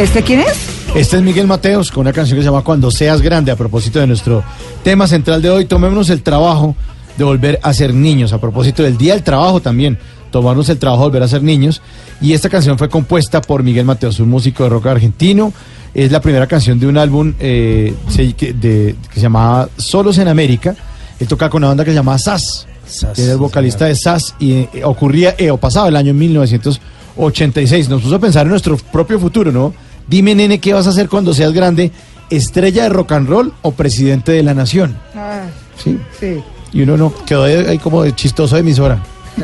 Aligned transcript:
¿Este 0.00 0.22
quién 0.22 0.40
es? 0.40 0.56
Este 0.94 1.16
es 1.18 1.22
Miguel 1.22 1.46
Mateos 1.46 1.90
con 1.90 2.02
una 2.02 2.12
canción 2.12 2.36
que 2.36 2.42
se 2.42 2.48
llama 2.50 2.62
Cuando 2.62 2.90
seas 2.90 3.20
grande 3.20 3.52
a 3.52 3.56
propósito 3.56 4.00
de 4.00 4.06
nuestro 4.06 4.42
tema 4.82 5.06
central 5.06 5.40
de 5.42 5.50
hoy. 5.50 5.64
Tomémonos 5.66 6.10
el 6.10 6.22
trabajo 6.22 6.74
de 7.16 7.24
volver 7.24 7.60
a 7.62 7.72
ser 7.74 7.92
niños 7.94 8.32
a 8.32 8.40
propósito 8.40 8.82
del 8.82 8.96
Día 8.96 9.14
del 9.14 9.22
Trabajo 9.22 9.60
también. 9.60 9.98
Tomarnos 10.30 10.68
el 10.68 10.78
trabajo 10.78 11.02
de 11.02 11.08
volver 11.08 11.22
a 11.24 11.28
ser 11.28 11.42
niños. 11.42 11.82
Y 12.20 12.32
esta 12.32 12.48
canción 12.48 12.78
fue 12.78 12.88
compuesta 12.88 13.40
por 13.40 13.62
Miguel 13.62 13.84
Mateos, 13.84 14.18
un 14.20 14.30
músico 14.30 14.64
de 14.64 14.70
rock 14.70 14.86
argentino. 14.86 15.52
Es 15.94 16.10
la 16.10 16.20
primera 16.20 16.46
canción 16.46 16.78
de 16.80 16.86
un 16.86 16.96
álbum 16.98 17.34
eh, 17.38 17.94
se- 18.08 18.32
que, 18.32 18.52
de- 18.52 18.94
que 19.08 19.14
se 19.16 19.20
llamaba 19.22 19.68
Solos 19.76 20.18
en 20.18 20.28
América. 20.28 20.74
Él 21.18 21.26
tocaba 21.28 21.50
con 21.50 21.60
una 21.60 21.68
banda 21.68 21.84
que 21.84 21.90
se 21.90 21.96
llamaba 21.96 22.18
SAS. 22.18 22.66
SAS, 22.86 23.18
Era 23.18 23.32
el 23.32 23.38
vocalista 23.38 23.84
de 23.86 23.94
SAS 23.94 24.34
y 24.38 24.52
eh, 24.52 24.68
ocurría 24.84 25.34
eh, 25.38 25.50
o 25.50 25.56
pasaba 25.58 25.88
el 25.88 25.96
año 25.96 26.14
1986. 26.14 27.88
Nos 27.88 28.02
puso 28.02 28.16
a 28.16 28.18
pensar 28.18 28.46
en 28.46 28.50
nuestro 28.50 28.76
propio 28.76 29.18
futuro, 29.20 29.52
¿no? 29.52 29.72
Dime, 30.10 30.34
nene, 30.34 30.58
¿qué 30.58 30.74
vas 30.74 30.86
a 30.88 30.90
hacer 30.90 31.08
cuando 31.08 31.32
seas 31.32 31.52
grande? 31.52 31.92
¿Estrella 32.28 32.82
de 32.82 32.88
rock 32.90 33.12
and 33.12 33.28
roll 33.28 33.52
o 33.62 33.70
presidente 33.72 34.32
de 34.32 34.42
la 34.42 34.52
nación? 34.54 34.96
Ah, 35.14 35.44
Sí. 35.82 35.98
sí. 36.18 36.42
Y 36.72 36.82
uno 36.82 36.96
no, 36.96 37.14
quedó 37.24 37.44
ahí 37.44 37.54
ahí 37.54 37.78
como 37.78 38.02
de 38.02 38.14
chistoso 38.14 38.56
de 38.56 38.60
emisora. 38.60 39.02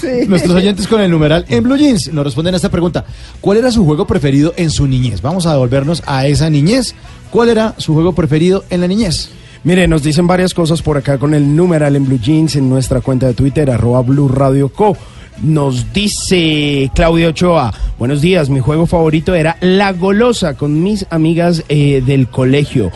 Sí. 0.00 0.26
Nuestros 0.28 0.54
oyentes 0.54 0.86
con 0.86 1.00
el 1.00 1.10
numeral 1.10 1.44
en 1.48 1.64
Blue 1.64 1.76
Jeans 1.76 2.12
nos 2.12 2.24
responden 2.24 2.54
a 2.54 2.56
esta 2.56 2.68
pregunta. 2.68 3.04
¿Cuál 3.40 3.58
era 3.58 3.72
su 3.72 3.84
juego 3.84 4.06
preferido 4.06 4.54
en 4.56 4.70
su 4.70 4.86
niñez? 4.86 5.20
Vamos 5.22 5.44
a 5.46 5.52
devolvernos 5.52 6.02
a 6.06 6.26
esa 6.26 6.48
niñez. 6.50 6.94
¿Cuál 7.30 7.48
era 7.48 7.74
su 7.78 7.94
juego 7.94 8.12
preferido 8.14 8.64
en 8.70 8.80
la 8.80 8.86
niñez? 8.86 9.30
Mire, 9.64 9.88
nos 9.88 10.02
dicen 10.04 10.26
varias 10.28 10.54
cosas 10.54 10.82
por 10.82 10.96
acá 10.96 11.18
con 11.18 11.34
el 11.34 11.56
numeral 11.56 11.96
en 11.96 12.06
Blue 12.06 12.20
Jeans 12.20 12.54
en 12.54 12.68
nuestra 12.70 13.00
cuenta 13.00 13.26
de 13.26 13.34
Twitter, 13.34 13.68
arroba 13.70 14.02
Blue 14.02 14.28
Radio 14.28 14.68
Co. 14.68 14.96
Nos 15.42 15.92
dice 15.92 16.90
Claudia 16.94 17.28
Ochoa, 17.28 17.72
buenos 17.98 18.20
días, 18.20 18.50
mi 18.50 18.58
juego 18.58 18.86
favorito 18.86 19.34
era 19.34 19.56
La 19.60 19.92
Golosa 19.92 20.54
con 20.54 20.82
mis 20.82 21.06
amigas 21.10 21.64
eh, 21.68 22.02
del 22.04 22.28
colegio. 22.28 22.90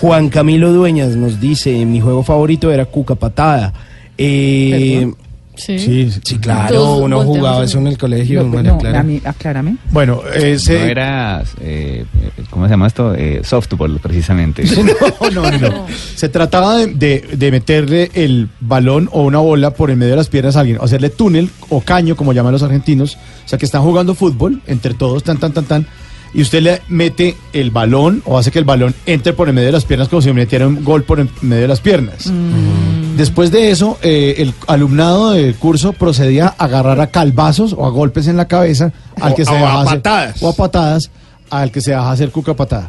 Juan 0.00 0.28
Camilo 0.28 0.72
Dueñas 0.72 1.16
nos 1.16 1.40
dice, 1.40 1.84
mi 1.84 2.00
juego 2.00 2.22
favorito 2.22 2.70
era 2.70 2.86
Cuca 2.86 3.16
Patada. 3.16 3.72
Eh, 4.16 5.12
Sí. 5.58 6.10
sí, 6.24 6.38
claro, 6.38 6.96
uno 6.96 7.22
jugaba 7.22 7.58
en- 7.58 7.64
eso 7.64 7.78
en 7.78 7.86
el 7.88 7.98
colegio. 7.98 8.42
No, 8.42 8.48
María 8.48 8.70
no, 8.72 8.78
Clara. 8.78 9.00
a 9.00 9.02
mí- 9.02 9.20
aclárame. 9.24 9.76
Bueno, 9.90 10.22
ese... 10.34 10.78
No 10.78 10.84
era, 10.86 11.42
eh, 11.60 12.04
¿cómo 12.50 12.64
se 12.66 12.70
llama 12.70 12.86
esto? 12.86 13.14
Eh, 13.14 13.42
softball, 13.44 13.98
precisamente. 14.00 14.64
No, 15.34 15.50
no, 15.50 15.58
no. 15.58 15.86
Se 16.14 16.28
trataba 16.28 16.76
de, 16.78 16.86
de- 16.94 17.28
de 17.36 17.50
meterle 17.50 18.10
el 18.14 18.48
balón 18.60 19.08
o 19.12 19.22
una 19.24 19.38
bola 19.38 19.72
por 19.72 19.90
el 19.90 19.96
medio 19.96 20.12
de 20.12 20.16
las 20.16 20.28
piernas 20.28 20.56
a 20.56 20.60
alguien, 20.60 20.78
o 20.80 20.84
hacerle 20.84 21.10
túnel 21.10 21.50
o 21.68 21.80
caño, 21.82 22.16
como 22.16 22.32
llaman 22.32 22.52
los 22.52 22.62
argentinos. 22.62 23.16
O 23.44 23.48
sea, 23.48 23.58
que 23.58 23.66
están 23.66 23.82
jugando 23.82 24.14
fútbol 24.14 24.62
entre 24.66 24.94
todos, 24.94 25.22
tan, 25.22 25.38
tan, 25.38 25.52
tan, 25.52 25.64
tan. 25.64 25.86
Y 26.34 26.42
usted 26.42 26.60
le 26.62 26.82
mete 26.88 27.36
el 27.54 27.70
balón 27.70 28.22
o 28.26 28.36
hace 28.38 28.50
que 28.50 28.58
el 28.58 28.64
balón 28.66 28.94
entre 29.06 29.32
por 29.32 29.48
el 29.48 29.54
medio 29.54 29.66
de 29.68 29.72
las 29.72 29.84
piernas 29.86 30.08
como 30.08 30.20
si 30.20 30.30
metiera 30.32 30.66
un 30.66 30.84
gol 30.84 31.02
por 31.02 31.20
el 31.20 31.28
medio 31.40 31.62
de 31.62 31.68
las 31.68 31.80
piernas. 31.80 32.30
Después 33.18 33.50
de 33.50 33.70
eso, 33.72 33.98
eh, 34.00 34.36
el 34.38 34.54
alumnado 34.68 35.32
del 35.32 35.54
curso 35.56 35.92
procedía 35.92 36.54
a 36.56 36.64
agarrar 36.64 37.00
a 37.00 37.08
calvazos 37.08 37.74
o 37.76 37.84
a 37.84 37.90
golpes 37.90 38.28
en 38.28 38.36
la 38.36 38.46
cabeza 38.46 38.92
al 39.20 39.32
O- 39.32 39.34
que 39.34 39.44
se 39.44 39.50
o 39.50 39.54
a 39.54 39.58
dejaba 39.58 39.82
hacer- 39.82 39.98
patadas. 40.02 40.40
o 40.42 40.48
a 40.48 40.52
patadas 40.54 41.10
al 41.50 41.72
que 41.72 41.80
se 41.80 41.90
deja 41.90 42.10
hacer 42.12 42.30
cuca 42.30 42.54
patada. 42.54 42.88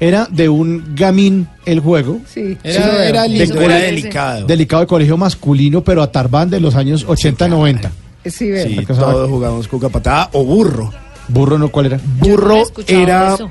Era 0.00 0.26
de 0.30 0.48
un 0.48 0.94
gamín 0.96 1.46
el 1.66 1.80
juego. 1.80 2.20
Sí. 2.26 2.56
Era, 2.64 3.04
era 3.06 3.22
De 3.24 3.28
lindo, 3.28 3.54
cole- 3.54 3.64
era 3.66 3.74
delicado. 3.76 4.46
Delicado 4.46 4.80
de 4.80 4.86
colegio 4.86 5.18
masculino, 5.18 5.84
pero 5.84 6.02
a 6.02 6.10
Tarbán 6.10 6.48
de 6.48 6.58
los 6.58 6.74
años 6.74 7.04
80-90. 7.06 7.90
Sí. 8.24 8.50
Sí, 8.62 8.86
todos 8.86 9.28
jugábamos 9.28 9.68
Cuca 9.68 9.90
Patada 9.90 10.30
o 10.32 10.42
Burro. 10.42 10.90
Burro, 11.28 11.58
¿no? 11.58 11.68
¿Cuál 11.68 11.86
era? 11.86 11.96
No 11.98 12.02
Burro 12.18 12.62
era... 12.88 13.34
eso. 13.34 13.50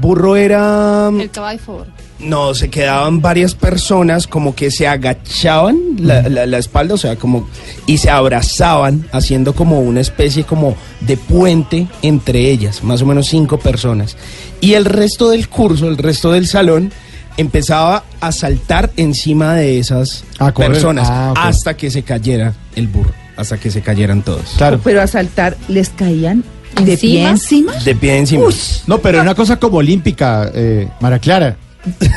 Burro 0.00 0.34
era... 0.36 1.08
El 1.20 1.30
caballo 1.30 1.60
favor. 1.60 1.86
No, 2.18 2.54
se 2.54 2.70
quedaban 2.70 3.20
varias 3.20 3.54
personas 3.54 4.26
como 4.26 4.54
que 4.54 4.70
se 4.70 4.88
agachaban 4.88 5.78
la, 5.98 6.22
la- 6.28 6.46
la 6.46 6.58
espalda, 6.58 6.94
o 6.94 6.98
sea, 6.98 7.16
como 7.16 7.46
y 7.86 7.98
se 7.98 8.08
abrazaban, 8.08 9.06
haciendo 9.12 9.52
como 9.54 9.80
una 9.80 10.00
especie 10.00 10.44
como 10.44 10.76
de 11.00 11.16
puente 11.18 11.86
entre 12.02 12.50
ellas, 12.50 12.82
más 12.82 13.02
o 13.02 13.06
menos 13.06 13.26
cinco 13.28 13.58
personas. 13.58 14.16
Y 14.62 14.72
el 14.74 14.86
resto 14.86 15.28
del 15.28 15.48
curso, 15.48 15.88
el 15.88 15.98
resto 15.98 16.32
del 16.32 16.46
salón, 16.46 16.90
empezaba 17.36 18.04
a 18.20 18.32
saltar 18.32 18.90
encima 18.96 19.54
de 19.54 19.78
esas 19.78 20.24
A 20.38 20.52
personas 20.54 21.08
Ah, 21.10 21.34
hasta 21.36 21.76
que 21.76 21.90
se 21.90 22.02
cayera 22.02 22.54
el 22.74 22.88
burro, 22.88 23.12
hasta 23.36 23.58
que 23.58 23.70
se 23.70 23.82
cayeran 23.82 24.22
todos. 24.22 24.54
Claro. 24.56 24.80
Pero 24.82 25.02
a 25.02 25.06
saltar 25.06 25.54
les 25.68 25.90
caían 25.90 26.42
de 26.82 26.92
¿Encima? 26.94 26.98
pie 26.98 27.28
encima. 27.28 27.72
De 27.84 27.94
pie 27.94 28.16
encima. 28.16 28.44
No, 28.86 28.98
pero 28.98 29.18
era 29.18 29.22
una 29.22 29.34
cosa 29.34 29.58
como 29.58 29.76
olímpica, 29.78 30.50
eh, 30.54 30.88
Mara 31.00 31.18
Clara. 31.18 31.56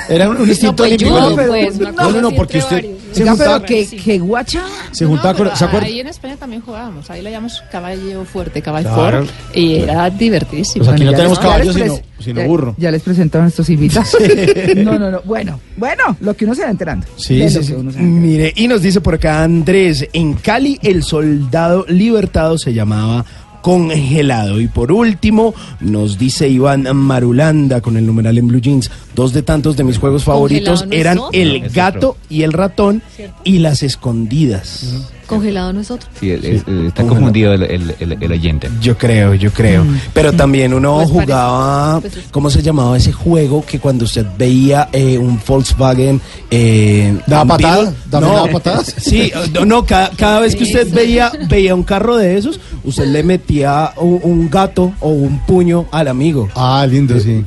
Era 0.10 0.30
un, 0.30 0.38
un 0.38 0.50
instinto 0.50 0.84
pues, 0.84 1.02
judo, 1.04 1.30
¿no? 1.30 1.36
pues, 1.36 1.80
no, 1.80 1.92
no, 1.92 2.22
no, 2.22 2.32
porque 2.32 2.58
usted 2.60 2.76
varios. 2.78 3.00
se 3.12 3.22
Oiga, 3.24 3.36
pero 3.38 3.52
juntaba, 3.52 3.66
que, 3.66 4.20
guacha. 4.20 4.64
se 4.92 5.06
juntaba 5.06 5.34
No. 5.34 5.86
Ahí 5.86 6.00
en 6.00 6.08
España 6.08 6.36
también 6.38 6.62
jugábamos. 6.62 7.10
Ahí 7.10 7.22
le 7.22 7.32
llamamos 7.32 7.64
caballo 7.72 8.26
fuerte, 8.26 8.62
caballo 8.62 8.94
Claro. 8.94 9.26
fuerte. 9.26 9.60
Y 9.60 9.76
era 9.78 10.10
divertísimo. 10.10 10.86
Pues 10.86 10.96
aquí 10.96 11.04
no 11.06 11.12
tenemos 11.12 11.38
les 11.40 11.74
sino, 11.74 12.00
sino 12.20 12.42
ya- 12.42 12.48
burro. 12.48 12.76
Ya 12.78 12.92
les 12.92 13.02
presentaron 13.04 13.48
estos 13.48 13.70
invitados. 13.70 14.16
No, 14.78 14.98
no, 14.98 15.10
no. 15.12 15.22
Bueno, 15.26 15.60
bueno, 15.78 16.18
lo 16.22 16.36
que 16.36 16.46
uno 16.46 16.54
se 16.56 16.64
va 16.64 16.70
enterando. 16.70 17.06
Sí, 17.16 17.48
sí, 17.50 17.64
sí. 17.64 17.68
que 17.74 17.76
uno 17.80 17.92
se 17.92 17.98
va 17.98 18.04
enterando. 18.04 18.28
Mire, 18.28 18.54
y 18.56 18.68
nos 18.68 18.82
dice 18.82 19.02
por 19.02 19.16
acá 19.16 19.44
Andrés, 19.44 20.08
en 20.14 20.34
Cali 20.34 20.80
el 20.82 21.04
soldado 21.04 21.86
libertado 21.88 22.58
se 22.58 22.74
llamaba 22.74 23.26
congelado. 23.62 24.60
Y 24.60 24.68
por 24.68 24.92
último, 24.92 25.54
nos 25.80 26.18
dice 26.18 26.48
Iván 26.50 26.88
Marulanda 26.96 27.82
con 27.82 27.98
el 27.98 28.06
numeral 28.06 28.38
en 28.38 28.48
Blue 28.48 28.62
Jeans, 28.62 28.90
dos 29.16 29.34
de 29.34 29.42
tantos 29.42 29.78
de 29.78 29.84
mis 29.84 29.98
juegos 29.98 30.24
favoritos 30.24 30.86
eran 30.92 31.20
el 31.34 31.70
gato 31.70 32.18
y 32.30 32.44
el 32.44 32.54
ratón 32.54 33.02
Cierto. 33.16 33.42
y 33.44 33.60
las 33.60 33.84
escondidas. 33.84 34.86
Congelado 35.30 35.74
no 35.74 35.82
es 35.82 35.92
otro. 35.92 36.10
Sí, 36.20 36.32
el- 36.32 36.44
el- 36.46 36.56
está 36.58 36.68
Congelado. 36.72 37.08
confundido 37.08 37.54
el, 37.54 37.64
el- 37.64 37.96
el- 38.00 38.18
el 38.24 38.32
oyente. 38.32 38.70
Yo 38.82 38.98
creo, 38.98 39.34
yo 39.36 39.52
creo. 39.52 39.86
Pero 40.14 40.34
también 40.34 40.74
uno 40.74 40.96
Pues 40.98 41.10
jugaba, 41.10 42.00
pues 42.02 42.18
es- 42.18 42.26
¿cómo 42.32 42.50
se 42.50 42.62
llamaba 42.62 42.98
ese 42.98 43.12
juego 43.12 43.64
que 43.66 43.80
cuando 43.80 44.06
usted 44.06 44.26
veía 44.38 44.90
eh, 44.92 45.18
un 45.18 45.40
Volkswagen 45.48 46.20
eh, 46.52 47.18
¿Daba 47.28 47.46
patadas? 47.58 47.94
¿También 48.10 48.34
daba 48.36 48.48
patadas? 48.48 48.96
Sí, 49.00 49.32
no, 49.54 49.66
no, 49.66 49.86
cada, 49.86 50.10
cada 50.12 50.40
vez 50.42 50.56
que 50.56 50.64
usted 50.64 50.92
veía 50.94 51.32
veía 51.48 51.74
un 51.76 51.84
carro 51.84 52.18
de 52.18 52.38
esos, 52.38 52.60
usted 52.84 53.06
le 53.08 53.24
metía 53.24 53.94
un, 53.98 54.20
un 54.24 54.50
gato 54.50 54.94
o 55.00 55.10
un 55.10 55.40
puño 55.46 55.86
al 55.92 56.08
amigo. 56.08 56.50
Ah, 56.56 56.86
lindo, 56.90 57.20
sí. 57.20 57.44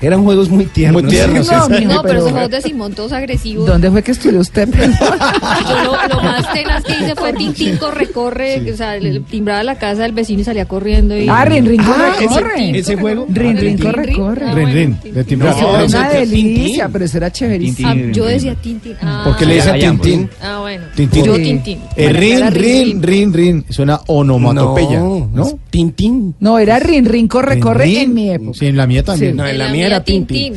Eran 0.00 0.22
juegos 0.24 0.48
muy 0.50 0.66
tiernos. 0.66 1.02
Muy 1.02 1.10
tiernos, 1.10 1.46
No, 1.50 1.66
sí. 1.66 1.72
pero 1.88 2.02
pero- 2.02 2.18
esos 2.18 2.30
juegos 2.32 2.50
de 2.50 2.60
Simón 2.62 2.92
todos 2.92 3.12
agresivos. 3.12 3.66
¿Dónde 3.66 3.90
fue 3.90 4.02
que 4.02 4.12
estudió 4.12 4.40
usted? 4.40 4.68
Yo 5.68 5.84
lo, 5.84 6.08
lo 6.16 6.22
más 6.22 6.52
tenaz 6.52 6.84
que 6.84 6.92
hice 6.92 7.14
fue 7.14 7.32
Tintín 7.32 7.76
corre, 7.76 8.06
corre, 8.08 8.72
o 8.72 8.76
sea, 8.76 8.96
le 8.96 9.20
timbraba 9.20 9.62
la 9.62 9.76
casa 9.78 10.02
del 10.02 10.12
vecino 10.12 10.40
y 10.40 10.44
salía 10.44 10.66
corriendo. 10.66 11.16
Y... 11.16 11.28
Ah, 11.28 11.44
Rin, 11.44 11.64
Rin, 11.66 11.82
corre, 11.82 12.04
Ah, 12.06 12.14
ese- 12.20 12.26
corre. 12.28 12.78
ese 12.78 12.96
juego. 12.96 13.26
Rin, 13.28 13.56
rin, 13.56 13.78
Rin, 13.78 13.78
corre, 13.78 14.02
rin. 14.04 14.16
corre. 14.16 14.54
Rin, 14.54 14.96
timbre. 15.26 15.50
No, 15.50 15.56
Era 15.58 15.84
una 15.84 16.08
delicia, 16.10 16.54
Tintín. 16.84 16.92
pero 16.92 17.04
eso 17.04 17.16
era 17.16 17.30
chéverísimo. 17.32 17.88
Ah, 17.88 17.94
yo 18.12 18.24
decía 18.26 18.54
Tintín. 18.54 18.96
Ah, 19.02 19.22
¿Por 19.24 19.36
qué 19.36 19.46
le 19.46 19.54
dicen. 19.56 19.78
Tintín? 19.80 20.30
Ah, 20.42 20.58
bueno. 20.60 20.84
Tintín. 20.94 21.24
Yo 21.24 21.36
Sí. 21.36 21.42
Tintín. 21.42 21.80
Eh, 21.96 22.08
rin, 22.12 22.50
rin, 22.52 23.02
rin, 23.02 23.32
rin. 23.32 23.64
Suena 23.70 24.00
onomatopeya, 24.06 25.00
¿no? 25.00 25.58
Tintín. 25.70 26.34
No, 26.40 26.58
era 26.58 26.78
Rin, 26.78 27.04
Rin, 27.04 27.28
corre, 27.28 27.58
corre 27.60 28.02
en 28.02 28.14
mi 28.14 28.30
época. 28.30 28.58
Sí, 28.58 28.66
en 28.66 28.76
la 28.76 28.86
mía 28.86 29.02
también. 29.02 29.32
Sí. 29.32 29.36
No, 29.36 29.46
en 29.46 29.58
la 29.58 29.68
mía 29.68 29.85
era 29.86 30.02
Tintín. 30.04 30.54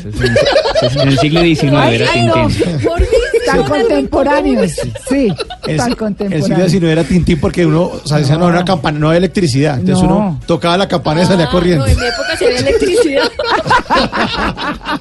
En 0.82 1.08
el 1.08 1.18
siglo 1.20 1.42
XIX 1.42 1.64
era 1.74 2.06
no. 2.26 2.48
Tintín. 2.48 2.80
Por 2.84 3.00
mí, 3.02 3.08
Tan 3.46 3.64
contemporáneos. 3.64 4.72
Sí, 5.10 5.28
tan 5.64 5.70
El 5.72 5.80
siglo 5.82 5.98
contemporáneos. 5.98 6.72
XIX 6.72 6.84
era 6.92 7.04
Tintín 7.04 7.40
porque 7.40 7.66
uno, 7.66 7.84
o 7.84 8.02
sea, 8.08 8.18
decía, 8.18 8.36
no, 8.36 8.42
No. 8.42 8.48
una 8.56 8.66
campana, 8.66 9.00
no 9.00 9.08
había 9.08 9.18
electricidad. 9.20 9.80
Entonces 9.80 10.04
No. 10.08 10.16
uno 10.18 10.40
tocaba 10.46 10.78
la 10.78 10.88
campana 10.88 11.24
y 11.24 11.26
salía 11.26 11.46
Ah, 11.46 11.50
corriendo. 11.52 11.86
No, 11.86 11.92
en 11.92 12.00
mi 12.00 12.06
época 12.06 12.38
se 12.38 12.46
había 12.46 12.58
electricidad. 12.60 13.32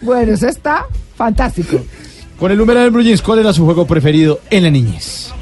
Bueno, 0.00 0.32
eso 0.32 0.46
está 0.48 0.86
fantástico. 1.16 1.80
Con 2.38 2.52
el 2.52 2.58
número 2.58 2.80
del 2.80 2.90
Blue 2.90 3.02
Jeans, 3.02 3.20
¿cuál 3.20 3.40
era 3.40 3.52
su 3.52 3.64
juego 3.64 3.84
preferido 3.86 4.40
en 4.48 4.62
la 4.62 4.70
niñez? 4.70 5.32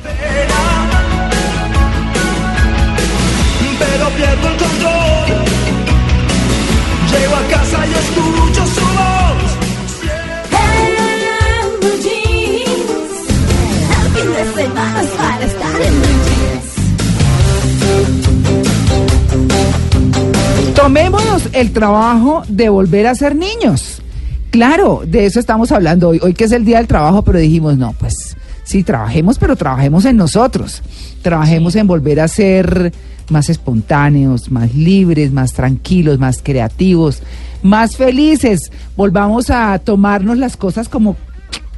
El 21.61 21.73
trabajo 21.73 22.43
de 22.49 22.69
volver 22.69 23.07
a 23.07 23.15
ser 23.15 23.35
niños. 23.35 24.03
Claro, 24.51 25.03
de 25.07 25.27
eso 25.27 25.41
estamos 25.41 25.73
hablando 25.73 26.11
hoy. 26.11 26.21
Hoy 26.23 26.35
que 26.35 26.45
es 26.45 26.53
el 26.53 26.65
día 26.65 26.79
del 26.79 26.87
trabajo, 26.87 27.23
pero 27.23 27.39
dijimos, 27.39 27.77
no, 27.77 27.95
pues 27.99 28.37
Sí, 28.67 28.83
trabajemos, 28.83 29.39
pero 29.39 29.55
trabajemos 29.55 30.05
en 30.07 30.17
nosotros. 30.17 30.83
Trabajemos 31.23 31.77
en 31.77 31.87
volver 31.87 32.19
a 32.19 32.27
ser 32.27 32.93
más 33.31 33.49
espontáneos, 33.49 34.51
más 34.51 34.75
libres, 34.75 35.31
más 35.31 35.53
tranquilos, 35.53 36.19
más 36.19 36.41
creativos, 36.43 37.23
más 37.63 37.97
felices. 37.97 38.73
Volvamos 38.97 39.51
a 39.51 39.79
tomarnos 39.79 40.37
las 40.37 40.57
cosas 40.57 40.89
como 40.89 41.17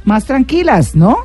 más 0.03 0.25
tranquilas, 0.25 0.95
¿no? 0.95 1.17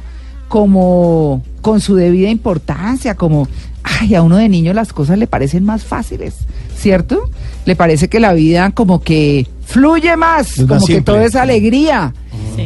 Como 0.49 1.43
con 1.63 1.81
su 1.81 1.95
debida 1.95 2.29
importancia, 2.29 3.15
como, 3.15 3.49
ay, 3.83 4.15
a 4.15 4.21
uno 4.21 4.37
de 4.37 4.51
niño 4.51 4.75
las 4.75 4.93
cosas 4.93 5.17
le 5.17 5.27
parecen 5.27 5.65
más 5.65 5.83
fáciles, 5.83 6.35
¿cierto? 6.77 7.31
Le 7.65 7.77
parece 7.77 8.09
que 8.09 8.21
la 8.21 8.33
vida 8.33 8.71
como 8.73 9.03
que 9.03 9.47
fluye 9.65 10.17
más, 10.17 10.59
Es 10.59 10.69
más 10.69 10.83
como 10.83 10.87
que 10.87 11.01
todo 11.01 11.21
es 11.21 11.35
alegría, 11.35 12.15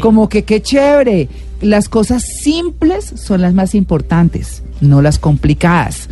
como 0.01 0.29
que 0.29 0.45
qué 0.45 0.61
chévere. 0.61 1.29
Las 1.61 1.89
cosas 1.89 2.25
simples 2.43 3.13
son 3.17 3.43
las 3.43 3.55
más 3.55 3.75
importantes, 3.75 4.63
no 4.81 5.03
las 5.03 5.19
complicadas. 5.19 6.09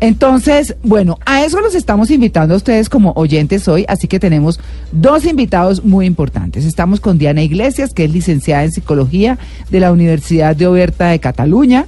Entonces, 0.00 0.76
bueno, 0.84 1.18
a 1.26 1.44
eso 1.44 1.60
los 1.60 1.74
estamos 1.74 2.10
invitando 2.10 2.54
a 2.54 2.56
ustedes 2.56 2.88
como 2.88 3.12
oyentes 3.16 3.66
hoy, 3.66 3.84
así 3.88 4.06
que 4.06 4.20
tenemos 4.20 4.60
dos 4.92 5.24
invitados 5.24 5.84
muy 5.84 6.06
importantes. 6.06 6.64
Estamos 6.64 7.00
con 7.00 7.18
Diana 7.18 7.42
Iglesias, 7.42 7.92
que 7.94 8.04
es 8.04 8.12
licenciada 8.12 8.64
en 8.64 8.70
psicología 8.70 9.38
de 9.70 9.80
la 9.80 9.90
Universidad 9.90 10.54
de 10.54 10.68
Oberta 10.68 11.08
de 11.08 11.18
Cataluña, 11.18 11.86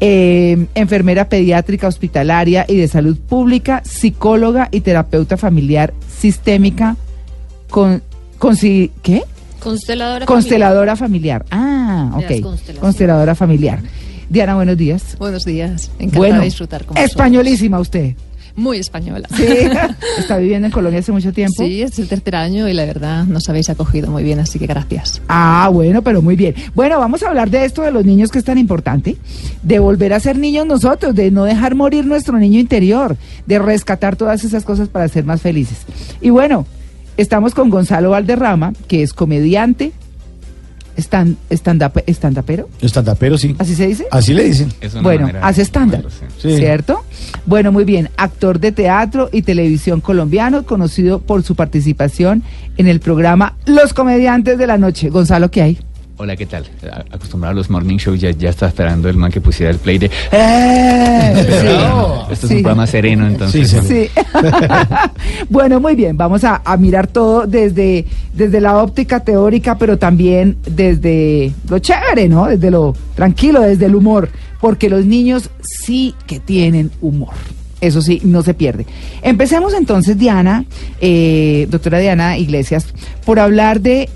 eh, 0.00 0.66
enfermera 0.74 1.28
pediátrica 1.28 1.86
hospitalaria 1.88 2.64
y 2.68 2.76
de 2.76 2.88
salud 2.88 3.18
pública, 3.18 3.82
psicóloga 3.84 4.68
y 4.72 4.80
terapeuta 4.80 5.36
familiar 5.36 5.94
sistémica 6.08 6.96
con, 7.70 8.02
con 8.38 8.56
¿qué? 8.56 9.22
Consteladora. 9.60 10.26
Consteladora 10.26 10.96
familiar. 10.96 11.44
Ah, 11.50 12.12
De 12.18 12.40
las 12.40 12.44
ok. 12.44 12.80
Consteladora 12.80 13.34
familiar. 13.34 13.80
Diana, 14.28 14.54
buenos 14.54 14.76
días. 14.76 15.16
Buenos 15.18 15.44
días, 15.44 15.90
encantada 15.98 16.18
Bueno, 16.18 16.38
de 16.38 16.44
disfrutar 16.46 16.84
con 16.84 16.94
vosotros. 16.94 17.10
españolísima 17.10 17.78
usted. 17.78 18.14
Muy 18.54 18.78
española. 18.78 19.28
Sí. 19.34 19.46
Está 20.18 20.36
viviendo 20.36 20.66
en 20.66 20.72
Colombia 20.72 21.00
hace 21.00 21.12
mucho 21.12 21.32
tiempo. 21.32 21.64
Sí, 21.64 21.82
es 21.82 21.98
el 21.98 22.08
tercer 22.08 22.36
año 22.36 22.68
y 22.68 22.74
la 22.74 22.84
verdad 22.84 23.24
nos 23.24 23.48
habéis 23.48 23.70
acogido 23.70 24.10
muy 24.10 24.22
bien, 24.22 24.40
así 24.40 24.58
que 24.58 24.66
gracias. 24.66 25.22
Ah, 25.28 25.70
bueno, 25.72 26.02
pero 26.02 26.22
muy 26.22 26.36
bien. 26.36 26.54
Bueno, 26.74 26.98
vamos 26.98 27.22
a 27.22 27.28
hablar 27.28 27.50
de 27.50 27.64
esto 27.64 27.82
de 27.82 27.90
los 27.90 28.04
niños 28.04 28.30
que 28.30 28.38
es 28.38 28.44
tan 28.44 28.58
importante, 28.58 29.16
de 29.62 29.78
volver 29.78 30.12
a 30.12 30.20
ser 30.20 30.38
niños 30.38 30.66
nosotros, 30.66 31.14
de 31.14 31.30
no 31.30 31.44
dejar 31.44 31.74
morir 31.74 32.04
nuestro 32.04 32.38
niño 32.38 32.58
interior, 32.58 33.16
de 33.46 33.58
rescatar 33.58 34.16
todas 34.16 34.44
esas 34.44 34.64
cosas 34.64 34.88
para 34.88 35.08
ser 35.08 35.24
más 35.24 35.40
felices. 35.40 35.78
Y 36.20 36.30
bueno, 36.30 36.66
estamos 37.16 37.54
con 37.54 37.70
Gonzalo 37.70 38.10
Valderrama, 38.10 38.72
que 38.88 39.02
es 39.02 39.12
comediante, 39.12 39.92
stand, 40.96 41.36
stand-up- 41.50 42.02
stand-upero, 42.08 42.68
Estandapero, 42.80 43.38
sí. 43.38 43.54
¿así 43.58 43.74
se 43.74 43.86
dice? 43.86 44.06
Así 44.10 44.34
le 44.34 44.44
dicen. 44.44 44.72
Es 44.80 44.92
una 44.94 45.02
Bueno, 45.02 45.28
hace 45.42 45.62
estándar. 45.62 46.04
Sí. 46.38 46.56
¿cierto? 46.56 47.04
Bueno, 47.46 47.72
muy 47.72 47.84
bien. 47.84 48.10
Actor 48.16 48.60
de 48.60 48.72
teatro 48.72 49.28
y 49.32 49.42
televisión 49.42 50.00
colombiano, 50.00 50.64
conocido 50.64 51.20
por 51.20 51.42
su 51.42 51.54
participación 51.54 52.42
en 52.76 52.88
el 52.88 53.00
programa 53.00 53.56
Los 53.66 53.94
Comediantes 53.94 54.58
de 54.58 54.66
la 54.66 54.78
Noche. 54.78 55.08
Gonzalo, 55.10 55.50
¿qué 55.50 55.62
hay? 55.62 55.78
Hola, 56.18 56.36
¿qué 56.36 56.46
tal? 56.46 56.64
A- 56.92 57.04
Acostumbrado 57.16 57.52
a 57.52 57.54
los 57.54 57.68
morning 57.70 57.96
shows, 57.96 58.20
ya, 58.20 58.30
ya 58.30 58.50
está 58.50 58.68
esperando 58.68 59.08
el 59.08 59.16
man 59.16 59.32
que 59.32 59.40
pusiera 59.40 59.72
el 59.72 59.78
play 59.78 59.98
de... 59.98 60.06
¡Eh! 60.30 61.32
Pero 61.34 61.60
Sí. 61.60 61.76
no, 61.78 62.30
esto 62.30 62.46
es 62.46 62.52
un 62.52 62.62
programa 62.62 62.86
sereno, 62.86 63.26
entonces... 63.26 63.68
Sí, 63.70 63.78
Sí. 63.82 64.10
bueno, 65.48 65.80
muy 65.80 65.96
bien. 65.96 66.16
Vamos 66.16 66.44
a, 66.44 66.62
a 66.64 66.76
mirar 66.76 67.06
todo 67.08 67.46
desde, 67.46 68.04
desde 68.34 68.60
la 68.60 68.76
óptica 68.82 69.20
teórica, 69.20 69.78
pero 69.78 69.98
también 69.98 70.58
desde 70.64 71.52
lo 71.68 71.78
chévere, 71.80 72.28
¿no? 72.28 72.46
Desde 72.46 72.70
lo 72.70 72.94
tranquilo, 73.16 73.60
desde 73.62 73.86
el 73.86 73.94
humor. 73.96 74.28
Porque 74.60 74.88
los 74.88 75.04
niños 75.04 75.50
sí 75.60 76.14
que 76.26 76.38
tienen 76.38 76.92
humor. 77.00 77.32
Eso 77.80 78.00
sí, 78.00 78.20
no 78.22 78.42
se 78.42 78.54
pierde. 78.54 78.86
Empecemos 79.22 79.74
entonces, 79.74 80.16
Diana, 80.16 80.66
eh, 81.00 81.66
doctora 81.68 81.98
Diana 81.98 82.38
Iglesias, 82.38 82.86
por 83.24 83.40
hablar 83.40 83.80
de, 83.80 84.08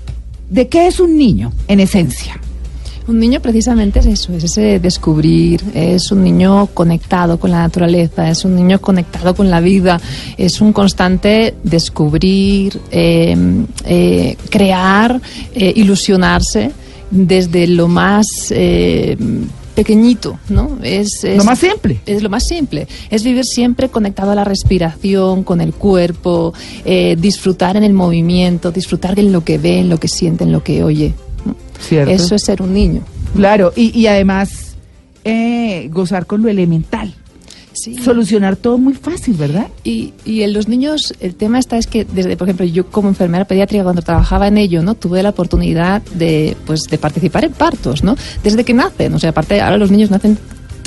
de 0.49 0.67
qué 0.67 0.87
es 0.87 0.99
un 0.99 1.17
niño, 1.17 1.51
en 1.67 1.79
esencia. 1.79 2.39
Un 3.07 3.19
niño 3.19 3.39
precisamente 3.39 3.99
es 3.99 4.05
eso, 4.05 4.33
es 4.33 4.43
ese 4.43 4.79
descubrir, 4.79 5.63
es 5.73 6.11
un 6.11 6.23
niño 6.23 6.67
conectado 6.73 7.39
con 7.39 7.51
la 7.51 7.59
naturaleza, 7.59 8.29
es 8.29 8.43
un 8.43 8.53
niño 8.53 8.81
conectado 8.81 9.33
con 9.33 9.49
la 9.49 9.61
vida, 9.61 10.01
es 10.37 10.59
un 10.59 10.73
constante 10.73 11.55
descubrir, 11.63 12.77
eh, 12.91 13.33
eh, 13.85 14.35
crear, 14.49 15.21
eh, 15.55 15.71
ilusionarse 15.77 16.71
desde 17.09 17.67
lo 17.67 17.87
más 17.87 18.51
eh, 18.51 19.15
pequeñito, 19.77 20.39
¿no? 20.49 20.79
Es, 20.81 21.23
es- 21.23 21.37
Lo 21.37 21.43
más 21.43 21.59
simple. 21.59 21.99
Es 22.07 22.23
lo 22.23 22.29
más 22.29 22.45
simple. 22.47 22.87
Es 23.11 23.23
vivir 23.23 23.45
siempre 23.45 23.89
conectado 23.89 24.31
a 24.31 24.35
la 24.35 24.43
respiración, 24.43 25.43
con 25.43 25.61
el 25.61 25.71
cuerpo, 25.73 26.53
eh, 26.83 27.15
disfrutar 27.17 27.77
en 27.77 27.83
el 27.83 27.93
movimiento, 27.93 28.71
disfrutar 28.71 29.17
en 29.19 29.31
lo 29.31 29.43
que 29.43 29.59
ve, 29.59 29.77
en 29.79 29.89
lo 29.89 29.99
que 29.99 30.07
siente, 30.07 30.43
en 30.45 30.51
lo 30.51 30.63
que 30.63 30.83
oye. 30.83 31.13
¿no? 31.45 31.55
¿Cierto? 31.79 32.11
Eso 32.11 32.33
es 32.33 32.41
ser 32.43 32.61
un 32.63 32.73
niño. 32.73 33.01
Claro, 33.35 33.71
y, 33.75 33.95
y 33.97 34.07
además 34.07 34.75
eh, 35.23 35.89
gozar 35.93 36.25
con 36.25 36.41
lo 36.41 36.49
elemental. 36.49 37.13
Sí. 37.77 37.95
Solucionar 37.95 38.55
todo 38.55 38.77
muy 38.77 38.93
fácil, 38.93 39.35
¿verdad? 39.35 39.67
Y, 39.83 40.13
y 40.25 40.41
en 40.41 40.53
los 40.53 40.67
niños, 40.67 41.13
el 41.19 41.35
tema 41.35 41.59
está 41.59 41.77
es 41.77 41.85
que 41.85 42.05
desde, 42.05 42.35
por 42.35 42.47
ejemplo, 42.47 42.65
yo 42.65 42.87
como 42.87 43.09
enfermera 43.09 43.45
pediátrica 43.45 43.83
cuando 43.83 44.01
trabajaba 44.01 44.47
en 44.47 44.57
ello, 44.57 44.81
¿no? 44.81 44.95
Tuve 44.95 45.21
la 45.21 45.29
oportunidad 45.29 46.01
de, 46.15 46.57
pues, 46.65 46.83
de 46.89 46.97
participar 46.97 47.45
en 47.45 47.53
partos, 47.53 48.03
¿no? 48.03 48.15
Desde 48.43 48.63
que 48.63 48.73
nacen, 48.73 49.13
o 49.13 49.19
sea, 49.19 49.29
aparte 49.29 49.61
ahora 49.61 49.77
los 49.77 49.91
niños 49.91 50.09
nacen 50.09 50.37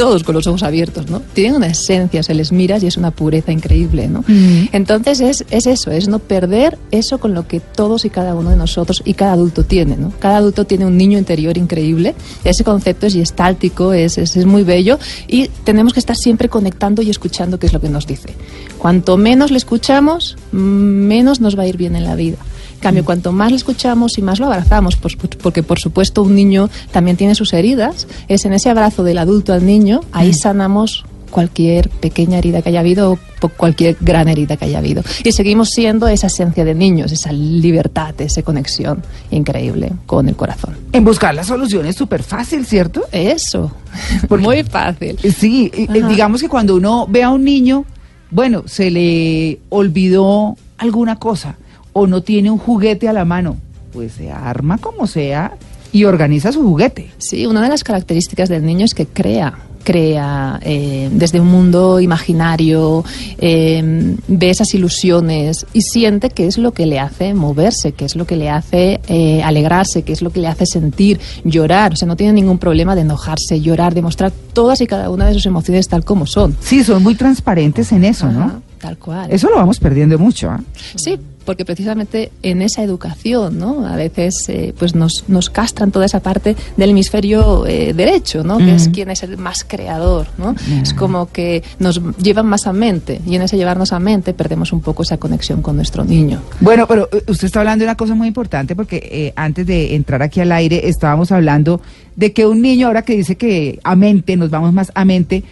todos 0.00 0.24
con 0.24 0.34
los 0.34 0.46
ojos 0.46 0.62
abiertos, 0.62 1.10
¿no? 1.10 1.20
Tienen 1.34 1.56
una 1.56 1.66
esencia, 1.66 2.22
se 2.22 2.32
les 2.32 2.52
miras 2.52 2.82
y 2.82 2.86
es 2.86 2.96
una 2.96 3.10
pureza 3.10 3.52
increíble, 3.52 4.08
¿no? 4.08 4.24
Mm. 4.26 4.68
Entonces 4.72 5.20
es, 5.20 5.44
es 5.50 5.66
eso, 5.66 5.90
es 5.90 6.08
no 6.08 6.20
perder 6.20 6.78
eso 6.90 7.18
con 7.18 7.34
lo 7.34 7.46
que 7.46 7.60
todos 7.60 8.06
y 8.06 8.08
cada 8.08 8.34
uno 8.34 8.48
de 8.48 8.56
nosotros 8.56 9.02
y 9.04 9.12
cada 9.12 9.32
adulto 9.32 9.62
tiene, 9.62 9.98
¿no? 9.98 10.10
Cada 10.18 10.38
adulto 10.38 10.64
tiene 10.64 10.86
un 10.86 10.96
niño 10.96 11.18
interior 11.18 11.58
increíble, 11.58 12.14
ese 12.44 12.64
concepto 12.64 13.08
es 13.08 13.12
gestáltico, 13.12 13.92
es, 13.92 14.16
es, 14.16 14.38
es 14.38 14.46
muy 14.46 14.62
bello 14.62 14.98
y 15.28 15.48
tenemos 15.64 15.92
que 15.92 16.00
estar 16.00 16.16
siempre 16.16 16.48
conectando 16.48 17.02
y 17.02 17.10
escuchando 17.10 17.58
qué 17.58 17.66
es 17.66 17.74
lo 17.74 17.82
que 17.82 17.90
nos 17.90 18.06
dice. 18.06 18.30
Cuanto 18.78 19.18
menos 19.18 19.50
le 19.50 19.58
escuchamos, 19.58 20.38
mm, 20.52 20.56
menos 20.56 21.42
nos 21.42 21.58
va 21.58 21.64
a 21.64 21.66
ir 21.66 21.76
bien 21.76 21.94
en 21.94 22.04
la 22.04 22.14
vida. 22.14 22.38
Cambio, 22.80 23.04
cuanto 23.04 23.32
más 23.32 23.50
le 23.50 23.56
escuchamos 23.56 24.16
y 24.18 24.22
más 24.22 24.38
lo 24.38 24.46
abrazamos, 24.46 24.96
pues, 24.96 25.16
porque 25.16 25.62
por 25.62 25.78
supuesto 25.78 26.22
un 26.22 26.34
niño 26.34 26.70
también 26.92 27.16
tiene 27.16 27.34
sus 27.34 27.52
heridas, 27.52 28.06
es 28.28 28.44
en 28.44 28.52
ese 28.54 28.70
abrazo 28.70 29.04
del 29.04 29.18
adulto 29.18 29.52
al 29.52 29.66
niño, 29.66 30.00
ahí 30.12 30.32
sanamos 30.32 31.04
cualquier 31.30 31.88
pequeña 31.90 32.38
herida 32.38 32.60
que 32.60 32.70
haya 32.70 32.80
habido 32.80 33.16
o 33.40 33.48
cualquier 33.50 33.96
gran 34.00 34.26
herida 34.28 34.56
que 34.56 34.64
haya 34.64 34.78
habido. 34.78 35.02
Y 35.22 35.30
seguimos 35.30 35.70
siendo 35.70 36.08
esa 36.08 36.26
esencia 36.26 36.64
de 36.64 36.74
niños, 36.74 37.12
esa 37.12 37.30
libertad, 37.32 38.14
esa 38.20 38.42
conexión 38.42 39.02
increíble 39.30 39.92
con 40.06 40.28
el 40.28 40.34
corazón. 40.34 40.76
En 40.92 41.04
buscar 41.04 41.32
la 41.34 41.44
solución 41.44 41.86
es 41.86 41.94
súper 41.94 42.22
fácil, 42.24 42.66
¿cierto? 42.66 43.04
Eso, 43.12 43.70
Porque- 44.28 44.44
muy 44.44 44.64
fácil. 44.64 45.18
Sí, 45.20 45.70
eh, 45.72 45.86
Ajá. 45.88 46.08
digamos 46.08 46.40
que 46.40 46.48
cuando 46.48 46.74
uno 46.74 47.06
ve 47.08 47.22
a 47.22 47.30
un 47.30 47.44
niño, 47.44 47.84
bueno, 48.32 48.64
se 48.66 48.90
le 48.90 49.60
olvidó 49.68 50.56
alguna 50.78 51.16
cosa 51.16 51.56
o 51.92 52.06
no 52.06 52.22
tiene 52.22 52.50
un 52.50 52.58
juguete 52.58 53.08
a 53.08 53.12
la 53.12 53.24
mano, 53.24 53.56
pues 53.92 54.12
se 54.12 54.30
arma 54.30 54.78
como 54.78 55.06
sea 55.06 55.56
y 55.92 56.04
organiza 56.04 56.52
su 56.52 56.62
juguete. 56.62 57.10
Sí, 57.18 57.46
una 57.46 57.62
de 57.62 57.68
las 57.68 57.84
características 57.84 58.48
del 58.48 58.64
niño 58.64 58.84
es 58.84 58.94
que 58.94 59.06
crea, 59.06 59.58
crea 59.82 60.60
eh, 60.62 61.08
desde 61.12 61.40
un 61.40 61.48
mundo 61.48 62.00
imaginario, 62.00 63.04
eh, 63.38 64.16
ve 64.28 64.50
esas 64.50 64.72
ilusiones 64.74 65.66
y 65.72 65.82
siente 65.82 66.30
que 66.30 66.46
es 66.46 66.58
lo 66.58 66.72
que 66.72 66.86
le 66.86 67.00
hace 67.00 67.34
moverse, 67.34 67.92
que 67.92 68.04
es 68.04 68.14
lo 68.14 68.26
que 68.26 68.36
le 68.36 68.50
hace 68.50 69.00
eh, 69.08 69.42
alegrarse, 69.42 70.02
que 70.02 70.12
es 70.12 70.22
lo 70.22 70.30
que 70.30 70.40
le 70.40 70.48
hace 70.48 70.66
sentir, 70.66 71.18
llorar. 71.44 71.92
O 71.92 71.96
sea, 71.96 72.06
no 72.06 72.16
tiene 72.16 72.32
ningún 72.34 72.58
problema 72.58 72.94
de 72.94 73.02
enojarse, 73.02 73.60
llorar, 73.60 73.94
de 73.94 74.02
mostrar 74.02 74.32
todas 74.52 74.80
y 74.80 74.86
cada 74.86 75.10
una 75.10 75.26
de 75.26 75.34
sus 75.34 75.46
emociones 75.46 75.88
tal 75.88 76.04
como 76.04 76.26
son. 76.26 76.56
Sí, 76.60 76.84
son 76.84 77.02
muy 77.02 77.14
transparentes 77.14 77.90
en 77.92 78.04
eso, 78.04 78.26
Ajá, 78.26 78.38
¿no? 78.38 78.69
Tal 78.80 78.96
cual. 78.96 79.30
Eso 79.30 79.48
lo 79.50 79.56
vamos 79.56 79.78
perdiendo 79.78 80.18
mucho. 80.18 80.50
¿ah? 80.50 80.60
Sí, 80.96 81.18
porque 81.44 81.64
precisamente 81.64 82.32
en 82.42 82.62
esa 82.62 82.82
educación, 82.82 83.58
¿no? 83.58 83.86
A 83.86 83.96
veces 83.96 84.48
eh, 84.48 84.74
pues 84.78 84.94
nos, 84.94 85.24
nos 85.28 85.50
castran 85.50 85.90
toda 85.90 86.06
esa 86.06 86.20
parte 86.20 86.56
del 86.76 86.90
hemisferio 86.90 87.66
eh, 87.66 87.92
derecho, 87.92 88.44
¿no? 88.44 88.58
Que 88.58 88.74
es 88.74 88.88
quien 88.88 89.10
es 89.10 89.22
el 89.22 89.36
más 89.36 89.64
creador, 89.64 90.28
¿no? 90.38 90.54
Es 90.82 90.94
como 90.94 91.30
que 91.30 91.62
nos 91.78 92.00
llevan 92.18 92.46
más 92.46 92.66
a 92.66 92.72
mente 92.72 93.20
y 93.26 93.36
en 93.36 93.42
ese 93.42 93.56
llevarnos 93.56 93.92
a 93.92 93.98
mente 93.98 94.32
perdemos 94.32 94.72
un 94.72 94.80
poco 94.80 95.02
esa 95.02 95.16
conexión 95.16 95.60
con 95.60 95.76
nuestro 95.76 96.04
niño. 96.04 96.40
Bueno, 96.60 96.86
pero 96.86 97.08
eh, 97.12 97.24
usted 97.26 97.46
está 97.46 97.60
hablando 97.60 97.82
de 97.82 97.88
una 97.88 97.96
cosa 97.96 98.14
muy 98.14 98.28
importante 98.28 98.76
porque 98.76 98.96
eh, 99.10 99.32
antes 99.36 99.66
de 99.66 99.94
entrar 99.94 100.22
aquí 100.22 100.40
al 100.40 100.52
aire 100.52 100.88
estábamos 100.88 101.32
hablando 101.32 101.80
de 102.16 102.32
que 102.32 102.46
un 102.46 102.62
niño, 102.62 102.86
ahora 102.86 103.02
que 103.02 103.16
dice 103.16 103.36
que 103.36 103.80
a 103.82 103.96
mente, 103.96 104.36
nos 104.36 104.50
vamos 104.50 104.72
más 104.72 104.92
a 104.94 105.04
mente, 105.04 105.42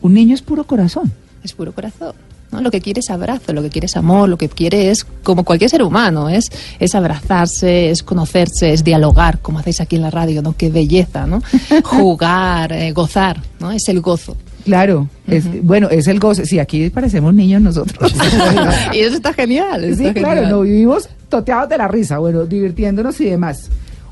un 0.00 0.14
niño 0.14 0.34
es 0.34 0.42
puro 0.42 0.64
corazón. 0.64 1.12
Es 1.42 1.52
puro 1.52 1.72
corazón. 1.72 2.14
¿No? 2.54 2.62
Lo 2.62 2.70
que 2.70 2.80
quiere 2.80 3.00
es 3.00 3.10
abrazo, 3.10 3.52
lo 3.52 3.62
que 3.62 3.68
quiere 3.68 3.86
es 3.86 3.96
amor, 3.96 4.28
lo 4.28 4.38
que 4.38 4.48
quiere 4.48 4.90
es, 4.90 5.04
como 5.22 5.44
cualquier 5.44 5.68
ser 5.68 5.82
humano, 5.82 6.28
es, 6.28 6.50
es 6.78 6.94
abrazarse, 6.94 7.90
es 7.90 8.02
conocerse, 8.02 8.72
es 8.72 8.84
dialogar, 8.84 9.40
como 9.40 9.58
hacéis 9.58 9.80
aquí 9.80 9.96
en 9.96 10.02
la 10.02 10.10
radio, 10.10 10.40
¿no? 10.40 10.56
Qué 10.56 10.70
belleza, 10.70 11.26
¿no? 11.26 11.42
Jugar, 11.84 12.72
eh, 12.72 12.92
gozar, 12.92 13.40
¿no? 13.60 13.72
Es 13.72 13.88
el 13.88 14.00
gozo. 14.00 14.36
Claro, 14.64 15.08
es, 15.26 15.44
bueno, 15.62 15.90
es 15.90 16.06
el 16.06 16.18
goce. 16.18 16.46
Sí, 16.46 16.58
aquí 16.58 16.88
parecemos 16.88 17.34
niños 17.34 17.60
nosotros. 17.60 18.14
y 18.94 19.00
eso 19.00 19.16
está 19.16 19.34
genial. 19.34 19.94
sí, 19.94 20.04
claro, 20.14 20.40
genial. 20.40 20.50
no 20.50 20.60
vivimos 20.62 21.08
toteados 21.28 21.68
de 21.68 21.76
la 21.76 21.88
risa, 21.88 22.18
bueno, 22.18 22.46
divirtiéndonos 22.46 23.20
y 23.20 23.26
demás. 23.26 23.68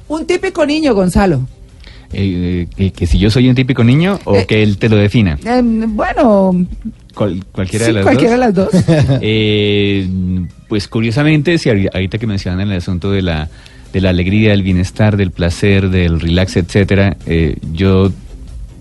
Un 0.09 0.27
típico 0.27 0.67
niño, 0.67 0.95
Gonzalo. 0.95 1.47
Eh, 2.13 2.69
eh, 2.77 2.91
que 2.91 3.07
si 3.07 3.19
yo 3.19 3.31
soy 3.31 3.49
un 3.49 3.55
típico 3.55 3.83
niño 3.83 4.19
o 4.25 4.37
Eh, 4.37 4.47
que 4.47 4.63
él 4.63 4.77
te 4.77 4.89
lo 4.89 4.97
defina. 4.97 5.39
Eh, 5.45 5.63
bueno, 5.63 6.67
Cual- 7.15 7.45
cualquiera 7.53 7.87
sí, 7.87 7.91
de 7.91 7.95
las 7.97 8.03
cualquiera 8.05 8.33
de 8.33 8.39
las 8.39 8.55
dos. 8.55 8.69
Eh, 9.21 10.09
pues 10.69 10.89
curiosamente, 10.89 11.59
si 11.59 11.69
ahori- 11.69 11.91
ahorita 11.93 12.19
que 12.19 12.27
mencionan 12.27 12.71
el 12.71 12.77
asunto 12.79 13.11
de 13.11 13.23
la, 13.23 13.49
de 13.93 14.01
la 14.01 14.11
alegría, 14.11 14.51
del 14.51 14.63
bienestar, 14.63 15.17
del 15.17 15.31
placer, 15.31 15.91
del 15.91 16.21
relax, 16.21 16.57
etcétera, 16.57 17.17
eh, 17.27 17.57
yo 17.73 18.11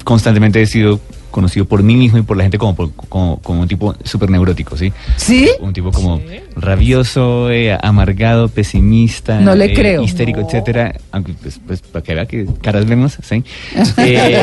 constantemente 0.03 0.61
he 0.61 0.65
sido 0.65 0.99
conocido 1.31 1.65
por 1.65 1.81
mí 1.83 1.95
mismo 1.95 2.17
y 2.19 2.21
por 2.21 2.37
la 2.37 2.43
gente 2.43 2.57
como, 2.57 2.75
por- 2.75 2.93
como, 2.93 3.37
como 3.39 3.61
un 3.61 3.67
tipo 3.67 3.95
súper 4.03 4.29
neurótico, 4.29 4.77
¿sí? 4.77 4.91
¿Sí? 5.17 5.49
Un 5.59 5.73
tipo 5.73 5.91
como 5.91 6.21
rabioso, 6.55 7.49
eh, 7.49 7.77
amargado, 7.81 8.47
pesimista, 8.49 9.39
No 9.41 9.55
le 9.55 9.65
eh, 9.65 9.73
creo. 9.73 10.03
histérico, 10.03 10.41
etcétera. 10.41 10.93
Aunque, 11.11 11.33
pues, 11.33 11.59
pues, 11.65 11.81
para 11.81 12.03
que 12.03 12.13
vea 12.15 12.25
que 12.25 12.45
caras 12.61 12.85
vemos, 12.85 13.17
¿sí? 13.21 13.43
Eh, 13.97 14.41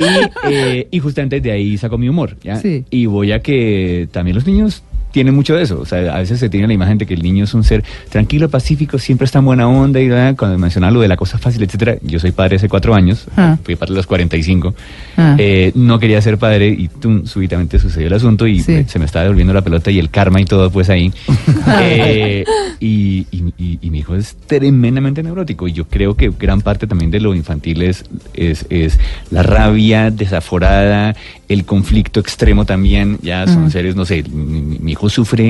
y, 0.00 0.52
eh, 0.52 0.88
y 0.90 0.98
justamente 0.98 1.40
de 1.40 1.50
ahí 1.52 1.76
saco 1.78 1.98
mi 1.98 2.08
humor, 2.08 2.36
¿ya? 2.42 2.56
Sí. 2.56 2.84
Y 2.90 3.06
voy 3.06 3.32
a 3.32 3.40
que 3.40 4.08
también 4.12 4.34
los 4.34 4.46
niños 4.46 4.82
tienen 5.12 5.34
mucho 5.34 5.54
de 5.54 5.62
eso. 5.62 5.80
O 5.80 5.86
sea, 5.86 6.14
a 6.14 6.18
veces 6.18 6.38
se 6.40 6.48
tiene 6.48 6.66
la 6.66 6.72
imagen 6.74 6.98
de 6.98 7.06
que 7.06 7.14
el 7.14 7.22
niño 7.22 7.44
es 7.44 7.54
un 7.54 7.64
ser 7.64 7.82
tranquilo, 8.08 8.48
pacífico, 8.48 8.98
siempre 8.98 9.24
está 9.24 9.38
en 9.40 9.44
buena 9.46 9.68
onda 9.68 10.00
y 10.00 10.08
¿verdad? 10.08 10.34
cuando 10.36 10.56
mencionaba 10.58 10.92
lo 10.92 11.00
de 11.00 11.08
la 11.08 11.16
cosa 11.16 11.38
fácil, 11.38 11.62
etcétera. 11.62 11.96
Yo 12.02 12.18
soy 12.20 12.32
padre 12.32 12.56
hace 12.56 12.68
cuatro 12.68 12.94
años, 12.94 13.26
Ah. 13.36 13.56
fui 13.64 13.76
padre 13.76 13.94
a 13.94 13.96
los 13.96 14.06
45. 14.06 14.74
Ah. 15.16 15.36
Eh, 15.38 15.72
no 15.74 15.98
quería 15.98 16.20
ser 16.22 16.38
padre 16.38 16.68
y 16.68 16.88
tum, 16.88 17.26
súbitamente 17.26 17.78
sucedió 17.78 18.06
el 18.08 18.14
asunto 18.14 18.46
y 18.46 18.60
Sí. 18.60 18.72
eh, 18.72 18.84
se 18.88 18.98
me 18.98 19.04
estaba 19.04 19.24
devolviendo 19.24 19.52
la 19.52 19.62
pelota 19.62 19.90
y 19.90 19.98
el 19.98 20.10
karma 20.10 20.40
y 20.40 20.44
todo 20.44 20.70
pues 20.70 20.90
ahí. 20.90 21.12
Eh, 21.82 22.44
y, 22.80 23.26
y- 23.30 23.52
y- 23.58 23.78
y 23.82 23.90
mi 23.90 23.98
hijo 23.98 24.14
es 24.14 24.36
tremendamente 24.46 25.22
neurótico 25.22 25.68
y 25.68 25.72
yo 25.72 25.84
creo 25.86 26.14
que 26.14 26.30
gran 26.30 26.60
parte 26.60 26.86
también 26.86 27.10
de 27.10 27.20
lo 27.20 27.34
infantil 27.34 27.82
es, 27.82 28.04
es, 28.34 28.66
es 28.70 28.98
la 29.30 29.42
rabia 29.42 30.10
desaforada, 30.10 31.14
el 31.48 31.64
conflicto 31.64 32.20
extremo 32.20 32.64
también, 32.64 33.18
ya 33.22 33.46
son 33.46 33.66
Mm. 33.66 33.70
seres, 33.70 33.96
no 33.96 34.04
sé, 34.04 34.22
mi, 34.30 34.60
mi- 34.60 34.78
mi 34.78 34.94
hijo 35.00 35.08
sufre, 35.08 35.48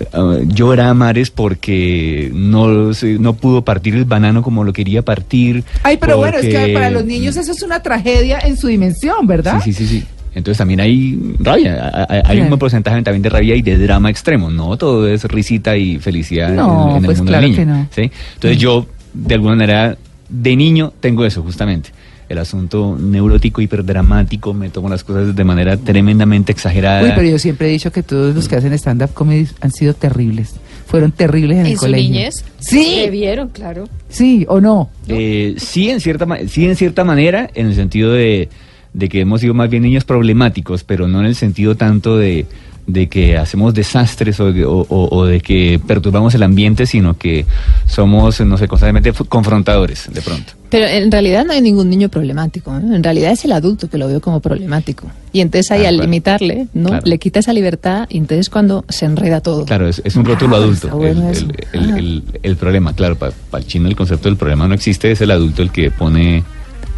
eh, 0.00 0.44
llora 0.46 0.90
a 0.90 0.94
mares 0.94 1.30
porque 1.30 2.30
no, 2.32 2.92
no 3.18 3.32
pudo 3.34 3.62
partir 3.64 3.94
el 3.94 4.04
banano 4.04 4.42
como 4.42 4.62
lo 4.64 4.72
quería 4.72 5.02
partir. 5.02 5.64
Ay, 5.82 5.96
pero 5.98 6.16
bueno, 6.16 6.38
es 6.38 6.46
que 6.46 6.72
para 6.72 6.90
los 6.90 7.04
niños 7.04 7.36
eso 7.36 7.50
es 7.52 7.62
una 7.62 7.82
tragedia 7.82 8.38
en 8.40 8.56
su 8.56 8.68
dimensión, 8.68 9.26
¿verdad? 9.26 9.60
Sí, 9.64 9.72
sí, 9.72 9.86
sí, 9.86 9.98
sí. 10.00 10.06
Entonces 10.36 10.58
también 10.58 10.80
hay 10.80 11.16
rabia, 11.38 12.06
hay- 12.08 12.22
hay 12.24 12.40
un 12.40 12.48
buen 12.48 12.58
porcentaje 12.58 13.00
también 13.02 13.22
de 13.22 13.28
rabia 13.28 13.54
y 13.54 13.62
de 13.62 13.78
drama 13.78 14.10
extremo. 14.10 14.50
No 14.50 14.76
todo 14.76 15.06
es 15.08 15.24
risita 15.24 15.76
y 15.76 15.98
felicidad 15.98 16.50
en- 16.50 16.56
No, 16.56 16.90
en, 16.90 16.96
el 16.98 17.04
pues 17.04 17.18
mundo 17.18 17.30
claro 17.30 17.42
del 17.42 17.50
niño. 17.52 17.62
que 17.62 17.66
no. 17.66 17.88
¿sí? 17.94 18.10
Entonces 18.34 18.58
yo, 18.58 18.86
de 19.12 19.34
alguna 19.34 19.54
manera, 19.54 19.96
de 20.28 20.56
niño 20.56 20.92
tengo 21.00 21.24
eso 21.24 21.42
justamente. 21.42 21.90
El 22.28 22.38
asunto 22.38 22.96
neurótico, 22.98 23.60
hiperdramático, 23.60 24.54
me 24.54 24.70
tomo 24.70 24.88
las 24.88 25.04
cosas 25.04 25.36
de 25.36 25.44
manera 25.44 25.76
tremendamente 25.76 26.52
exagerada. 26.52 27.02
Uy, 27.02 27.12
pero 27.14 27.28
yo 27.28 27.38
siempre 27.38 27.68
he 27.68 27.70
dicho 27.70 27.92
que 27.92 28.02
todos 28.02 28.34
los 28.34 28.48
que 28.48 28.56
hacen 28.56 28.72
stand-up 28.72 29.12
comedy 29.12 29.46
han 29.60 29.72
sido 29.72 29.94
terribles. 29.94 30.54
Fueron 30.86 31.12
terribles 31.12 31.58
en, 31.58 31.66
el 31.66 31.72
¿En 31.72 31.78
su 31.78 31.84
colegio. 31.84 32.10
niñez? 32.10 32.44
Sí, 32.60 33.06
vieron, 33.10 33.48
claro. 33.48 33.88
sí 34.08 34.46
o 34.48 34.60
no. 34.60 34.90
Eh, 35.08 35.54
sí, 35.58 35.90
en 35.90 36.00
cierta, 36.00 36.26
sí, 36.48 36.66
en 36.66 36.76
cierta 36.76 37.04
manera, 37.04 37.50
en 37.54 37.66
el 37.66 37.74
sentido 37.74 38.12
de, 38.12 38.48
de 38.92 39.08
que 39.08 39.20
hemos 39.20 39.40
sido 39.40 39.54
más 39.54 39.68
bien 39.68 39.82
niños 39.82 40.04
problemáticos, 40.04 40.84
pero 40.84 41.08
no 41.08 41.20
en 41.20 41.26
el 41.26 41.34
sentido 41.34 41.74
tanto 41.74 42.16
de, 42.16 42.46
de 42.86 43.08
que 43.08 43.36
hacemos 43.38 43.72
desastres 43.74 44.38
o, 44.40 44.52
de- 44.52 44.64
o- 44.64 44.86
o- 44.88 45.08
o 45.16 45.24
de 45.26 45.40
que 45.40 45.80
perturbamos 45.86 46.34
el 46.34 46.42
ambiente, 46.42 46.84
sino 46.86 47.16
que 47.16 47.46
somos, 47.86 48.40
no 48.40 48.58
sé, 48.58 48.68
constantemente 48.68 49.12
confrontadores, 49.28 50.08
de 50.12 50.20
pronto. 50.20 50.52
Pero 50.70 50.86
en 50.86 51.10
realidad 51.12 51.44
no 51.44 51.52
hay 51.52 51.60
ningún 51.60 51.88
niño 51.88 52.08
problemático. 52.08 52.74
¿eh? 52.76 52.80
En 52.94 53.02
realidad 53.04 53.30
es 53.32 53.44
el 53.44 53.52
adulto 53.52 53.88
que 53.88 53.96
lo 53.96 54.08
veo 54.08 54.20
como 54.20 54.40
problemático. 54.40 55.06
Y 55.32 55.40
entonces 55.40 55.70
ahí 55.70 55.80
Claro, 55.80 55.88
al 55.90 55.94
claro. 55.96 56.10
limitarle, 56.10 56.66
¿no? 56.74 56.88
Claro. 56.88 57.02
Le 57.06 57.18
quita 57.18 57.40
esa 57.40 57.52
libertad 57.52 58.06
y 58.10 58.18
entonces 58.18 58.50
cuando 58.50 58.84
se 58.88 59.04
enreda 59.06 59.40
todo. 59.40 59.64
Claro, 59.64 59.88
es, 59.88 60.02
es 60.04 60.16
un 60.16 60.24
rótulo 60.24 60.56
Ah, 60.56 60.58
adulto. 60.58 60.88
bueno 60.96 61.30
el, 61.30 61.36
el- 61.36 61.84
el- 61.84 61.90
Ah. 61.92 61.98
el- 61.98 62.22
el 62.42 62.56
problema, 62.56 62.92
claro, 62.92 63.16
para 63.16 63.32
el 63.54 63.66
chino 63.66 63.88
el 63.88 63.94
concepto 63.96 64.28
del 64.28 64.36
problema 64.36 64.66
no 64.66 64.74
existe, 64.74 65.10
es 65.12 65.20
el 65.20 65.30
adulto 65.30 65.62
el 65.62 65.70
que 65.70 65.90
pone... 65.90 66.42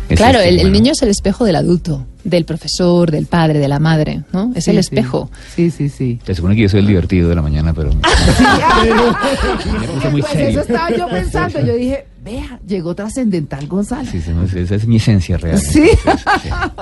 ese 0.06 0.14
Claro, 0.16 0.38
el, 0.40 0.44
estigma, 0.46 0.62
el 0.62 0.68
¿no? 0.68 0.72
niño 0.78 0.92
es 0.92 1.02
el 1.02 1.08
espejo 1.08 1.44
del 1.44 1.56
adulto, 1.56 2.04
del 2.24 2.44
profesor, 2.44 3.10
del 3.10 3.26
padre, 3.26 3.58
de 3.58 3.68
la 3.68 3.78
madre, 3.78 4.22
¿no? 4.32 4.52
Es 4.54 4.64
Sí, 4.64 4.70
el 4.70 4.76
sí. 4.76 4.80
espejo. 4.80 5.30
Sí, 5.54 5.70
sí, 5.70 5.88
sí. 5.88 6.18
Se 6.26 6.34
supone 6.34 6.54
que 6.56 6.62
yo 6.62 6.68
soy 6.68 6.80
el 6.80 6.86
divertido 6.86 7.28
de 7.28 7.34
la 7.34 7.42
mañana, 7.42 7.72
pero... 7.74 7.90
Me 7.92 8.00
muy 10.10 10.20
Pues 10.22 10.32
serio. 10.32 10.48
eso 10.48 10.60
estaba 10.60 10.90
yo 10.96 11.08
pensando. 11.08 11.60
Yo 11.60 11.74
dije, 11.74 12.06
vea, 12.24 12.58
llegó 12.66 12.94
trascendental 12.94 13.66
Gonzalo. 13.66 14.08
Sí, 14.10 14.20
sí, 14.20 14.30
no, 14.30 14.44
esa 14.44 14.74
es 14.74 14.86
mi 14.86 14.96
esencia 14.96 15.36
real. 15.38 15.58
Sí. 15.60 15.88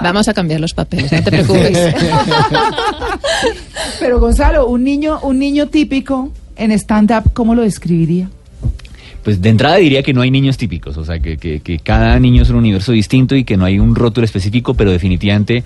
Vamos 0.02 0.28
a 0.28 0.34
cambiar 0.34 0.60
los 0.60 0.74
papeles, 0.74 1.12
no 1.12 1.22
te 1.22 1.30
preocupes. 1.30 1.94
Pero 4.00 4.20
Gonzalo, 4.20 4.66
un 4.68 4.84
niño, 4.84 5.18
un 5.22 5.38
niño 5.38 5.68
típico 5.68 6.30
en 6.56 6.72
stand-up, 6.72 7.32
¿cómo 7.32 7.54
lo 7.54 7.62
describiría? 7.62 8.28
Pues 9.24 9.40
de 9.40 9.48
entrada 9.48 9.76
diría 9.76 10.02
que 10.02 10.12
no 10.12 10.20
hay 10.20 10.30
niños 10.30 10.56
típicos, 10.58 10.96
o 10.98 11.04
sea, 11.04 11.18
que, 11.18 11.36
que- 11.38 11.60
que 11.60 11.78
cada 11.78 12.20
niño 12.20 12.42
es 12.42 12.50
un 12.50 12.56
universo 12.56 12.92
distinto 12.92 13.34
y 13.34 13.42
que 13.44 13.56
no 13.56 13.64
hay 13.64 13.78
un 13.78 13.94
rótulo 13.94 14.24
específico, 14.26 14.74
pero 14.74 14.90
definitivamente 14.90 15.64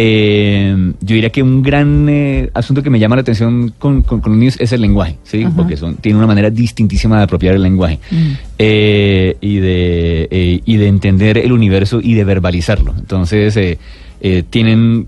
eh, 0.00 0.92
yo 1.00 1.14
diría 1.14 1.30
que 1.30 1.42
un 1.42 1.60
gran 1.62 2.06
eh, 2.08 2.50
asunto 2.54 2.82
que 2.84 2.90
me 2.90 2.98
llama 3.00 3.16
la 3.16 3.22
atención 3.22 3.72
con, 3.78 4.02
con- 4.02 4.20
con 4.20 4.32
los 4.32 4.38
niños 4.38 4.56
es 4.60 4.70
el 4.72 4.80
lenguaje, 4.80 5.16
¿sí? 5.24 5.42
Ajá. 5.42 5.56
Porque 5.56 5.76
son, 5.76 5.96
tienen 5.96 6.18
una 6.18 6.26
manera 6.28 6.50
distintísima 6.50 7.16
de 7.18 7.24
apropiar 7.24 7.54
el 7.56 7.62
lenguaje 7.62 7.98
Mm. 8.10 8.32
eh, 8.58 9.36
y, 9.40 9.56
de, 9.56 10.28
eh, 10.30 10.60
y 10.64 10.76
de 10.76 10.86
entender 10.86 11.38
el 11.38 11.50
universo 11.52 12.00
y 12.02 12.14
de 12.14 12.24
verbalizarlo. 12.24 12.94
Entonces, 12.96 13.56
eh, 13.56 13.78
eh, 14.20 14.44
tienen 14.48 15.06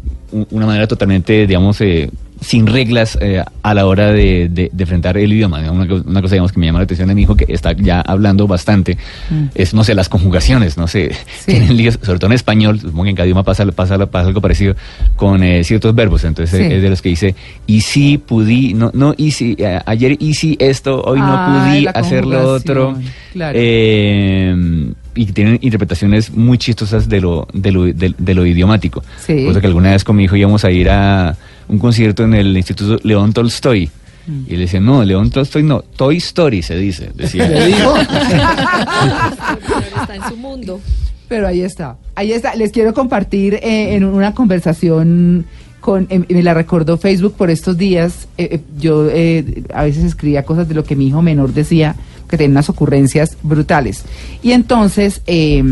una 0.50 0.66
manera 0.66 0.86
totalmente, 0.88 1.46
digamos, 1.46 1.80
eh, 1.80 2.10
sin 2.40 2.66
reglas 2.66 3.18
eh, 3.20 3.44
a 3.62 3.74
la 3.74 3.86
hora 3.86 4.12
de, 4.12 4.48
de, 4.50 4.70
de 4.72 4.82
enfrentar 4.84 5.16
el 5.18 5.32
idioma. 5.32 5.60
Una, 5.70 5.94
una 5.94 6.22
cosa, 6.22 6.34
digamos, 6.36 6.52
que 6.52 6.58
me 6.60 6.66
llama 6.66 6.78
la 6.78 6.84
atención 6.84 7.08
de 7.08 7.14
mi 7.14 7.22
hijo, 7.22 7.36
que 7.36 7.44
está 7.48 7.72
ya 7.72 8.00
hablando 8.00 8.46
bastante, 8.46 8.96
Mm. 9.30 9.44
es, 9.54 9.74
no 9.74 9.84
sé, 9.84 9.94
las 9.94 10.08
conjugaciones, 10.08 10.76
no 10.78 10.86
sé, 10.88 11.12
Sí. 11.40 11.52
tienen 11.52 11.76
líos, 11.76 11.98
sobre 12.02 12.18
todo 12.18 12.30
en 12.30 12.34
español, 12.34 12.80
supongo 12.80 13.04
que 13.04 13.10
en 13.10 13.16
cada 13.16 13.26
idioma 13.26 13.42
pasa, 13.44 13.64
pasa, 13.66 13.98
pasa 14.06 14.28
algo 14.28 14.40
parecido 14.40 14.74
con 15.16 15.42
eh, 15.42 15.62
ciertos 15.64 15.94
verbos. 15.94 16.24
Entonces, 16.24 16.58
Sí. 16.58 16.64
eh, 16.64 16.76
es 16.76 16.82
de 16.82 16.88
los 16.90 17.02
que 17.02 17.10
dice, 17.10 17.34
y 17.66 17.82
si 17.82 18.18
pudí, 18.18 18.72
no, 18.74 18.90
no, 18.94 19.14
y 19.16 19.30
si, 19.32 19.54
eh, 19.58 19.78
ayer 19.84 20.16
hice 20.20 20.56
esto, 20.58 21.02
hoy 21.02 21.20
no 21.20 21.36
Ay, 21.38 21.84
pudí 21.84 21.86
hacer 21.94 22.24
lo 22.24 22.52
otro. 22.52 22.96
claro. 23.32 23.58
Eh, 23.60 24.92
y 25.14 25.26
tienen 25.26 25.58
interpretaciones 25.62 26.30
muy 26.30 26.58
chistosas 26.58 27.08
de 27.08 27.20
lo, 27.20 27.48
de 27.52 27.72
lo, 27.72 27.84
de, 27.84 28.14
de 28.16 28.34
lo 28.34 28.46
idiomático. 28.46 29.02
Sí. 29.26 29.44
Cosa 29.46 29.60
que 29.60 29.66
alguna 29.66 29.90
vez 29.90 30.04
con 30.04 30.16
mi 30.16 30.24
hijo 30.24 30.36
íbamos 30.36 30.64
a 30.64 30.70
ir 30.70 30.88
a 30.90 31.36
un 31.68 31.78
concierto 31.78 32.24
en 32.24 32.34
el 32.34 32.56
Instituto 32.56 32.98
León 33.06 33.32
Tolstoy. 33.32 33.90
Mm. 34.26 34.42
Y 34.46 34.50
le 34.52 34.58
decía, 34.60 34.80
no, 34.80 35.04
León 35.04 35.30
Tolstoy 35.30 35.62
no, 35.62 35.82
Toy 35.82 36.18
Story 36.18 36.62
se 36.62 36.76
dice. 36.76 37.10
Decía. 37.14 37.44
Está 40.00 40.14
en 40.14 40.22
su 40.28 40.36
mundo. 40.36 40.80
Pero 41.28 41.46
ahí 41.46 41.60
está, 41.60 41.96
ahí 42.16 42.32
está. 42.32 42.56
Les 42.56 42.72
quiero 42.72 42.92
compartir 42.92 43.54
eh, 43.54 43.94
en 43.94 44.04
una 44.04 44.34
conversación 44.34 45.46
con, 45.80 46.08
eh, 46.10 46.24
me 46.28 46.42
la 46.42 46.54
recordó 46.54 46.98
Facebook 46.98 47.34
por 47.34 47.50
estos 47.50 47.78
días. 47.78 48.26
eh, 48.36 48.48
eh, 48.52 48.60
yo 48.78 49.08
eh, 49.08 49.62
a 49.72 49.84
veces 49.84 50.04
escribía 50.04 50.44
cosas 50.44 50.68
de 50.68 50.74
lo 50.74 50.82
que 50.82 50.96
mi 50.96 51.06
hijo 51.06 51.22
menor 51.22 51.54
decía, 51.54 51.94
que 52.30 52.36
tenía 52.36 52.52
unas 52.52 52.70
ocurrencias 52.70 53.36
brutales. 53.42 54.04
Y 54.42 54.52
entonces, 54.52 55.20
eh, 55.26 55.62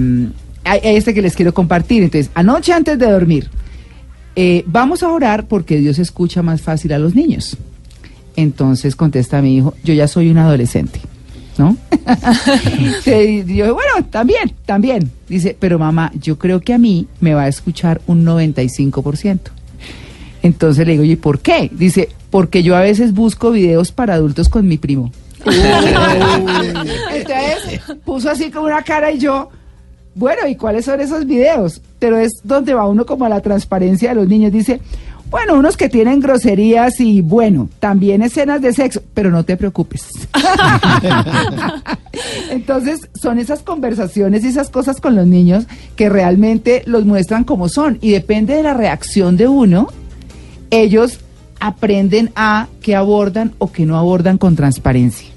este 0.82 1.14
que 1.14 1.22
les 1.22 1.34
quiero 1.34 1.54
compartir. 1.54 2.02
Entonces, 2.02 2.30
anoche 2.34 2.72
antes 2.72 2.98
de 2.98 3.10
dormir, 3.10 3.48
eh, 4.36 4.64
vamos 4.66 5.02
a 5.02 5.08
orar 5.08 5.46
porque 5.46 5.78
Dios 5.78 5.98
escucha 5.98 6.42
más 6.42 6.60
fácil 6.60 6.92
a 6.92 6.98
los 6.98 7.14
niños. 7.14 7.56
Entonces 8.36 8.94
contesta 8.94 9.42
mi 9.42 9.56
hijo, 9.56 9.74
yo 9.82 9.94
ya 9.94 10.06
soy 10.06 10.30
un 10.30 10.38
adolescente, 10.38 11.00
¿no? 11.56 11.76
Yo, 13.04 13.74
bueno, 13.74 14.04
también, 14.10 14.54
también. 14.64 15.10
Dice, 15.28 15.56
pero 15.58 15.78
mamá, 15.78 16.12
yo 16.14 16.38
creo 16.38 16.60
que 16.60 16.72
a 16.72 16.78
mí 16.78 17.08
me 17.20 17.34
va 17.34 17.42
a 17.42 17.48
escuchar 17.48 18.00
un 18.06 18.24
95%. 18.24 19.40
Entonces 20.44 20.86
le 20.86 20.92
digo, 20.92 21.04
¿y 21.04 21.16
por 21.16 21.40
qué? 21.40 21.68
Dice, 21.72 22.10
porque 22.30 22.62
yo 22.62 22.76
a 22.76 22.80
veces 22.80 23.12
busco 23.12 23.50
videos 23.50 23.90
para 23.90 24.14
adultos 24.14 24.48
con 24.48 24.68
mi 24.68 24.78
primo. 24.78 25.10
Entonces 27.12 27.80
puso 28.04 28.30
así 28.30 28.50
como 28.50 28.66
una 28.66 28.82
cara 28.82 29.12
y 29.12 29.18
yo, 29.18 29.50
bueno, 30.14 30.46
¿y 30.48 30.56
cuáles 30.56 30.84
son 30.84 31.00
esos 31.00 31.26
videos? 31.26 31.80
Pero 31.98 32.18
es 32.18 32.32
donde 32.42 32.74
va 32.74 32.86
uno 32.86 33.06
como 33.06 33.24
a 33.24 33.28
la 33.28 33.40
transparencia 33.40 34.10
de 34.10 34.14
los 34.16 34.28
niños. 34.28 34.52
Dice, 34.52 34.80
Bueno, 35.30 35.58
unos 35.58 35.76
que 35.76 35.90
tienen 35.90 36.20
groserías 36.20 37.00
y 37.00 37.20
bueno, 37.20 37.68
también 37.80 38.22
escenas 38.22 38.62
de 38.62 38.72
sexo, 38.72 39.02
pero 39.12 39.30
no 39.30 39.44
te 39.44 39.58
preocupes. 39.58 40.08
Entonces, 42.50 43.08
son 43.14 43.38
esas 43.38 43.62
conversaciones 43.62 44.44
y 44.44 44.48
esas 44.48 44.70
cosas 44.70 45.00
con 45.00 45.14
los 45.14 45.26
niños 45.26 45.66
que 45.96 46.08
realmente 46.08 46.82
los 46.86 47.04
muestran 47.04 47.44
como 47.44 47.68
son 47.68 47.98
y 48.00 48.12
depende 48.12 48.54
de 48.54 48.62
la 48.62 48.74
reacción 48.74 49.36
de 49.36 49.48
uno, 49.48 49.88
ellos 50.70 51.20
aprenden 51.60 52.30
a 52.36 52.68
que 52.80 52.94
abordan 52.96 53.52
o 53.58 53.70
que 53.72 53.84
no 53.86 53.96
abordan 53.98 54.38
con 54.38 54.56
transparencia 54.56 55.28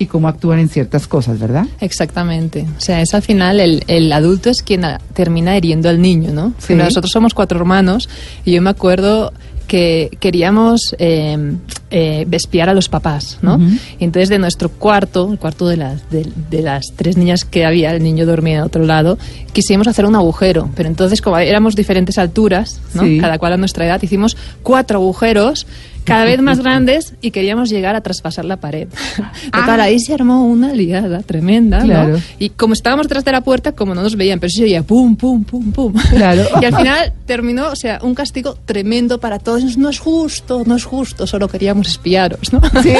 y 0.00 0.06
cómo 0.06 0.28
actúan 0.28 0.60
en 0.60 0.68
ciertas 0.68 1.08
cosas, 1.08 1.40
¿verdad? 1.40 1.66
Exactamente. 1.80 2.64
O 2.76 2.80
sea, 2.80 3.00
es 3.02 3.14
al 3.14 3.22
final 3.22 3.58
el, 3.58 3.82
el 3.88 4.12
adulto 4.12 4.48
es 4.48 4.62
quien 4.62 4.84
a- 4.84 5.00
termina 5.12 5.56
hiriendo 5.56 5.88
al 5.88 6.00
niño, 6.00 6.32
¿no? 6.32 6.52
Sí. 6.58 6.74
Nosotros 6.74 7.10
somos 7.10 7.34
cuatro 7.34 7.58
hermanos 7.58 8.08
y 8.44 8.52
yo 8.52 8.62
me 8.62 8.70
acuerdo 8.70 9.32
que 9.68 10.10
queríamos 10.18 10.96
eh, 10.98 11.54
eh, 11.90 12.26
espiar 12.32 12.68
a 12.68 12.74
los 12.74 12.88
papás, 12.88 13.38
¿no? 13.42 13.60
Y 13.98 14.04
entonces 14.04 14.30
de 14.30 14.38
nuestro 14.38 14.70
cuarto, 14.70 15.30
el 15.30 15.38
cuarto 15.38 15.68
de 15.68 15.76
las, 15.76 16.10
de, 16.10 16.26
de 16.50 16.62
las 16.62 16.86
tres 16.96 17.16
niñas 17.16 17.44
que 17.44 17.64
había, 17.64 17.94
el 17.94 18.02
niño 18.02 18.26
dormía 18.26 18.56
en 18.56 18.62
otro 18.62 18.84
lado, 18.84 19.18
quisimos 19.52 19.86
hacer 19.86 20.06
un 20.06 20.16
agujero. 20.16 20.70
Pero 20.74 20.88
entonces, 20.88 21.20
como 21.20 21.38
éramos 21.38 21.76
diferentes 21.76 22.18
alturas, 22.18 22.80
¿no? 22.94 23.02
Sí. 23.02 23.18
Cada 23.20 23.38
cual 23.38 23.52
a 23.52 23.56
nuestra 23.58 23.86
edad, 23.86 24.02
hicimos 24.02 24.36
cuatro 24.62 24.98
agujeros 24.98 25.66
cada 26.08 26.24
vez 26.24 26.40
más 26.42 26.58
grandes 26.60 27.14
y 27.20 27.30
queríamos 27.30 27.70
llegar 27.70 27.94
a 27.94 28.00
traspasar 28.00 28.44
la 28.44 28.56
pared. 28.56 28.88
Total, 29.52 29.80
Ah. 29.80 29.84
ahí 29.84 29.98
se 30.00 30.14
armó 30.14 30.44
una 30.46 30.72
liada 30.72 31.20
tremenda, 31.22 31.80
Claro. 31.82 32.14
¿no? 32.14 32.22
Y 32.38 32.50
como 32.50 32.72
estábamos 32.72 33.06
detrás 33.06 33.24
de 33.24 33.32
la 33.32 33.42
puerta, 33.42 33.72
como 33.72 33.94
no 33.94 34.02
nos 34.02 34.16
veían, 34.16 34.40
pero 34.40 34.50
sí 34.50 34.58
se 34.58 34.64
oía 34.64 34.82
pum, 34.82 35.14
pum, 35.16 35.44
pum, 35.44 35.70
pum. 35.72 35.92
Claro. 36.10 36.42
y 36.62 36.64
al 36.64 36.74
final 36.76 37.12
terminó, 37.26 37.68
o 37.68 37.76
sea, 37.76 38.00
un 38.02 38.14
castigo 38.14 38.56
tremendo 38.64 39.20
para 39.20 39.38
todos. 39.38 39.76
No 39.78 39.88
es 39.90 39.98
justo, 39.98 40.62
no 40.66 40.74
es 40.76 40.84
justo, 40.84 41.26
solo 41.26 41.48
queríamos 41.48 41.88
espiaros, 41.88 42.52
¿no? 42.52 42.60
Sí. 42.82 42.92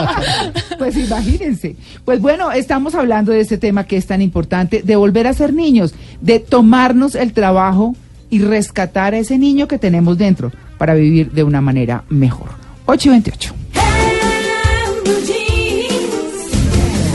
pues 0.78 0.96
imagínense. 0.96 1.76
Pues 2.04 2.20
bueno, 2.20 2.52
estamos 2.52 2.94
hablando 2.94 3.32
de 3.32 3.40
este 3.40 3.58
tema 3.58 3.84
que 3.84 3.96
es 3.96 4.06
tan 4.06 4.22
importante, 4.22 4.82
de 4.82 4.96
volver 4.96 5.26
a 5.26 5.32
ser 5.32 5.52
niños, 5.52 5.94
de 6.20 6.40
tomarnos 6.40 7.14
el 7.14 7.32
trabajo 7.32 7.94
y 8.30 8.40
rescatar 8.40 9.14
a 9.14 9.18
ese 9.18 9.38
niño 9.38 9.68
que 9.68 9.78
tenemos 9.78 10.18
dentro 10.18 10.50
para 10.78 10.94
vivir 10.94 11.30
de 11.32 11.44
una 11.44 11.60
manera 11.60 12.04
mejor. 12.08 12.48
8 12.86 13.08
y 13.08 13.10
28. 13.10 13.54
En 13.74 15.04
blue 15.04 15.20
jeans. 15.26 16.52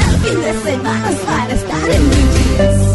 El 0.07 0.17
fin 0.19 0.41
de 0.41 0.53
semana 0.71 1.09
es 1.09 1.19
para 1.19 1.53
estar 1.53 1.89
en 1.89 2.09
blue 2.09 2.27
jeans. 2.57 2.91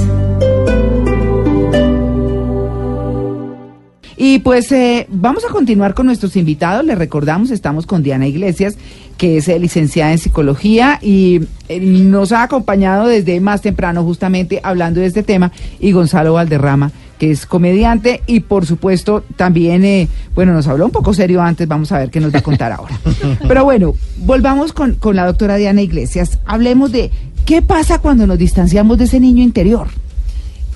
Y 4.19 4.39
pues 4.39 4.73
eh, 4.73 5.07
vamos 5.11 5.45
a 5.45 5.53
continuar 5.53 5.95
con 5.95 6.07
nuestros 6.07 6.37
invitados. 6.37 6.85
Les 6.85 6.97
recordamos, 6.97 7.51
estamos 7.51 7.87
con 7.87 8.03
Diana 8.03 8.27
Iglesias, 8.27 8.77
que 9.19 9.37
es 9.37 9.49
eh, 9.49 9.59
licenciada 9.59 10.13
en 10.13 10.19
psicología 10.19 10.99
y 11.03 11.43
eh, 11.69 11.81
nos 11.81 12.33
ha 12.33 12.43
acompañado 12.43 13.09
desde 13.09 13.41
más 13.41 13.61
temprano 13.61 14.03
justamente 14.05 14.61
hablando 14.63 15.01
de 15.01 15.07
este 15.07 15.23
tema, 15.23 15.53
y 15.81 15.93
Gonzalo 15.93 16.33
Valderrama, 16.33 16.93
que 17.19 17.31
es 17.31 17.47
comediante 17.47 18.23
y 18.27 18.41
por 18.41 18.67
supuesto 18.67 19.25
también, 19.37 19.85
eh, 19.85 20.09
bueno, 20.35 20.53
nos 20.53 20.67
habló 20.67 20.87
un 20.87 20.93
poco 20.93 21.15
serio 21.15 21.43
antes, 21.43 21.67
vamos 21.67 21.93
a 21.93 21.99
ver 21.99 22.11
qué 22.11 22.21
nos 22.21 22.35
va 22.35 22.39
a 22.39 22.43
contar 22.43 22.73
ahora. 22.73 22.99
Pero 23.49 23.65
bueno, 23.65 23.95
volvamos 24.19 24.73
con, 24.73 24.95
con 24.95 25.17
la 25.17 25.27
doctora 25.27 25.57
Diana 25.57 25.83
Iglesias. 25.83 26.39
Hablemos 26.45 26.93
de 26.93 27.11
qué 27.45 27.63
pasa 27.63 27.99
cuando 27.99 28.27
nos 28.27 28.39
distanciamos 28.39 28.99
de 28.99 29.05
ese 29.05 29.21
niño 29.21 29.43
interior. 29.43 29.89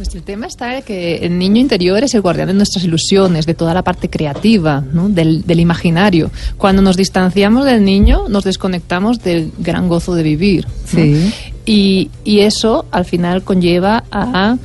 Pues 0.00 0.14
el 0.14 0.22
tema 0.22 0.46
está 0.46 0.78
en 0.78 0.82
que 0.82 1.16
el 1.16 1.38
niño 1.38 1.60
interior 1.60 2.02
es 2.02 2.14
el 2.14 2.22
guardián 2.22 2.48
de 2.48 2.54
nuestras 2.54 2.82
ilusiones, 2.84 3.44
de 3.44 3.52
toda 3.52 3.74
la 3.74 3.82
parte 3.82 4.08
creativa, 4.08 4.82
¿no? 4.94 5.10
del, 5.10 5.44
del 5.44 5.60
imaginario. 5.60 6.30
Cuando 6.56 6.80
nos 6.80 6.96
distanciamos 6.96 7.66
del 7.66 7.84
niño, 7.84 8.26
nos 8.30 8.44
desconectamos 8.44 9.22
del 9.22 9.52
gran 9.58 9.88
gozo 9.88 10.14
de 10.14 10.22
vivir. 10.22 10.66
¿no? 10.66 10.72
Sí. 10.86 11.34
Y, 11.66 12.10
y 12.24 12.40
eso 12.40 12.86
al 12.90 13.04
final 13.04 13.42
conlleva 13.42 14.04
a 14.10 14.56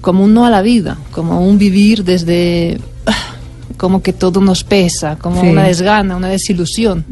como 0.00 0.24
un 0.24 0.34
no 0.34 0.44
a 0.44 0.50
la 0.50 0.62
vida, 0.62 0.98
como 1.12 1.40
un 1.46 1.58
vivir 1.58 2.04
desde 2.04 2.78
ah, 3.06 3.12
como 3.76 4.02
que 4.02 4.12
todo 4.12 4.40
nos 4.40 4.64
pesa, 4.64 5.16
como 5.16 5.40
Sí. 5.40 5.48
una 5.48 5.64
desgana, 5.64 6.16
una 6.16 6.28
desilusión. 6.28 7.04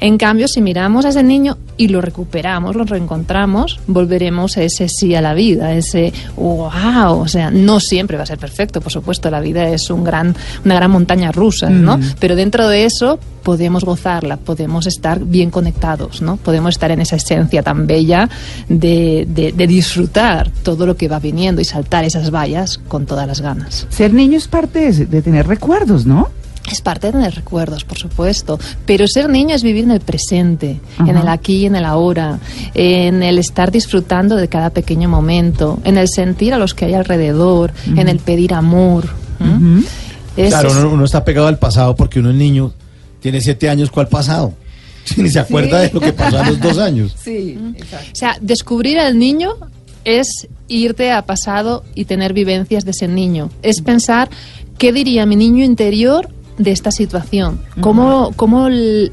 En 0.00 0.18
cambio, 0.18 0.46
si 0.46 0.60
miramos 0.60 1.06
a 1.06 1.08
ese 1.08 1.22
niño 1.22 1.56
y 1.78 1.88
lo 1.88 2.02
recuperamos, 2.02 2.76
lo 2.76 2.84
reencontramos, 2.84 3.80
volveremos 3.86 4.56
a 4.58 4.62
ese 4.62 4.88
sí 4.88 5.14
a 5.14 5.22
la 5.22 5.32
vida, 5.32 5.72
ese 5.74 6.12
wow, 6.36 7.18
o 7.18 7.28
sea, 7.28 7.50
no 7.50 7.80
siempre 7.80 8.16
va 8.18 8.24
a 8.24 8.26
ser 8.26 8.38
perfecto, 8.38 8.80
por 8.82 8.92
supuesto, 8.92 9.30
la 9.30 9.40
vida 9.40 9.68
es 9.70 9.88
un 9.88 10.04
gran, 10.04 10.34
una 10.64 10.74
gran 10.74 10.90
montaña 10.90 11.32
rusa, 11.32 11.70
¿no? 11.70 11.98
Pero 12.18 12.36
dentro 12.36 12.68
de 12.68 12.84
eso 12.84 13.18
podemos 13.46 13.84
gozarla, 13.84 14.38
podemos 14.38 14.88
estar 14.88 15.20
bien 15.24 15.50
conectados, 15.52 16.20
¿no? 16.20 16.36
Podemos 16.36 16.74
estar 16.74 16.90
en 16.90 17.00
esa 17.00 17.14
esencia 17.14 17.62
tan 17.62 17.86
bella 17.86 18.28
de, 18.68 19.24
de- 19.28 19.52
de 19.52 19.66
disfrutar 19.68 20.50
todo 20.64 20.84
lo 20.84 20.96
que 20.96 21.06
va 21.06 21.20
viniendo 21.20 21.60
y 21.60 21.64
saltar 21.64 22.04
esas 22.04 22.32
vallas 22.32 22.78
con 22.88 23.06
todas 23.06 23.24
las 23.28 23.40
ganas. 23.40 23.86
Ser 23.88 24.12
niño 24.12 24.36
es 24.36 24.48
parte 24.48 24.90
de, 24.90 25.06
de 25.06 25.22
tener 25.22 25.46
recuerdos, 25.46 26.06
¿no? 26.06 26.28
Es 26.68 26.80
parte 26.80 27.06
de 27.06 27.12
tener 27.12 27.32
recuerdos, 27.36 27.84
por 27.84 27.98
supuesto, 27.98 28.58
pero 28.84 29.06
ser 29.06 29.28
niño 29.30 29.54
es 29.54 29.62
vivir 29.62 29.84
en 29.84 29.92
el 29.92 30.00
presente, 30.00 30.80
Ajá. 30.98 31.08
en 31.08 31.16
el 31.16 31.28
aquí 31.28 31.58
y 31.58 31.66
en 31.66 31.76
el 31.76 31.84
ahora, 31.84 32.40
en 32.74 33.22
el 33.22 33.38
estar 33.38 33.70
disfrutando 33.70 34.34
de 34.34 34.48
cada 34.48 34.70
pequeño 34.70 35.08
momento, 35.08 35.78
en 35.84 35.98
el 35.98 36.08
sentir 36.08 36.52
a 36.52 36.58
los 36.58 36.74
que 36.74 36.86
hay 36.86 36.94
alrededor, 36.94 37.72
en 37.94 38.08
el 38.08 38.18
pedir 38.18 38.52
amor. 38.54 39.04
Claro, 40.34 40.90
uno 40.92 41.04
está 41.04 41.24
pegado 41.24 41.46
al 41.46 41.58
pasado 41.58 41.96
porque 41.96 42.18
uno 42.20 42.28
es 42.30 42.36
niño, 42.36 42.72
tiene 43.26 43.40
siete 43.40 43.68
años, 43.68 43.90
¿cuál 43.90 44.06
pasado? 44.06 44.54
Ni 45.16 45.28
se 45.28 45.40
acuerda 45.40 45.80
de 45.80 45.90
lo 45.92 45.98
que 45.98 46.12
pasó 46.12 46.38
a 46.38 46.48
los 46.48 46.60
dos 46.60 46.78
años. 46.78 47.12
Sí, 47.24 47.58
exacto. 47.74 48.06
O 48.12 48.14
sea, 48.14 48.36
descubrir 48.40 49.00
al 49.00 49.18
niño 49.18 49.54
es 50.04 50.46
irte 50.68 51.10
a 51.10 51.22
pasado 51.22 51.82
y 51.96 52.04
tener 52.04 52.32
vivencias 52.32 52.84
de 52.84 52.92
ese 52.92 53.08
niño. 53.08 53.50
Es 53.64 53.80
pensar 53.80 54.30
qué 54.78 54.92
diría 54.92 55.26
mi 55.26 55.34
niño 55.34 55.64
interior 55.64 56.28
de 56.56 56.70
esta 56.70 56.92
situación, 56.92 57.60
cómo, 57.80 58.32
cómo 58.36 58.68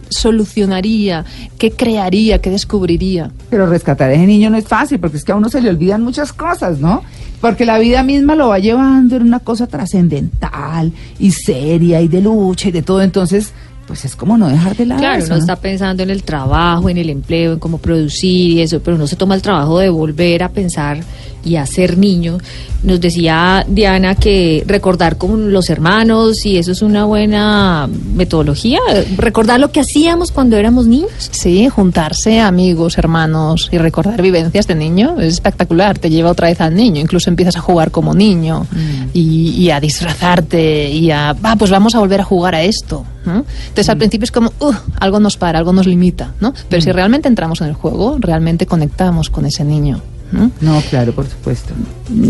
solucionaría, 0.10 1.26
qué 1.58 1.72
crearía, 1.72 2.40
qué 2.40 2.52
descubriría. 2.52 3.32
Pero 3.50 3.66
rescatar 3.66 4.12
a 4.12 4.14
ese 4.14 4.28
niño 4.28 4.52
no 4.52 4.58
es 4.58 4.68
fácil, 4.68 5.00
porque 5.00 5.18
es 5.18 5.24
que 5.24 5.32
a 5.32 5.36
uno 5.36 5.50
se 5.50 5.60
le 5.60 5.70
olvidan 5.70 6.04
muchas 6.04 6.32
cosas, 6.34 6.78
¿no? 6.78 7.02
Porque 7.42 7.66
la 7.66 7.80
vida 7.80 8.04
misma 8.04 8.36
lo 8.36 8.50
va 8.50 8.60
llevando 8.60 9.16
en 9.16 9.24
una 9.24 9.40
cosa 9.40 9.66
trascendental 9.66 10.94
y 11.18 11.32
seria 11.32 12.00
y 12.00 12.08
de 12.08 12.22
lucha 12.22 12.70
y 12.70 12.72
de 12.72 12.84
todo. 12.84 13.02
Entonces, 13.02 13.54
pues 13.88 14.06
es 14.06 14.16
como 14.16 14.38
no 14.38 14.48
dejar 14.50 14.76
de 14.76 14.86
lado 14.86 15.02
Claro, 15.02 15.18
eso, 15.18 15.28
uno 15.28 15.36
¿no? 15.36 15.42
está 15.42 15.56
pensando 15.56 16.04
en 16.04 16.10
el 16.10 16.24
trabajo, 16.24 16.90
en 16.90 16.98
el 16.98 17.10
empleo, 17.10 17.54
en 17.54 17.60
cómo 17.60 17.78
producir 17.78 18.52
y 18.52 18.62
eso, 18.62 18.80
pero 18.82 18.98
no 18.98 19.08
se 19.08 19.16
toma 19.16 19.36
el 19.36 19.42
trabajo 19.42 19.80
de 19.80 19.90
volver 19.90 20.44
a 20.44 20.50
pensar 20.50 21.00
y 21.44 21.56
a 21.58 21.66
ser 21.66 21.98
niño. 21.98 22.38
Nos 22.84 23.00
decía 23.00 23.66
Diana 23.68 24.16
que 24.16 24.64
recordar 24.68 25.18
con 25.18 25.54
los 25.54 25.70
hermanos 25.70 26.46
y 26.46 26.58
eso 26.58 26.74
es 26.74 26.82
una 26.82 27.06
buena 27.06 27.88
metodología, 28.14 28.80
recordar 29.16 29.60
lo 29.60 29.72
que 29.72 29.80
hacíamos 29.80 30.32
cuando 30.32 30.58
éramos 30.58 30.86
niños. 30.88 31.10
Sí, 31.18 31.70
juntarse 31.70 32.42
amigos, 32.42 32.98
hermanos 32.98 33.70
y 33.72 33.78
recordar 33.78 34.22
vivencias 34.22 34.68
de 34.68 34.76
niño 34.76 35.16
es 35.20 35.34
espectacular, 35.36 35.98
te 35.98 36.10
lleva 36.10 36.32
otra 36.32 36.48
vez 36.50 36.60
al 36.60 36.76
niño, 36.76 37.00
incluso 37.00 37.30
empiezas 37.30 37.56
a 37.56 37.62
jugar 37.62 37.92
como 37.92 38.14
niño 38.14 38.68
y, 39.14 39.52
y 39.52 39.72
a 39.72 39.80
disfrazarte 39.80 40.90
y 40.90 41.10
a, 41.12 41.34
va, 41.34 41.56
pues 41.56 41.72
vamos 41.72 41.96
a 41.96 42.00
volver 42.00 42.20
a 42.22 42.24
jugar 42.26 42.56
a 42.56 42.64
esto. 42.64 43.06
¿no? 43.26 43.46
Entonces 43.68 43.88
al 43.88 43.98
principio 43.98 44.26
es 44.26 44.32
como, 44.32 44.52
"Uh, 44.60 44.74
algo 45.00 45.20
nos 45.22 45.38
para, 45.38 45.58
algo 45.60 45.72
nos 45.72 45.88
limita, 45.88 46.34
¿no? 46.42 46.54
Pero 46.68 46.82
si 46.82 46.92
realmente 46.92 47.30
entramos 47.30 47.62
en 47.62 47.68
el 47.68 47.74
juego, 47.74 48.18
realmente 48.20 48.66
conectamos 48.66 49.30
con 49.30 49.46
ese 49.46 49.64
niño. 49.64 50.02
¿No? 50.34 50.52
No, 50.62 50.82
claro, 50.90 51.14
por 51.14 51.28
supuesto. 51.28 51.74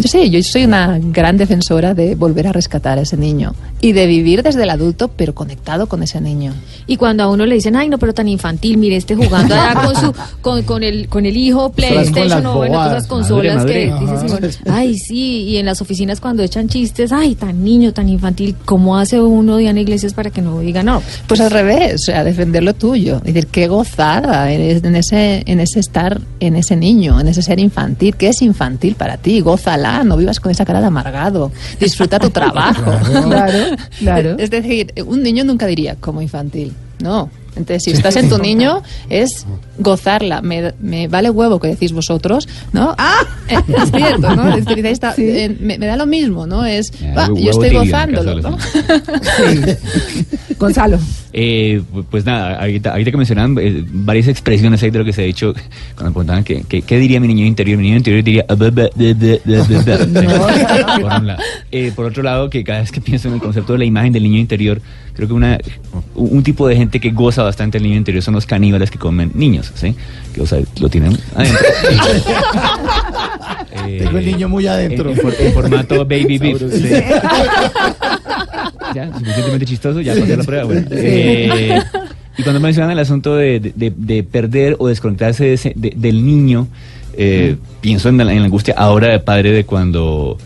Sí, 0.06 0.30
yo 0.30 0.42
soy 0.44 0.66
una 0.66 1.00
gran 1.02 1.38
defensora 1.38 1.94
de 1.94 2.16
volver 2.16 2.48
a 2.48 2.52
rescatar 2.52 3.00
a 3.00 3.02
ese 3.02 3.18
niño 3.18 3.54
y 3.82 3.94
de 3.94 4.06
vivir 4.08 4.44
desde 4.44 4.64
el 4.64 4.70
adulto, 4.70 5.08
pero 5.10 5.34
conectado 5.34 5.88
con 5.88 6.04
ese 6.04 6.22
niño. 6.22 6.54
Y 6.88 6.98
cuando 6.98 7.24
a 7.24 7.30
uno 7.30 7.46
le 7.46 7.56
dicen, 7.56 7.76
ay, 7.76 7.90
no, 7.90 7.98
pero 7.98 8.14
tan 8.14 8.28
infantil, 8.28 8.78
mire, 8.78 8.98
este 8.98 9.16
jugando 9.16 9.56
allá 9.56 9.82
con 9.86 9.96
su, 9.96 10.14
con, 10.42 10.64
con 10.64 10.84
el, 10.84 11.08
con 11.08 11.26
el 11.26 11.38
hijo, 11.38 11.72
PlayStation 11.72 12.46
o 12.46 12.56
bueno, 12.58 12.76
todas 12.76 12.92
esas 12.92 13.08
consolas 13.08 13.58
Madre, 13.58 13.86
que 13.86 13.92
madre. 13.92 14.06
dice 14.06 14.14
Ajá. 14.14 14.52
Simón, 14.52 14.76
ay, 14.76 14.98
sí, 14.98 15.44
y 15.44 15.58
en 15.58 15.66
las 15.66 15.82
oficinas 15.82 16.20
cuando 16.20 16.44
echan 16.44 16.68
chistes, 16.68 17.12
ay, 17.12 17.36
tan 17.36 17.64
niño, 17.64 17.94
tan 17.94 18.10
infantil, 18.10 18.56
¿cómo 18.66 18.98
hace 18.98 19.22
uno 19.22 19.58
Diana 19.58 19.80
Iglesias 19.82 20.14
para 20.14 20.30
que 20.30 20.42
no 20.42 20.60
diga 20.60 20.84
no? 20.84 21.02
Pues 21.28 21.40
al 21.42 21.52
revés, 21.52 21.96
o 21.96 21.98
sea, 22.06 22.24
defender 22.24 22.64
lo 22.64 22.74
tuyo. 22.74 23.18
Es 23.18 23.34
decir, 23.34 23.48
qué 23.48 23.68
gozada 23.68 24.52
en 24.52 24.64
en 24.64 24.96
ese, 24.96 25.44
en 25.46 25.60
ese 25.60 25.80
estar, 25.80 26.22
en 26.40 26.56
ese 26.56 26.76
niño, 26.76 27.20
en 27.20 27.28
ese 27.28 27.42
ser 27.42 27.60
infantil. 27.60 27.93
¿Qué 27.96 28.30
es 28.30 28.42
infantil 28.42 28.96
para 28.96 29.18
ti? 29.18 29.40
Gózala, 29.42 30.04
no 30.04 30.18
vivas 30.18 30.40
con 30.40 30.52
esa 30.52 30.66
cara 30.66 30.82
de 30.82 30.88
amargado. 30.88 31.52
Disfruta 31.80 32.20
tu 32.20 32.30
trabajo. 32.30 32.92
Claro, 33.24 33.76
claro. 34.00 34.36
Es 34.38 34.50
decir, 34.50 34.94
un 35.06 35.24
niño 35.24 35.44
nunca 35.44 35.66
diría 35.66 35.96
como 35.96 36.22
infantil. 36.22 36.74
No, 37.02 37.30
Entonces, 37.56 37.84
si 37.84 37.92
estás 37.92 38.16
en 38.16 38.30
tu 38.30 38.38
niño, 38.38 38.82
es 39.10 39.46
gozarla. 39.78 40.42
Me, 40.42 40.74
me 40.80 41.08
vale 41.08 41.30
huevo 41.30 41.60
que 41.60 41.68
decís 41.70 41.92
vosotros, 41.92 42.48
¿no? 42.72 42.96
Ah. 42.98 43.24
Es 43.50 43.92
cierto, 43.92 44.36
¿no? 44.36 44.56
Es 44.56 44.66
decir, 44.66 44.86
ahí 44.86 44.94
está, 44.94 45.14
eh, 45.18 45.56
me, 45.60 45.78
me 45.78 45.86
da 45.86 45.98
lo 45.98 46.06
mismo, 46.06 46.48
¿no? 46.48 46.66
Es, 46.66 46.92
huevo 47.02 47.38
yo 47.38 47.52
estoy 47.52 47.72
gozándolo, 47.72 48.36
¿no? 48.42 48.52
los 48.52 49.78
Gonzalo. 50.58 51.00
Eh, 51.36 51.82
pu- 51.92 52.06
pues 52.10 52.26
nada, 52.26 52.60
ahorita, 52.60 52.92
ahorita 52.92 53.10
que 53.12 53.18
mencionaban 53.18 53.58
eh, 53.60 53.84
varias 53.92 54.28
expresiones 54.28 54.84
ahí 54.84 54.92
de 54.92 55.00
lo 55.00 55.06
que 55.06 55.14
se 55.14 55.24
ha 55.24 55.26
dicho, 55.26 55.54
cuando 55.96 56.06
me 56.06 56.12
preguntaban 56.12 56.44
que, 56.44 56.62
que- 56.64 56.84
qué 56.84 57.00
diría 57.00 57.20
mi 57.20 57.28
niño 57.28 57.44
interior, 57.46 57.78
mi 57.78 57.86
niño 57.86 57.98
interior 57.98 58.24
diría... 58.24 58.46
Por, 58.46 58.58
un 61.14 61.28
lado. 61.28 61.40
Eh, 61.72 61.92
por 61.96 62.06
otro 62.06 62.22
lado, 62.22 62.50
que 62.52 62.64
cada 62.64 62.82
vez 62.82 62.92
que 62.92 63.02
pienso 63.02 63.28
en 63.30 63.34
el 63.36 63.40
concepto 63.40 63.74
de 63.74 63.80
la 63.80 63.86
imagen 63.86 64.14
del 64.14 64.24
niño 64.24 64.38
interior, 64.38 64.80
creo 65.16 65.28
que 65.28 65.34
una, 65.34 65.58
un 66.16 66.34
un 66.34 66.44
tipo 66.44 66.68
de 66.68 66.76
gente 66.76 67.00
que 67.00 67.12
goza 67.12 67.42
bastante 67.44 67.78
el 67.78 67.84
niño 67.84 67.96
interior 67.96 68.22
son 68.24 68.34
los 68.36 68.46
caníbales 68.46 68.92
que 68.92 68.98
comen 69.00 69.32
niños, 69.34 69.72
¿sí? 69.76 69.96
Que, 70.34 70.42
o 70.42 70.46
sea, 70.46 70.60
lo 70.80 70.90
tienen 70.90 71.18
adentro. 71.36 71.60
Tengo 74.00 74.18
el 74.18 74.26
niño 74.26 74.50
muy 74.50 74.68
adentro. 74.68 75.10
En, 75.12 75.16
en 75.18 75.22
for- 75.22 75.36
en 75.40 75.54
formato 75.54 76.06
baby 76.06 76.38
beef. 76.38 76.62
ya, 78.94 79.12
suficientemente 79.18 79.66
chistoso, 79.66 80.02
ya 80.02 80.14
pasé 80.16 80.38
la 80.38 80.44
prueba. 80.44 80.64
Bueno. 80.66 80.88
Eh, 80.92 81.80
y 82.38 82.44
cuando 82.44 82.60
mencionan 82.60 82.92
el 82.92 83.00
asunto 83.00 83.36
de, 83.36 83.60
de- 83.60 83.74
de- 83.76 83.94
de 83.96 84.24
perder 84.24 84.76
o 84.80 84.88
desconectarse 84.88 85.44
de 85.46 85.54
ese- 85.54 85.74
de- 85.76 85.94
del 85.96 86.26
niño, 86.26 86.68
eh, 87.16 87.58
pienso 87.82 88.10
en 88.10 88.18
la, 88.18 88.32
en 88.32 88.40
la 88.40 88.46
angustia 88.46 88.74
ahora 88.78 89.10
de 89.10 89.20
padre 89.20 89.52
de 89.52 89.66
cuando 89.66 90.38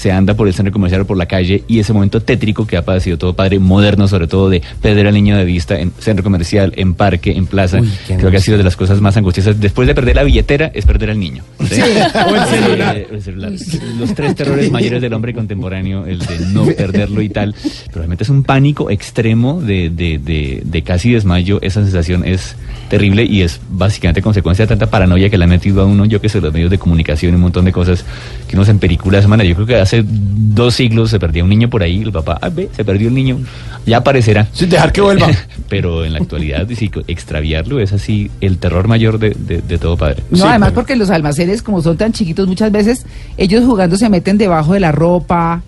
se 0.00 0.10
anda 0.10 0.32
por 0.32 0.48
el 0.48 0.54
centro 0.54 0.72
comercial 0.72 1.02
o 1.02 1.06
por 1.06 1.18
la 1.18 1.26
calle 1.26 1.62
y 1.68 1.78
ese 1.78 1.92
momento 1.92 2.22
tétrico 2.22 2.66
que 2.66 2.78
ha 2.78 2.82
padecido 2.86 3.18
todo 3.18 3.34
padre 3.34 3.58
moderno, 3.58 4.08
sobre 4.08 4.28
todo 4.28 4.48
de 4.48 4.62
perder 4.80 5.06
al 5.06 5.12
niño 5.12 5.36
de 5.36 5.44
vista 5.44 5.78
en 5.78 5.92
centro 5.98 6.24
comercial, 6.24 6.72
en 6.76 6.94
parque, 6.94 7.32
en 7.32 7.44
plaza. 7.44 7.80
Uy, 7.80 7.90
Creo 8.06 8.30
que 8.30 8.38
ha 8.38 8.40
sido 8.40 8.56
de 8.56 8.64
las 8.64 8.76
cosas 8.76 9.02
más 9.02 9.18
angustiosas. 9.18 9.60
Después 9.60 9.86
de 9.86 9.94
perder 9.94 10.16
la 10.16 10.22
billetera, 10.22 10.70
es 10.72 10.86
perder 10.86 11.10
al 11.10 11.20
niño. 11.20 11.44
¿sí? 11.70 11.82
o 11.82 12.34
el 12.34 12.44
celular. 12.46 12.96
Eh, 12.96 13.08
el 13.10 13.22
celular. 13.22 13.52
Los 13.98 14.14
tres 14.14 14.34
terrores 14.36 14.70
mayores 14.70 15.02
del 15.02 15.12
hombre 15.12 15.34
contemporáneo, 15.34 16.06
el 16.06 16.20
de 16.20 16.46
no 16.46 16.64
perderlo 16.64 17.20
y 17.20 17.28
tal. 17.28 17.54
Pero 17.62 17.96
realmente 17.96 18.24
es 18.24 18.30
un 18.30 18.42
pánico 18.42 18.88
extremo 18.88 19.60
de, 19.60 19.90
de, 19.90 20.18
de, 20.18 20.62
de 20.64 20.82
casi 20.82 21.12
desmayo. 21.12 21.58
Esa 21.60 21.82
sensación 21.82 22.24
es 22.24 22.56
terrible 22.88 23.24
y 23.24 23.42
es 23.42 23.60
básicamente 23.68 24.22
consecuencia 24.22 24.64
de 24.64 24.68
tanta 24.70 24.88
paranoia 24.88 25.28
que 25.28 25.36
le 25.36 25.44
ha 25.44 25.46
metido 25.46 25.82
a 25.82 25.84
uno, 25.84 26.06
yo 26.06 26.22
que 26.22 26.30
sé, 26.30 26.40
los 26.40 26.54
medios 26.54 26.70
de 26.70 26.78
comunicación 26.78 27.32
y 27.32 27.34
un 27.34 27.42
montón 27.42 27.66
de 27.66 27.72
cosas 27.72 28.02
que 28.48 28.56
uno 28.56 28.64
se 28.64 28.70
en 28.70 28.78
películas. 28.78 29.26
Man, 29.26 29.42
yo 29.42 29.54
creo 29.54 29.66
que 29.66 29.76
hace 29.98 30.04
dos 30.06 30.74
siglos 30.74 31.10
se 31.10 31.18
perdía 31.18 31.42
un 31.44 31.50
niño 31.50 31.68
por 31.68 31.82
ahí, 31.82 32.02
el 32.02 32.12
papá, 32.12 32.38
ah, 32.40 32.48
ve, 32.48 32.68
se 32.74 32.84
perdió 32.84 33.08
el 33.08 33.14
niño, 33.14 33.38
ya 33.86 33.98
aparecerá. 33.98 34.46
Sin 34.52 34.68
dejar 34.70 34.92
que 34.92 35.00
vuelva. 35.00 35.28
Pero 35.68 36.04
en 36.04 36.12
la 36.12 36.18
actualidad, 36.20 36.66
sí, 36.76 36.90
extraviarlo 37.08 37.80
es 37.80 37.92
así 37.92 38.30
el 38.40 38.58
terror 38.58 38.88
mayor 38.88 39.18
de, 39.18 39.30
de- 39.30 39.60
de 39.62 39.78
todo 39.78 39.96
padre. 39.96 40.22
No, 40.30 40.36
Sí, 40.38 40.42
además 40.44 40.68
pero- 40.70 40.74
porque 40.74 40.96
los 40.96 41.10
almacenes, 41.10 41.62
como 41.62 41.82
son 41.82 41.96
tan 41.96 42.12
chiquitos, 42.12 42.46
muchas 42.48 42.70
veces 42.72 43.04
ellos 43.36 43.64
jugando 43.64 43.96
se 43.96 44.08
meten 44.08 44.38
debajo 44.38 44.74
de 44.74 44.80
la 44.80 44.92
ropa 44.92 45.62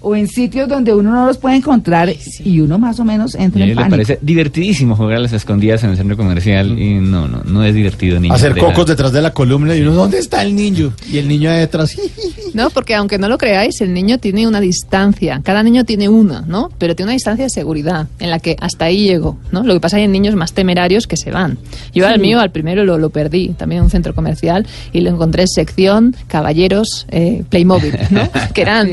o 0.00 0.14
en 0.14 0.28
sitios 0.28 0.68
donde 0.68 0.94
uno 0.94 1.12
no 1.12 1.26
los 1.26 1.38
puede 1.38 1.56
encontrar 1.56 2.12
y 2.44 2.60
uno 2.60 2.78
más 2.78 3.00
o 3.00 3.04
menos 3.04 3.34
entra 3.34 3.62
en 3.62 3.62
él 3.62 3.68
le 3.70 3.74
pánico. 3.74 3.90
parece 3.90 4.18
divertidísimo 4.22 4.94
jugar 4.96 5.16
a 5.16 5.20
las 5.20 5.32
escondidas 5.32 5.82
en 5.84 5.90
el 5.90 5.96
centro 5.96 6.16
comercial 6.16 6.78
y 6.78 6.94
no, 6.94 7.26
no, 7.28 7.42
no 7.44 7.64
es 7.64 7.74
divertido 7.74 8.20
ni 8.20 8.30
Hacer 8.30 8.54
de 8.54 8.60
cocos 8.60 8.78
nada. 8.78 8.90
detrás 8.92 9.12
de 9.12 9.22
la 9.22 9.32
columna 9.32 9.74
y 9.74 9.82
uno, 9.82 9.92
¿dónde 9.94 10.18
está 10.18 10.42
el 10.42 10.54
niño? 10.54 10.92
Y 11.10 11.18
el 11.18 11.28
niño 11.28 11.50
detrás. 11.50 11.96
No, 12.54 12.70
porque 12.70 12.94
aunque 12.94 13.18
no 13.18 13.28
lo 13.28 13.36
creáis, 13.36 13.80
el 13.82 13.92
niño 13.92 14.18
tiene 14.18 14.48
una 14.48 14.58
distancia. 14.58 15.42
Cada 15.44 15.62
niño 15.62 15.84
tiene 15.84 16.08
una, 16.08 16.40
¿no? 16.40 16.70
Pero 16.78 16.96
tiene 16.96 17.08
una 17.08 17.12
distancia 17.12 17.44
de 17.44 17.50
seguridad 17.50 18.08
en 18.18 18.30
la 18.30 18.38
que 18.38 18.56
hasta 18.58 18.86
ahí 18.86 19.04
llego, 19.06 19.36
¿no? 19.52 19.62
Lo 19.64 19.74
que 19.74 19.80
pasa 19.80 19.98
es 19.98 20.00
que 20.00 20.02
hay 20.04 20.08
niños 20.08 20.34
más 20.34 20.54
temerarios 20.54 21.06
que 21.06 21.18
se 21.18 21.30
van. 21.30 21.58
Yo 21.92 22.08
al 22.08 22.18
mío, 22.18 22.40
al 22.40 22.50
primero 22.50 22.84
lo, 22.86 22.96
lo 22.96 23.10
perdí, 23.10 23.50
también 23.50 23.80
en 23.80 23.84
un 23.84 23.90
centro 23.90 24.14
comercial, 24.14 24.66
y 24.94 25.02
lo 25.02 25.10
encontré 25.10 25.42
en 25.42 25.48
sección 25.48 26.16
caballeros 26.26 27.06
eh, 27.10 27.44
Playmobil, 27.50 27.94
¿no? 28.10 28.28
Que 28.54 28.62
eran 28.62 28.90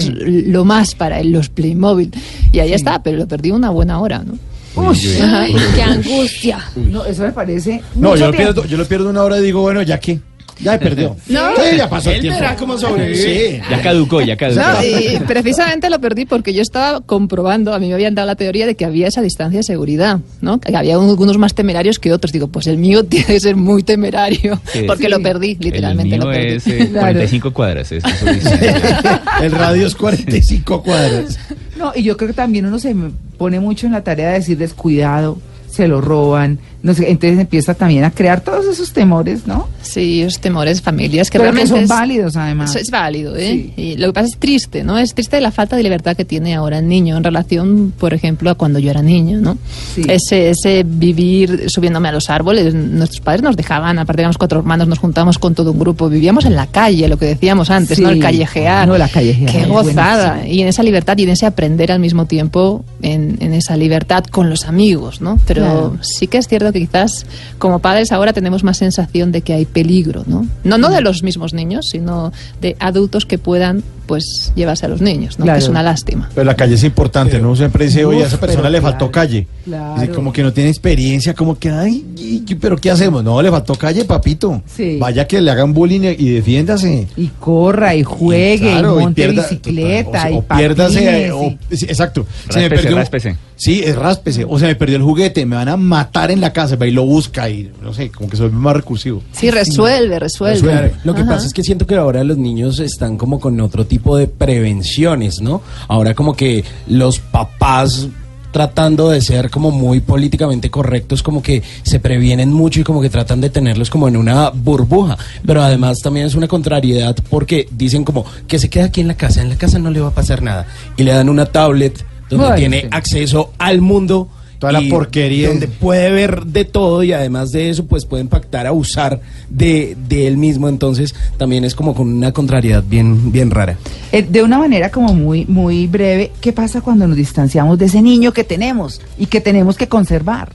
lo 0.52 0.66
más 0.66 0.95
para 0.98 1.24
los 1.24 1.50
Playmobil. 1.50 2.12
Y 2.52 2.60
ahí 2.60 2.74
está, 2.74 3.02
pero 3.04 3.18
lo 3.18 3.28
perdí 3.28 3.52
una 3.52 3.70
buena 3.70 4.00
hora, 4.00 4.24
¿no? 4.26 4.38
Uy, 4.76 4.98
Ay, 5.22 5.56
qué 5.74 5.82
angustia. 5.82 6.60
no, 6.76 7.06
eso 7.06 7.24
me 7.24 7.32
parece. 7.32 7.82
No, 7.96 8.16
yo 8.16 8.28
lo, 8.28 8.34
pierdo, 8.34 8.66
yo 8.66 8.78
lo 8.78 8.86
pierdo 8.86 9.10
una 9.10 9.24
hora 9.24 9.40
y 9.40 9.42
digo, 9.44 9.62
bueno, 9.62 9.82
ya 9.82 10.00
que. 10.00 10.20
Ya 10.60 10.76
he 10.76 10.80
perdido. 10.80 11.16
No. 11.28 11.56
Sí, 11.56 11.78
ya 11.78 11.90
pasó 11.90 12.10
el 12.10 12.16
Él 12.18 12.22
tiempo. 12.22 12.40
verá 12.40 12.56
cómo 12.56 12.78
sobrevive. 12.78 13.16
Sí. 13.56 13.62
Ya 13.70 13.82
caducó, 13.82 14.22
ya 14.22 14.38
caducó. 14.38 14.62
No, 14.62 14.84
y 14.84 15.20
precisamente 15.28 15.90
lo 15.90 16.00
perdí 16.00 16.26
porque 16.26 16.54
yo 16.54 16.62
estaba 16.62 17.02
comprobando, 17.02 17.74
a 17.74 17.80
mí 17.80 17.88
me 17.88 17.94
habían 17.94 18.16
dado 18.16 18.28
la 18.28 18.36
teoría 18.36 18.66
de 18.66 18.76
que 18.76 18.86
había 18.86 19.08
esa 19.08 19.22
distancia 19.22 19.60
de 19.60 19.64
seguridad, 19.64 20.20
¿no? 20.42 20.60
Que 20.60 20.76
había 20.76 20.94
algunos 20.96 21.38
más 21.38 21.54
temerarios 21.56 22.00
que 22.00 22.14
otros. 22.14 22.32
Digo, 22.32 22.48
pues 22.48 22.68
el 22.68 22.78
mío 22.78 23.04
tiene 23.06 23.26
que 23.26 23.40
ser 23.40 23.56
muy 23.56 23.84
temerario, 23.84 24.60
Sí. 24.72 24.84
porque 24.88 25.04
Sí. 25.06 25.10
lo 25.10 25.20
perdí, 25.22 25.56
literalmente 25.60 26.16
el 26.16 26.22
lo 26.22 26.30
perdí. 26.32 26.54
es 26.56 26.68
eh, 26.68 26.78
Claro. 26.92 27.00
45 27.00 27.54
cuadras. 27.54 27.92
es-. 27.92 28.04
El 29.42 29.52
radio 29.52 29.86
es 29.88 29.96
45 29.96 30.84
cuadras. 30.84 31.38
No, 31.78 31.92
y 31.96 32.04
yo 32.04 32.16
creo 32.18 32.30
que 32.30 32.34
también 32.34 32.66
uno 32.66 32.80
se 32.80 32.94
me 32.94 33.12
pone 33.38 33.60
mucho 33.60 33.86
en 33.86 33.92
la 33.94 34.04
tarea 34.04 34.30
de 34.30 34.36
decirles 34.36 34.74
cuidado, 34.74 35.38
se 35.76 35.88
lo 35.88 36.02
roban, 36.02 36.60
no 36.84 36.94
sé, 36.94 37.10
entonces 37.12 37.40
empieza 37.40 37.74
también 37.74 38.04
a 38.04 38.12
crear 38.12 38.42
todos 38.42 38.66
esos 38.66 38.94
temores, 38.94 39.46
¿no? 39.48 39.68
Sí, 39.82 40.22
esos 40.22 40.40
temores, 40.40 40.82
familias 40.82 41.30
que 41.30 41.38
Pero 41.40 41.52
que 41.52 41.58
realmente 41.58 41.76
son 41.76 41.84
es- 41.84 41.90
válidos 41.90 42.36
además. 42.38 42.70
Eso 42.70 42.80
es 42.80 42.90
válido, 42.92 43.36
¿eh? 43.36 43.50
Sí. 43.52 43.74
Y 43.76 43.98
lo 43.98 44.08
que 44.08 44.14
pasa 44.14 44.28
es 44.28 44.38
triste, 44.38 44.84
¿no? 44.84 44.98
Es 44.98 45.14
triste 45.14 45.40
la 45.42 45.52
falta 45.52 45.76
de 45.76 45.84
libertad 45.84 46.16
que 46.16 46.26
tiene 46.26 46.56
ahora 46.56 46.80
el 46.80 46.88
niño 46.88 47.18
en 47.18 47.24
relación, 47.24 47.94
por 47.98 48.14
ejemplo, 48.14 48.50
a 48.50 48.56
cuando 48.56 48.80
yo 48.80 48.90
era 48.92 49.02
niño, 49.02 49.40
¿no? 49.42 49.58
Sí. 49.96 50.04
Ese, 50.08 50.50
ese 50.52 50.84
vivir 50.86 51.70
subiéndome 51.70 52.10
a 52.10 52.12
los 52.12 52.30
árboles, 52.30 52.74
nuestros 52.74 53.20
padres 53.22 53.42
nos 53.44 53.56
dejaban, 53.58 54.00
aparte 54.00 54.22
éramos 54.22 54.38
cuatro 54.38 54.60
hermanos, 54.60 54.88
nos 54.88 55.00
juntábamos 55.00 55.38
con 55.40 55.56
todo 55.56 55.72
un 55.72 55.80
grupo, 55.80 56.08
vivíamos 56.10 56.46
en 56.46 56.56
la 56.56 56.68
calle, 56.68 57.08
lo 57.08 57.18
que 57.18 57.26
decíamos 57.26 57.70
antes, 57.70 57.98
Sí. 57.98 58.04
¿no? 58.04 58.10
El 58.10 58.20
callejear. 58.20 58.88
No, 58.88 58.98
la 58.98 59.08
callejear, 59.10 59.52
Qué 59.52 59.66
gozada. 59.66 60.34
buenísimo. 60.36 60.56
Y 60.56 60.62
en 60.62 60.68
esa 60.68 60.84
libertad 60.84 61.18
y 61.18 61.24
en 61.24 61.30
ese 61.30 61.46
aprender 61.46 61.92
al 61.92 62.00
mismo 62.00 62.26
tiempo, 62.26 62.86
en, 63.02 63.38
en 63.42 63.54
esa 63.54 63.76
libertad 63.76 64.24
con 64.26 64.50
los 64.50 64.66
amigos, 64.66 65.20
¿no? 65.22 65.40
Pero 65.48 65.65
Claro. 65.72 65.98
sí 66.02 66.28
que 66.28 66.38
es 66.38 66.48
cierto 66.48 66.72
que 66.72 66.80
quizás 66.80 67.26
como 67.58 67.80
padres 67.80 68.12
ahora 68.12 68.34
tenemos 68.34 68.64
más 68.64 68.78
sensación 68.78 69.32
de 69.32 69.42
que 69.42 69.54
hay 69.54 69.66
peligro, 69.66 70.24
¿no? 70.28 70.48
No, 70.64 70.78
no 70.78 70.90
de 70.90 71.02
los 71.02 71.24
mismos 71.24 71.54
niños, 71.54 71.88
sino 71.92 72.32
de 72.62 72.76
adultos 72.80 73.26
que 73.26 73.38
puedan, 73.38 73.84
pues, 74.06 74.52
llevarse 74.56 74.86
a 74.86 74.90
los 74.90 75.02
niños, 75.02 75.38
¿no? 75.40 75.46
Claro. 75.46 75.58
Que 75.60 75.64
es 75.64 75.70
una 75.70 75.84
lástima. 75.84 76.30
Pero 76.34 76.46
la 76.46 76.56
calle 76.56 76.76
es 76.76 76.84
importante, 76.84 77.40
¿no? 77.40 77.56
Siempre 77.56 77.86
dice, 77.86 78.06
oye, 78.06 78.24
a 78.24 78.28
esa 78.28 78.40
persona 78.40 78.70
le 78.70 78.82
faltó 78.82 79.12
claro, 79.12 79.28
calle. 79.28 79.48
claro. 79.64 80.02
Dice, 80.02 80.10
como 80.14 80.32
que 80.34 80.44
no 80.44 80.54
tiene 80.54 80.70
experiencia, 80.70 81.34
como 81.34 81.58
que, 81.58 81.70
ay, 81.70 82.06
y- 82.18 82.44
y- 82.48 82.56
pero 82.56 82.78
¿qué 82.78 82.92
hacemos? 82.92 83.24
No, 83.24 83.42
le 83.42 83.50
faltó 83.52 83.76
calle, 83.76 84.06
papito. 84.06 84.62
Sí. 84.66 84.98
Vaya 85.00 85.28
que 85.28 85.42
le 85.42 85.52
hagan 85.52 85.74
bullying 85.74 86.16
y 86.18 86.30
defiéndase. 86.30 87.08
Y 87.18 87.28
corra, 87.40 87.96
y 87.96 88.04
juegue, 88.04 88.56
y, 88.56 88.72
Claro, 88.72 89.00
monte 89.00 89.24
pierda- 89.28 89.44
bicicleta, 89.50 90.28
o, 90.28 90.30
y 90.30 90.38
o 90.38 90.42
piérdase, 90.44 91.32
o- 91.32 91.56
y- 91.70 91.78
sí, 91.78 91.86
exacto. 91.86 92.26
Se 92.50 92.60
me 92.60 92.70
Ráspese, 92.70 92.84
perdió- 92.84 92.98
ráspese. 92.98 93.36
Sí, 93.58 93.82
es 93.86 93.96
ráspese. 93.96 94.46
O 94.48 94.60
se 94.60 94.66
me 94.66 94.76
perdió 94.76 94.98
el 94.98 95.04
juguete, 95.04 95.46
me 95.46 95.56
van 95.56 95.70
a 95.70 95.78
matar 95.78 96.30
en 96.30 96.42
la 96.42 96.52
casa, 96.52 96.78
y 96.86 96.92
lo 96.92 97.06
busca 97.06 97.50
y 97.50 97.72
no 97.82 97.94
sé, 97.94 98.10
como 98.12 98.30
que 98.30 98.36
soy 98.36 98.50
más 98.50 98.76
recursivo. 98.76 99.22
Sí, 99.32 99.50
resuelve, 99.50 100.20
resuelve. 100.20 100.56
Resuelve. 100.60 100.92
Lo 101.06 101.14
que 101.16 101.22
Ajá. 101.22 101.32
pasa 101.36 101.48
es 101.48 101.54
que 101.54 101.64
siento 101.64 101.88
que 101.88 101.96
ahora 101.96 102.24
los 102.26 102.38
niños 102.38 102.80
están 102.80 103.18
como 103.18 103.40
con 103.40 103.60
otro 103.62 103.86
tipo 103.86 103.95
de 104.18 104.28
prevenciones, 104.28 105.42
¿no? 105.42 105.62
Ahora 105.88 106.14
como 106.14 106.36
que 106.36 106.64
los 106.88 107.20
papás 107.20 108.10
tratando 108.56 109.10
de 109.10 109.20
ser 109.20 109.50
como 109.50 109.70
muy 109.70 110.00
políticamente 110.00 110.70
correctos, 110.70 111.22
como 111.22 111.44
que 111.44 111.62
se 111.84 112.00
previenen 112.00 112.54
mucho 112.54 112.80
y 112.80 112.84
como 112.86 113.02
que 113.02 113.10
tratan 113.10 113.42
de 113.42 113.50
tenerlos 113.50 113.90
como 113.90 114.08
en 114.08 114.16
una 114.16 114.50
burbuja. 114.50 115.18
Pero 115.46 115.62
además 115.62 116.00
también 116.02 116.26
es 116.26 116.36
una 116.36 116.48
contrariedad 116.48 117.18
porque 117.30 117.68
dicen 117.70 118.06
como 118.06 118.26
que 118.48 118.58
se 118.58 118.70
queda 118.70 118.86
aquí 118.86 119.02
en 119.02 119.10
la 119.10 119.18
casa, 119.18 119.42
en 119.42 119.50
la 119.50 119.58
casa 119.58 119.78
no 119.78 119.92
le 119.92 120.00
va 120.00 120.08
a 120.08 120.14
pasar 120.14 120.42
nada. 120.42 120.68
Y 120.96 121.04
le 121.04 121.12
dan 121.12 121.28
una 121.28 121.48
tablet 121.48 122.06
donde 122.30 122.56
tiene 122.56 122.82
sí. 122.84 122.88
acceso 122.92 123.52
al 123.58 123.82
mundo. 123.82 124.30
Toda 124.60 124.72
la 124.72 124.82
porquería. 124.90 125.50
Donde 125.50 125.68
puede 125.68 126.12
ver 126.12 126.46
de 126.46 126.66
todo 126.66 127.04
y 127.04 127.12
además 127.12 127.52
de 127.52 127.70
eso 127.70 127.86
pues 127.86 128.06
puede 128.06 128.24
impactar 128.24 128.66
a 128.68 128.72
usar 128.72 129.20
de, 129.50 129.98
de 130.08 130.28
él 130.28 130.38
mismo 130.38 130.70
entonces 130.70 131.14
también 131.38 131.66
es 131.66 131.76
como 131.76 131.94
con 131.94 132.08
una 132.12 132.32
contrariedad 132.32 132.84
bien 132.88 133.32
bien 133.32 133.52
rara 133.52 133.78
Eh, 134.12 134.24
de 134.24 134.42
una 134.44 134.58
manera 134.58 134.90
como 134.92 135.14
muy, 135.14 135.46
muy 135.46 135.88
breve, 135.88 136.32
¿qué 136.42 136.54
pasa 136.54 136.82
cuando 136.82 137.08
nos 137.08 137.18
distanciamos 137.18 137.78
de 137.78 137.86
ese 137.86 138.02
niño 138.02 138.32
que 138.32 138.44
tenemos 138.44 139.02
y 139.18 139.26
que 139.26 139.42
tenemos 139.42 139.76
que 139.78 139.88
conservar? 139.88 140.54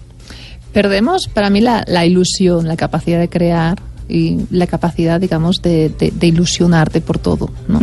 Perdemos 0.73 1.27
para 1.29 1.51
mí 1.51 1.61
la, 1.61 1.85
la 1.89 2.07
ilusión, 2.07 2.69
la 2.69 2.77
capacidad 2.77 3.19
de 3.19 3.29
crear 3.29 3.79
y 4.09 4.39
la 4.51 4.67
capacidad, 4.67 5.21
digamos, 5.21 5.63
de, 5.63 5.89
de- 5.91 6.13
de 6.13 6.27
ilusionarte 6.27 7.01
por 7.01 7.19
todo, 7.19 7.51
¿no? 7.69 7.81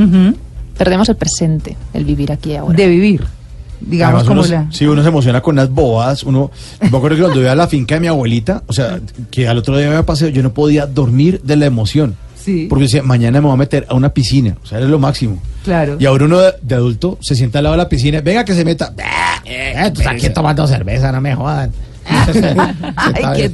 Perdemos 0.77 1.09
el 1.09 1.15
presente, 1.15 1.75
el 1.93 2.05
vivir 2.05 2.31
aquí 2.31 2.51
y 2.51 2.55
ahora. 2.55 2.75
De 2.77 2.87
vivir. 2.87 3.23
Digamos 3.79 4.23
Además, 4.23 4.27
como 4.27 4.41
uno, 4.41 4.65
la... 4.65 4.71
Sí, 4.71 4.85
uno 4.85 5.01
se 5.01 5.09
emociona 5.09 5.41
con 5.41 5.55
unas 5.55 5.69
bobadas. 5.69 6.23
Uno, 6.23 6.51
me 6.79 6.87
acuerdo 6.87 7.15
que 7.15 7.21
cuando 7.21 7.41
iba 7.41 7.51
a 7.51 7.55
la 7.55 7.67
finca 7.67 7.95
de 7.95 8.01
mi 8.01 8.07
abuelita, 8.07 8.63
o 8.67 8.73
sea, 8.73 8.99
que 9.29 9.47
al 9.47 9.57
otro 9.57 9.77
día 9.77 9.89
me 9.89 10.03
paseo, 10.03 10.29
yo 10.29 10.43
no 10.43 10.53
podía 10.53 10.85
dormir 10.85 11.41
de 11.43 11.55
la 11.55 11.65
emoción. 11.65 12.15
Sí. 12.35 12.67
Porque 12.69 12.83
decía, 12.83 13.03
mañana 13.03 13.39
me 13.41 13.47
voy 13.47 13.53
a 13.53 13.57
meter 13.57 13.85
a 13.89 13.93
una 13.93 14.09
piscina. 14.09 14.55
O 14.63 14.65
sea, 14.65 14.77
era 14.77 14.87
lo 14.87 14.99
máximo. 14.99 15.41
Claro. 15.63 15.97
Y 15.99 16.05
ahora 16.05 16.25
uno 16.25 16.39
de, 16.39 16.53
de 16.61 16.75
adulto 16.75 17.17
se 17.21 17.35
sienta 17.35 17.59
al 17.59 17.65
lado 17.65 17.73
de 17.73 17.83
la 17.83 17.89
piscina, 17.89 18.21
venga 18.21 18.45
que 18.45 18.53
se 18.53 18.63
meta. 18.63 18.93
Eh, 19.45 19.73
tú 19.93 20.01
estás 20.01 20.13
aquí 20.13 20.29
tomando 20.29 20.65
cerveza, 20.67 21.11
no 21.11 21.21
me 21.21 21.35
jodan. 21.35 21.71
Ay, 22.95 23.23
qué 23.35 23.51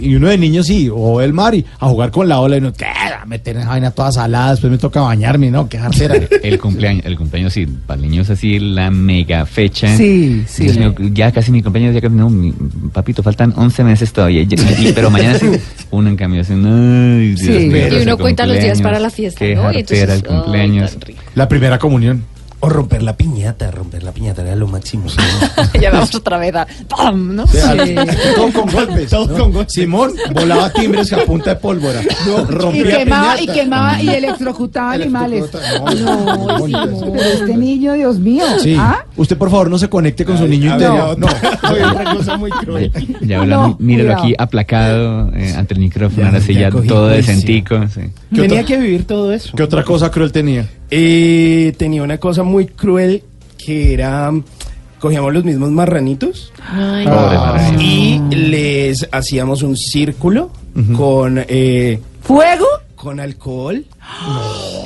Y 0.00 0.14
uno 0.14 0.28
de 0.28 0.38
niños 0.38 0.66
sí, 0.66 0.88
o 0.92 1.20
el 1.20 1.32
mar 1.32 1.54
y 1.54 1.64
a 1.78 1.88
jugar 1.88 2.10
con 2.10 2.28
la 2.28 2.40
ola 2.40 2.56
y 2.56 2.58
uno, 2.60 2.72
¿qué? 2.72 2.84
A 2.86 3.24
meter 3.26 3.56
esa 3.56 3.68
vaina 3.68 3.90
toda 3.90 4.10
salada, 4.12 4.50
después 4.52 4.70
me 4.70 4.78
toca 4.78 5.00
bañarme, 5.00 5.50
¿no? 5.50 5.68
¿Qué 5.68 5.78
jartera? 5.78 6.14
El 6.42 6.58
cumpleaños, 6.58 7.06
el 7.06 7.16
cumpleaños 7.16 7.52
sí, 7.52 7.66
para 7.86 8.00
el 8.00 8.08
niño 8.10 8.22
es 8.22 8.30
así 8.30 8.58
la 8.58 8.90
mega 8.90 9.46
fecha. 9.46 9.96
Sí, 9.96 10.42
sí. 10.46 10.64
Dios 10.64 10.76
mío, 10.76 10.94
ya 11.12 11.30
casi 11.32 11.50
mi 11.52 11.62
cumpleaños, 11.62 11.94
ya 11.94 12.00
casi, 12.00 12.14
no, 12.14 12.28
mi- 12.30 12.52
papito, 12.92 13.22
faltan 13.22 13.52
11 13.56 13.84
meses 13.84 14.12
todavía. 14.12 14.42
Y- 14.42 14.48
y- 14.88 14.92
pero 14.92 15.10
mañana 15.10 15.38
sí, 15.38 15.46
uno 15.90 16.08
en 16.08 16.16
cambio 16.16 16.40
así, 16.40 16.52
ay, 16.54 17.34
Dios 17.34 17.40
Sí. 17.40 17.66
mío, 17.68 17.98
Y 17.98 18.02
uno 18.02 18.18
cuenta 18.18 18.46
los 18.46 18.58
días 18.60 18.80
para 18.82 18.98
la 18.98 19.10
fiesta, 19.10 19.38
Qué 19.38 19.54
¿no? 19.54 19.70
Y 19.70 19.74
el 19.74 19.80
entonces, 19.80 20.10
ay, 20.10 20.22
cumpleaños. 20.22 20.98
La 21.34 21.48
primera 21.48 21.78
comunión. 21.78 22.24
O 22.64 22.68
romper 22.68 23.02
la 23.02 23.16
piñata, 23.16 23.72
romper 23.72 24.04
la 24.04 24.12
piñata 24.12 24.42
era 24.42 24.54
lo 24.54 24.68
máximo. 24.68 25.06
ya 25.80 25.90
vamos 25.90 26.14
otra 26.14 26.38
vez 26.38 26.54
a 26.54 26.64
¡pam! 26.88 27.34
¿no? 27.34 27.44
Todo 27.44 28.52
con 28.52 28.70
golpes. 28.70 29.10
Todo 29.10 29.36
con 29.36 29.52
golpes. 29.52 29.74
Simón 29.74 30.12
volaba 30.32 30.70
timbres 30.70 31.12
a 31.12 31.24
punta 31.24 31.50
de 31.50 31.56
pólvora. 31.56 32.00
Y 32.02 32.52
rompía 32.52 32.98
quemaba, 32.98 33.40
y 33.40 33.46
quemaba 33.48 34.00
y 34.00 34.08
electrocutaba 34.10 34.92
animales. 34.92 35.50
No, 36.04 36.36
bonito 36.58 36.84
eso. 36.84 37.12
Pero 37.12 37.24
este 37.24 37.56
niño, 37.56 37.94
Dios 37.94 38.20
mío. 38.20 38.44
Sí. 38.60 38.76
¿ah? 38.78 39.06
Usted, 39.16 39.36
por 39.36 39.50
favor, 39.50 39.68
no 39.68 39.76
se 39.76 39.88
conecte 39.88 40.24
con 40.24 40.38
su 40.38 40.46
niño 40.46 40.70
interior. 40.72 41.18
No, 41.18 41.26
había 41.62 41.90
otra 41.90 42.14
cosa 42.14 42.36
muy 42.36 42.50
cruel. 42.52 42.92
Ya 43.22 43.40
habla, 43.40 43.56
No, 43.56 43.76
míralo 43.80 44.10
cuidado. 44.10 44.22
aquí 44.22 44.34
aplacado 44.38 45.32
eh, 45.34 45.52
ante 45.56 45.74
el 45.74 45.80
micrófono, 45.80 46.22
Ya, 46.22 46.26
ahora 46.28 46.40
sí 46.40 46.54
ya 46.54 46.70
todo 46.70 47.08
decentico. 47.08 47.88
Sí. 47.88 48.02
¿Qué 48.32 48.42
Tenía 48.42 48.64
que 48.64 48.76
vivir 48.76 49.04
todo 49.04 49.32
eso. 49.32 49.56
¿Qué 49.56 49.64
otra 49.64 49.82
cosa 49.82 50.12
cruel 50.12 50.30
tenía? 50.30 50.64
Eh, 50.94 51.72
tenía 51.78 52.02
una 52.02 52.18
cosa 52.18 52.42
muy 52.42 52.66
cruel 52.66 53.22
que 53.56 53.94
era 53.94 54.30
cogíamos 55.00 55.32
los 55.32 55.42
mismos 55.42 55.70
marranitos 55.70 56.52
Ay, 56.70 57.06
Pobre 57.06 57.36
Ah. 57.36 57.52
marranito. 57.56 57.82
y 57.82 58.20
les 58.34 59.08
hacíamos 59.10 59.62
un 59.62 59.74
círculo 59.76 60.50
con 60.94 61.42
eh, 61.48 61.98
¿Fuego? 62.22 62.66
con 62.94 63.18
alcohol 63.20 63.84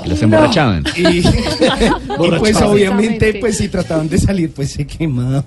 Los 0.06 0.22
emborrachaban. 0.22 0.84
y, 0.96 1.18
y 1.18 2.30
pues 2.38 2.62
obviamente 2.62 3.34
pues 3.40 3.58
si 3.58 3.68
trataban 3.68 4.08
de 4.08 4.18
salir 4.18 4.52
pues 4.52 4.70
se 4.70 4.86
quemaban 4.86 5.42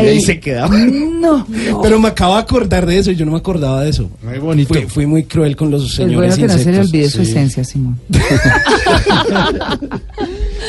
y 0.00 0.06
ahí 0.06 0.20
se 0.20 0.40
quedaban. 0.40 1.20
No. 1.20 1.46
Pero 1.82 2.00
me 2.00 2.08
acabo 2.08 2.34
de 2.34 2.40
acordar 2.40 2.86
de 2.86 2.98
eso 2.98 3.10
y 3.10 3.16
yo 3.16 3.24
no 3.24 3.32
me 3.32 3.38
acordaba 3.38 3.82
de 3.82 3.90
eso. 3.90 4.10
Muy 4.22 4.38
bonito. 4.38 4.74
Fui, 4.74 4.82
fui 4.86 5.06
muy 5.06 5.24
cruel 5.24 5.56
con 5.56 5.70
los 5.70 5.84
Es 5.84 5.94
señores 5.96 6.36
bueno 6.36 6.36
que 6.36 6.52
no 6.52 6.58
se 6.58 6.64
le 6.70 6.76
insectos. 6.78 6.88
olvide 6.88 7.10
su 7.10 7.22
esencia, 7.22 7.64
Simón. 7.64 7.98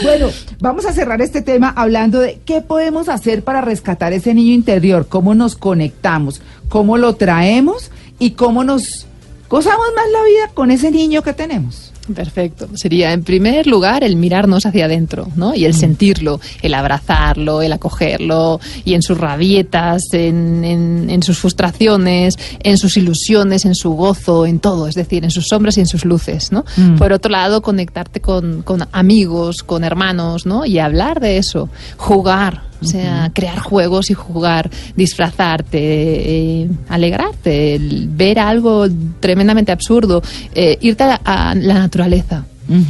bueno, 0.04 0.30
vamos 0.60 0.86
a 0.86 0.94
cerrar 0.94 1.22
este 1.22 1.42
tema 1.42 1.74
hablando 1.76 2.20
de 2.20 2.40
qué 2.46 2.62
podemos 2.62 3.10
hacer 3.10 3.44
para 3.44 3.62
rescatar 3.62 4.14
ese 4.14 4.34
niño 4.34 4.54
interior, 4.54 5.08
cómo 5.08 5.36
nos 5.36 5.56
conectamos, 5.56 6.42
cómo 6.70 6.98
lo 6.98 7.16
traemos 7.16 7.92
y 8.20 8.32
cómo 8.32 8.64
nos 8.64 9.06
gozamos 9.50 9.86
más 9.96 10.06
la 10.12 10.24
vida 10.24 10.52
con 10.54 10.72
ese 10.72 10.92
niño 10.92 11.22
que 11.22 11.34
tenemos. 11.34 11.93
Perfecto. 12.14 12.68
Sería, 12.76 13.14
en 13.14 13.24
primer 13.24 13.66
lugar, 13.66 14.04
el 14.04 14.18
mirarnos 14.18 14.66
hacia 14.66 14.86
adentro, 14.86 15.30
¿no? 15.38 15.56
Y 15.56 15.64
el 15.64 15.74
sentirlo, 15.74 16.42
el 16.62 16.74
abrazarlo, 16.74 17.62
el 17.62 17.72
acogerlo, 17.72 18.60
y 18.84 18.94
en 18.94 19.02
sus 19.02 19.18
rabietas, 19.18 20.02
en, 20.12 20.66
en- 20.66 21.10
en 21.10 21.24
sus 21.24 21.38
frustraciones, 21.40 22.38
en 22.62 22.78
sus 22.78 22.98
ilusiones, 22.98 23.64
en 23.66 23.76
su 23.76 23.92
gozo, 23.94 24.46
en 24.46 24.60
todo, 24.60 24.88
es 24.88 24.96
decir, 24.96 25.24
en 25.24 25.32
sus 25.32 25.48
sombras 25.48 25.78
y 25.78 25.82
en 25.82 25.88
sus 25.88 26.04
luces, 26.04 26.52
¿no? 26.52 26.66
Mm. 26.76 26.98
Por 26.98 27.14
otro 27.14 27.32
lado, 27.32 27.62
conectarte 27.62 28.20
con, 28.20 28.64
con 28.64 28.86
amigos, 28.92 29.64
con 29.64 29.84
hermanos, 29.86 30.46
¿no? 30.46 30.66
Y 30.66 30.80
hablar 30.80 31.20
de 31.22 31.38
eso, 31.38 31.70
jugar, 31.98 32.64
o 32.84 32.88
sea, 32.88 33.32
crear 33.34 33.60
juegos 33.60 34.12
y 34.12 34.14
jugar, 34.14 34.70
disfrazarte, 34.96 35.80
eh, 35.80 36.70
alegrarte, 36.90 37.76
el 37.76 38.10
ver 38.10 38.40
algo 38.40 38.88
tremendamente 39.20 39.72
absurdo, 39.72 40.22
eh, 40.54 40.78
irte 40.82 41.04
a, 41.04 41.20
a 41.24 41.56
la 41.56 41.76
naturaleza. 41.76 42.46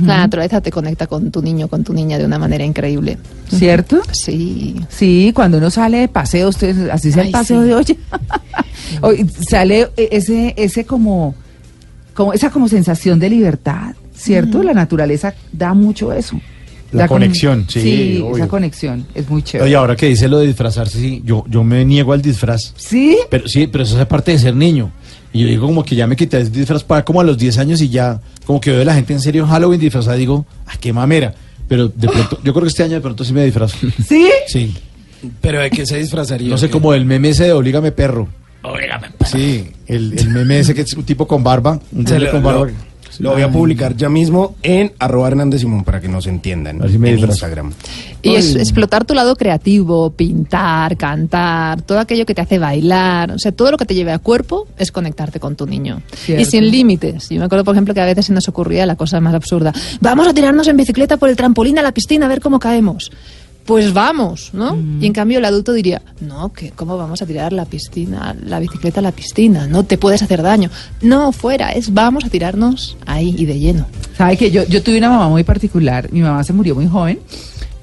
La 0.05 0.17
naturaleza 0.17 0.61
te 0.61 0.71
conecta 0.71 1.07
con 1.07 1.31
tu 1.31 1.41
niño, 1.41 1.67
con 1.67 1.83
tu 1.83 1.93
niña 1.93 2.19
de 2.19 2.25
una 2.25 2.37
manera 2.37 2.63
increíble. 2.63 3.17
¿Cierto? 3.49 4.01
Sí. 4.11 4.75
Sí, 4.87 5.31
cuando 5.33 5.57
uno 5.57 5.71
sale 5.71 5.97
de 5.97 6.07
paseo, 6.07 6.49
usted, 6.49 6.89
así 6.89 7.11
sea 7.11 7.23
el 7.23 7.27
Ay, 7.27 7.31
paseo 7.31 7.61
sí. 7.61 7.67
de 7.67 7.75
hoy, 7.75 7.97
hoy 9.01 9.29
sale 9.49 9.89
ese, 9.97 10.53
ese 10.57 10.85
como, 10.85 11.33
como, 12.13 12.33
esa 12.33 12.51
como 12.51 12.69
sensación 12.69 13.19
de 13.19 13.29
libertad, 13.31 13.95
¿cierto? 14.15 14.61
La 14.61 14.73
naturaleza 14.73 15.33
da 15.51 15.73
mucho 15.73 16.13
eso. 16.13 16.39
La 16.93 17.07
conexión, 17.07 17.65
sí, 17.67 18.19
obvio. 18.23 18.37
esa 18.37 18.47
conexión 18.47 19.05
es 19.15 19.29
muy 19.29 19.41
chévere. 19.43 19.65
Oye, 19.67 19.75
ahora 19.75 19.95
que 19.95 20.07
dice 20.07 20.27
lo 20.27 20.39
de 20.39 20.47
disfrazarse, 20.47 20.99
sí, 20.99 21.21
yo, 21.25 21.43
yo 21.49 21.63
me 21.63 21.83
niego 21.85 22.13
al 22.13 22.21
disfraz. 22.21 22.73
¿Sí? 22.77 23.17
Pero 23.29 23.47
sí, 23.47 23.67
pero 23.67 23.83
eso 23.83 23.99
es 23.99 24.05
parte 24.05 24.31
de 24.31 24.39
ser 24.39 24.55
niño. 24.55 24.91
Y 25.31 25.41
yo 25.41 25.47
digo 25.47 25.65
como 25.65 25.83
que 25.83 25.95
ya 25.95 26.05
me 26.05 26.15
quité 26.15 26.37
el 26.37 26.51
disfraz 26.51 26.83
para 26.83 27.03
como 27.03 27.19
a 27.19 27.23
los 27.23 27.37
10 27.37 27.57
años 27.57 27.81
y 27.81 27.89
ya, 27.89 28.21
como 28.45 28.61
que 28.61 28.71
veo 28.71 28.81
a 28.81 28.85
la 28.85 28.93
gente 28.93 29.13
en 29.13 29.19
serio 29.19 29.43
en 29.43 29.49
Halloween 29.49 29.79
disfrazada, 29.79 30.15
digo, 30.15 30.45
ah, 30.67 30.73
qué 30.79 30.93
mamera. 30.93 31.33
Pero 31.67 31.87
de 31.87 32.07
pronto, 32.07 32.39
yo 32.43 32.53
creo 32.53 32.63
que 32.63 32.69
este 32.69 32.83
año 32.83 32.93
de 32.95 33.01
pronto 33.01 33.23
sí 33.23 33.33
me 33.33 33.43
disfrazo. 33.43 33.75
¿Sí? 34.07 34.29
Sí. 34.47 34.73
Pero 35.41 35.61
de 35.61 35.69
qué 35.71 35.85
se 35.85 35.97
disfrazaría. 35.97 36.49
No 36.49 36.57
sé, 36.57 36.67
¿Qué? 36.67 36.71
como 36.73 36.93
el 36.93 37.05
meme 37.05 37.29
ese 37.29 37.45
de 37.45 37.53
Oblígame 37.53 37.91
Perro. 37.91 38.27
Oblígame 38.61 39.07
Perro. 39.17 39.31
Sí, 39.31 39.69
el, 39.87 40.13
el 40.19 40.29
meme 40.29 40.59
ese 40.59 40.73
que 40.75 40.81
es 40.81 40.93
un 40.93 41.03
tipo 41.03 41.25
con 41.27 41.43
barba. 41.43 41.79
Un 41.93 42.03
lo, 42.03 42.31
con 42.31 42.43
barba. 42.43 42.65
lo- 42.67 42.92
lo 43.19 43.31
voy 43.31 43.41
a 43.41 43.51
publicar 43.51 43.95
ya 43.95 44.09
mismo 44.09 44.55
en 44.63 44.91
arroba 44.99 45.27
Hernández 45.27 45.61
Simón 45.61 45.83
para 45.83 46.01
que 46.01 46.07
nos 46.07 46.27
entiendan. 46.27 46.79
Me 46.99 47.11
en. 47.11 47.19
Instagram. 47.19 47.73
Y 48.21 48.35
es 48.35 48.55
explotar 48.55 49.03
tu 49.03 49.13
lado 49.13 49.35
creativo, 49.35 50.11
pintar, 50.11 50.95
cantar, 50.95 51.81
todo 51.81 51.99
aquello 51.99 52.25
que 52.25 52.33
te 52.33 52.41
hace 52.41 52.57
bailar, 52.57 53.31
o 53.31 53.39
sea, 53.39 53.51
todo 53.51 53.71
lo 53.71 53.77
que 53.77 53.85
te 53.85 53.95
lleve 53.95 54.13
a 54.13 54.19
cuerpo 54.19 54.67
es 54.77 54.91
conectarte 54.91 55.39
con 55.39 55.55
tu 55.55 55.65
niño. 55.65 56.01
Cierto. 56.15 56.41
Y 56.41 56.45
sin 56.45 56.71
límites. 56.71 57.29
Yo 57.29 57.39
me 57.39 57.45
acuerdo, 57.45 57.65
por 57.65 57.75
ejemplo, 57.75 57.93
que 57.93 58.01
a 58.01 58.05
veces 58.05 58.27
se 58.27 58.33
nos 58.33 58.47
ocurría 58.47 58.85
la 58.85 58.95
cosa 58.95 59.19
más 59.19 59.33
absurda. 59.33 59.73
Vamos 59.99 60.27
a 60.27 60.33
tirarnos 60.33 60.67
en 60.67 60.77
bicicleta 60.77 61.17
por 61.17 61.29
el 61.29 61.35
trampolín 61.35 61.79
a 61.79 61.81
la 61.81 61.91
piscina 61.91 62.27
a 62.27 62.29
ver 62.29 62.39
cómo 62.39 62.59
caemos. 62.59 63.11
Pues 63.65 63.93
vamos, 63.93 64.49
¿no? 64.53 64.77
Y 64.99 65.05
en 65.05 65.13
cambio 65.13 65.39
el 65.39 65.45
adulto 65.45 65.71
diría, 65.71 66.01
no, 66.19 66.51
que 66.51 66.71
¿cómo 66.71 66.97
vamos 66.97 67.21
a 67.21 67.25
tirar 67.25 67.53
la 67.53 67.63
piscina, 67.63 68.35
la 68.43 68.59
bicicleta 68.59 68.99
a 68.99 69.03
la 69.03 69.13
piscina? 69.13 69.67
No 69.67 69.85
te 69.85 69.97
puedes 69.97 70.21
hacer 70.21 70.41
daño. 70.41 70.69
No, 71.01 71.31
fuera, 71.31 71.71
es 71.71 71.93
vamos 71.93 72.25
a 72.25 72.29
tirarnos 72.29 72.97
ahí 73.05 73.33
y 73.37 73.45
de 73.45 73.59
lleno. 73.59 73.85
¿Sabe 74.17 74.35
que 74.35 74.51
yo, 74.51 74.63
yo 74.65 74.83
tuve 74.83 74.97
una 74.97 75.09
mamá 75.09 75.29
muy 75.29 75.45
particular? 75.45 76.11
Mi 76.11 76.21
mamá 76.21 76.43
se 76.43 76.51
murió 76.51 76.75
muy 76.75 76.87
joven, 76.87 77.19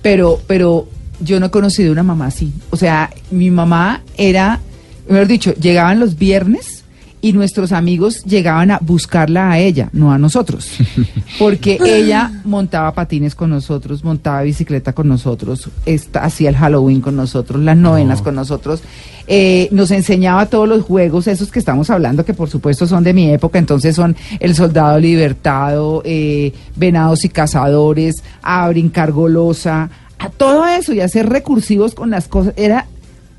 pero, 0.02 0.38
pero 0.46 0.86
yo 1.20 1.40
no 1.40 1.46
he 1.46 1.50
conocido 1.50 1.92
una 1.92 2.02
mamá 2.02 2.26
así. 2.26 2.52
O 2.68 2.76
sea, 2.76 3.10
mi 3.30 3.50
mamá 3.50 4.02
era, 4.18 4.60
mejor 5.08 5.28
dicho, 5.28 5.54
llegaban 5.54 5.98
los 5.98 6.18
viernes 6.18 6.79
y 7.20 7.32
nuestros 7.32 7.72
amigos 7.72 8.24
llegaban 8.24 8.70
a 8.70 8.78
buscarla 8.80 9.50
a 9.50 9.58
ella, 9.58 9.90
no 9.92 10.12
a 10.12 10.18
nosotros. 10.18 10.78
Porque 11.38 11.78
ella 11.84 12.32
montaba 12.44 12.92
patines 12.94 13.34
con 13.34 13.50
nosotros, 13.50 14.04
montaba 14.04 14.42
bicicleta 14.42 14.92
con 14.92 15.08
nosotros, 15.08 15.68
hacía 16.14 16.48
el 16.48 16.56
Halloween 16.56 17.00
con 17.00 17.16
nosotros, 17.16 17.62
las 17.62 17.76
novenas 17.76 18.22
con 18.22 18.34
nosotros. 18.34 18.82
eh, 19.26 19.68
nos 19.70 19.90
enseñaba 19.90 20.46
todos 20.46 20.68
los 20.68 20.82
juegos, 20.82 21.26
esos 21.26 21.50
que 21.50 21.58
estamos 21.58 21.90
hablando, 21.90 22.24
que 22.24 22.34
por 22.34 22.50
supuesto 22.50 22.86
son 22.86 23.04
de 23.04 23.14
mi 23.14 23.30
época, 23.30 23.58
entonces 23.58 23.94
son 23.94 24.16
El 24.40 24.54
Soldado 24.54 24.98
Libertado, 24.98 26.02
eh, 26.04 26.52
Venados 26.74 27.24
y 27.24 27.28
Cazadores, 27.28 28.24
a 28.42 28.68
brincar 28.68 29.12
golosa, 29.12 29.90
a 30.18 30.28
todo 30.30 30.66
eso 30.66 30.92
y 30.92 31.00
a 31.00 31.08
ser 31.08 31.28
recursivos 31.28 31.94
con 31.94 32.10
las 32.10 32.28
cosas. 32.28 32.54
Era 32.56 32.86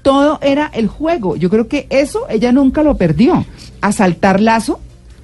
todo 0.01 0.39
era 0.41 0.69
el 0.73 0.87
juego. 0.87 1.35
Yo 1.35 1.49
creo 1.49 1.67
que 1.67 1.87
eso 1.89 2.27
ella 2.29 2.51
nunca 2.51 2.83
lo 2.83 2.95
perdió. 2.95 3.45
Asaltar 3.81 4.41
lazo, 4.41 4.79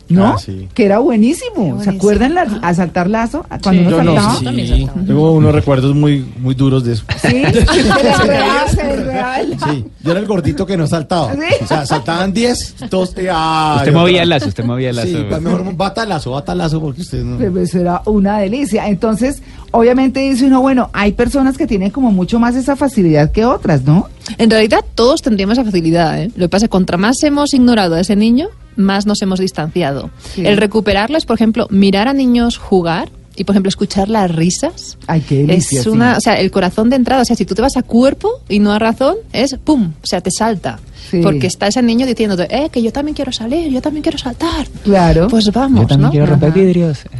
¿no? 0.09 0.25
Ah, 0.25 0.37
sí. 0.37 0.67
Que 0.73 0.85
era 0.85 0.99
buenísimo. 0.99 1.81
¿Se 1.83 1.89
acuerdan 1.89 2.33
la, 2.35 2.41
buenísimo. 2.43 2.67
asaltar 2.67 3.09
lazo? 3.09 3.45
Cuando 3.63 3.81
uno 3.81 3.89
Yo 3.91 4.03
no, 4.03 4.15
saltaba. 4.15 4.35
sí. 4.39 4.45
También 4.45 4.67
saltaba. 4.67 5.05
Tengo 5.07 5.31
unos 5.33 5.53
recuerdos 5.53 5.95
muy, 5.95 6.25
muy 6.39 6.55
duros 6.55 6.83
de 6.83 6.93
eso. 6.93 7.03
Sí, 7.21 7.29
le 7.29 8.91
enredaba 8.91 9.39
el- 9.41 9.59
Sí, 9.59 9.85
yo 10.03 10.11
era 10.11 10.19
el 10.19 10.25
gordito 10.27 10.65
que 10.65 10.77
no 10.77 10.87
saltaba. 10.87 11.33
¿Sí? 11.33 11.39
O 11.63 11.67
sea, 11.67 11.85
saltaban 11.85 12.33
10, 12.33 12.75
todos. 12.89 13.17
eh, 13.17 13.27
ah, 13.31 13.75
Usted 13.79 13.93
movía 13.93 14.23
el 14.23 14.29
lazo, 14.29 14.47
usted 14.47 14.63
movía 14.63 14.89
el 14.91 14.95
lazo. 14.95 15.07
Sí, 15.09 15.25
pues 15.27 15.41
mejor 15.41 15.75
batalazo, 15.75 16.31
batalazo, 16.31 16.79
porque 16.81 17.01
usted 17.01 17.23
no. 17.23 17.37
Pero 17.37 17.59
eso 17.59 17.79
era 17.79 18.01
una 18.05 18.39
delicia. 18.39 18.87
Entonces, 18.87 19.41
obviamente 19.71 20.19
dice 20.19 20.45
uno, 20.45 20.61
bueno, 20.61 20.89
hay 20.93 21.11
personas 21.13 21.57
que 21.57 21.67
tienen 21.67 21.91
como 21.91 22.11
mucho 22.11 22.39
más 22.39 22.55
esa 22.55 22.75
facilidad 22.75 23.31
que 23.31 23.45
otras, 23.45 23.83
¿no? 23.83 24.07
En 24.37 24.49
realidad 24.49 24.79
todos 24.95 25.21
tendríamos 25.21 25.57
esa 25.57 25.65
facilidad. 25.65 26.21
¿eh? 26.21 26.31
Lo 26.35 26.45
que 26.45 26.49
pasa 26.49 26.65
es 26.65 26.69
que 26.69 26.71
contra 26.71 26.97
más 26.97 27.21
hemos 27.23 27.53
ignorado 27.53 27.95
a 27.95 27.99
ese 28.01 28.15
niño, 28.15 28.47
más 28.77 29.05
nos 29.05 29.21
hemos 29.21 29.39
distanciado. 29.39 30.09
Sí. 30.33 30.45
El 30.45 30.57
recuperarlo 30.57 31.17
es, 31.17 31.25
por 31.25 31.35
ejemplo, 31.35 31.67
mirar 31.69 32.07
a 32.07 32.13
niños 32.13 32.57
jugar 32.57 33.09
y, 33.35 33.43
por 33.43 33.53
ejemplo, 33.53 33.69
escuchar 33.69 34.09
las 34.09 34.33
risas. 34.33 34.97
Ay, 35.05 35.21
qué 35.21 35.37
delicia. 35.45 35.79
es 35.79 35.83
sí. 35.83 35.89
una, 35.89 36.17
o 36.17 36.21
sea, 36.21 36.39
el 36.39 36.49
corazón 36.51 36.89
de 36.89 36.95
entrada. 36.95 37.21
O 37.21 37.25
sea, 37.25 37.35
si 37.35 37.45
tú 37.45 37.53
te 37.53 37.61
vas 37.61 37.77
a 37.77 37.83
cuerpo 37.83 38.41
y 38.49 38.59
no 38.59 38.71
a 38.71 38.79
razón, 38.79 39.15
es 39.33 39.55
pum, 39.63 39.93
o 40.01 40.07
sea, 40.07 40.21
te 40.21 40.31
salta. 40.31 40.79
Sí. 41.09 41.21
Porque 41.23 41.47
está 41.47 41.67
ese 41.67 41.81
niño 41.81 42.05
diciéndote, 42.05 42.47
eh, 42.53 42.69
que 42.71 42.81
yo 42.83 42.91
también 42.91 43.15
quiero 43.15 43.31
salir, 43.31 43.71
yo 43.71 43.81
también 43.81 44.03
quiero 44.03 44.17
saltar. 44.17 44.67
Claro. 44.83 45.27
Pues 45.29 45.51
vamos, 45.51 45.81
Yo 45.81 45.87
también 45.87 46.07
¿no? 46.07 46.11
quiero 46.11 46.25
romper 46.25 46.49
Ajá. 46.49 46.59
vidrios. 46.59 46.99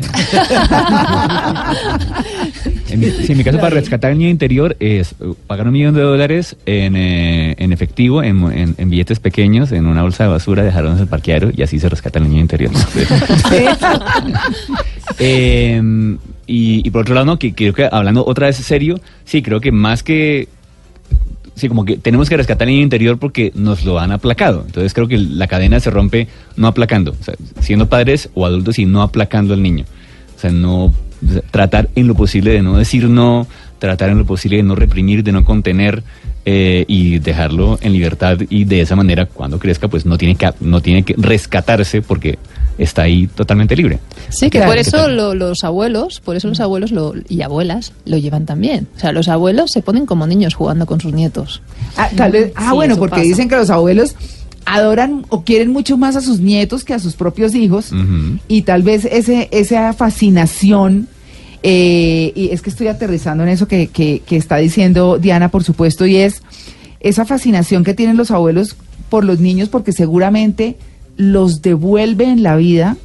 En 2.89 2.99
mi, 3.01 3.07
sí, 3.11 3.33
en 3.33 3.37
mi 3.37 3.43
caso, 3.43 3.57
para 3.57 3.71
rescatar 3.71 4.11
el 4.11 4.17
niño 4.17 4.29
interior 4.29 4.77
es 4.79 5.11
eh, 5.19 5.33
pagar 5.45 5.67
un 5.67 5.73
millón 5.73 5.93
de 5.93 6.01
dólares 6.01 6.55
en, 6.65 6.95
eh, 6.95 7.53
en 7.57 7.73
efectivo, 7.73 8.23
en, 8.23 8.37
mo- 8.37 8.49
en- 8.51 8.75
en 8.77 8.89
billetes 8.89 9.19
pequeños, 9.19 9.73
en 9.73 9.85
una 9.87 10.03
bolsa 10.03 10.23
de 10.23 10.29
basura, 10.29 10.63
dejarlos 10.63 10.93
en 10.95 10.99
el 11.01 11.07
parqueadero 11.07 11.51
y 11.55 11.61
así 11.63 11.79
se 11.79 11.89
rescata 11.89 12.19
el 12.19 12.29
niño 12.29 12.41
interior. 12.41 12.71
Eh, 15.19 15.81
y, 16.45 16.85
y 16.85 16.91
por 16.91 17.01
otro 17.01 17.15
lado, 17.15 17.25
no, 17.25 17.39
que 17.39 17.53
creo 17.55 17.73
que 17.73 17.87
hablando 17.91 18.23
otra 18.25 18.47
vez 18.47 18.57
serio, 18.57 18.99
sí, 19.25 19.41
creo 19.41 19.59
que 19.61 19.71
más 19.71 20.03
que 20.03 20.47
sí, 21.57 21.67
como 21.67 21.83
que 21.83 21.97
tenemos 21.97 22.29
que 22.29 22.37
rescatar 22.37 22.67
el 22.67 22.75
niño 22.75 22.83
interior 22.83 23.17
porque 23.17 23.51
nos 23.55 23.83
lo 23.83 23.99
han 23.99 24.11
aplacado. 24.11 24.63
Entonces 24.65 24.93
creo 24.93 25.07
que 25.07 25.17
la 25.17 25.47
cadena 25.47 25.79
se 25.79 25.89
rompe 25.89 26.27
no 26.55 26.67
aplacando, 26.67 27.15
o 27.19 27.23
sea, 27.23 27.33
siendo 27.59 27.89
padres 27.89 28.29
o 28.33 28.45
adultos 28.45 28.79
y 28.79 28.85
no 28.85 29.01
aplacando 29.01 29.53
al 29.53 29.61
niño. 29.61 29.85
O 30.35 30.39
sea, 30.39 30.51
no 30.51 30.93
tratar 31.51 31.89
en 31.95 32.07
lo 32.07 32.15
posible 32.15 32.51
de 32.51 32.61
no 32.61 32.77
decir 32.77 33.09
no, 33.09 33.47
tratar 33.79 34.09
en 34.09 34.19
lo 34.19 34.25
posible 34.25 34.57
de 34.57 34.63
no 34.63 34.75
reprimir, 34.75 35.23
de 35.23 35.31
no 35.31 35.43
contener 35.43 36.03
eh, 36.45 36.85
y 36.87 37.19
dejarlo 37.19 37.79
en 37.81 37.93
libertad 37.93 38.37
y 38.49 38.65
de 38.65 38.81
esa 38.81 38.95
manera 38.95 39.25
cuando 39.25 39.59
crezca 39.59 39.87
pues 39.87 40.05
no 40.05 40.17
tiene 40.17 40.35
que 40.35 40.49
no 40.61 40.81
tiene 40.81 41.03
que 41.03 41.15
rescatarse 41.17 42.01
porque 42.01 42.37
está 42.77 43.03
ahí 43.03 43.27
totalmente 43.27 43.75
libre. 43.75 43.99
Sí, 44.29 44.49
que 44.49 44.59
Claro. 44.59 44.67
por 44.71 44.75
¿Qué 44.75 44.81
eso 44.81 45.07
lo- 45.07 45.33
los 45.33 45.63
abuelos, 45.63 46.19
por 46.23 46.35
eso 46.35 46.47
los 46.47 46.59
abuelos 46.59 46.91
lo- 46.91 47.13
y 47.29 47.41
abuelas 47.41 47.93
lo 48.05 48.17
llevan 48.17 48.45
también. 48.45 48.87
O 48.95 48.99
sea, 48.99 49.11
los 49.11 49.27
abuelos 49.27 49.71
se 49.71 49.81
ponen 49.81 50.05
como 50.05 50.27
niños 50.27 50.53
jugando 50.53 50.85
con 50.85 50.99
sus 51.01 51.13
nietos. 51.13 51.61
Ah, 51.95 52.09
tal 52.15 52.31
vez, 52.31 52.51
ah 52.55 52.69
Sí, 52.69 52.75
bueno, 52.75 52.97
porque 52.97 53.11
pasa. 53.17 53.23
dicen 53.23 53.49
que 53.49 53.55
los 53.55 53.69
abuelos 53.69 54.15
adoran 54.65 55.25
o 55.29 55.43
quieren 55.43 55.71
mucho 55.71 55.97
más 55.97 56.15
a 56.17 56.21
sus 56.21 56.39
nietos 56.41 56.83
que 56.83 56.93
a 56.93 56.99
sus 56.99 57.13
propios 57.13 57.55
hijos 57.55 57.91
y 58.49 58.63
tal 58.63 58.83
vez 58.83 59.05
ese 59.05 59.47
esa 59.51 59.93
fascinación 59.93 61.07
eh, 61.63 62.33
y 62.35 62.49
es 62.51 62.61
que 62.61 62.69
estoy 62.69 62.87
aterrizando 62.87 63.43
en 63.43 63.49
eso 63.49 63.67
que, 63.67 63.87
que, 63.87 64.21
que 64.25 64.35
está 64.37 64.57
diciendo 64.57 65.17
Diana, 65.19 65.49
por 65.49 65.63
supuesto, 65.63 66.05
y 66.05 66.17
es 66.17 66.43
esa 66.99 67.25
fascinación 67.25 67.83
que 67.83 67.93
tienen 67.93 68.17
los 68.17 68.29
abuelos 68.29 68.75
por 69.09 69.23
los 69.23 69.39
niños 69.39 69.69
porque 69.69 69.91
seguramente 69.93 70.75
los 71.17 71.61
devuelve 71.61 72.25
en 72.25 72.43
la 72.43 72.55
vida 72.55 72.95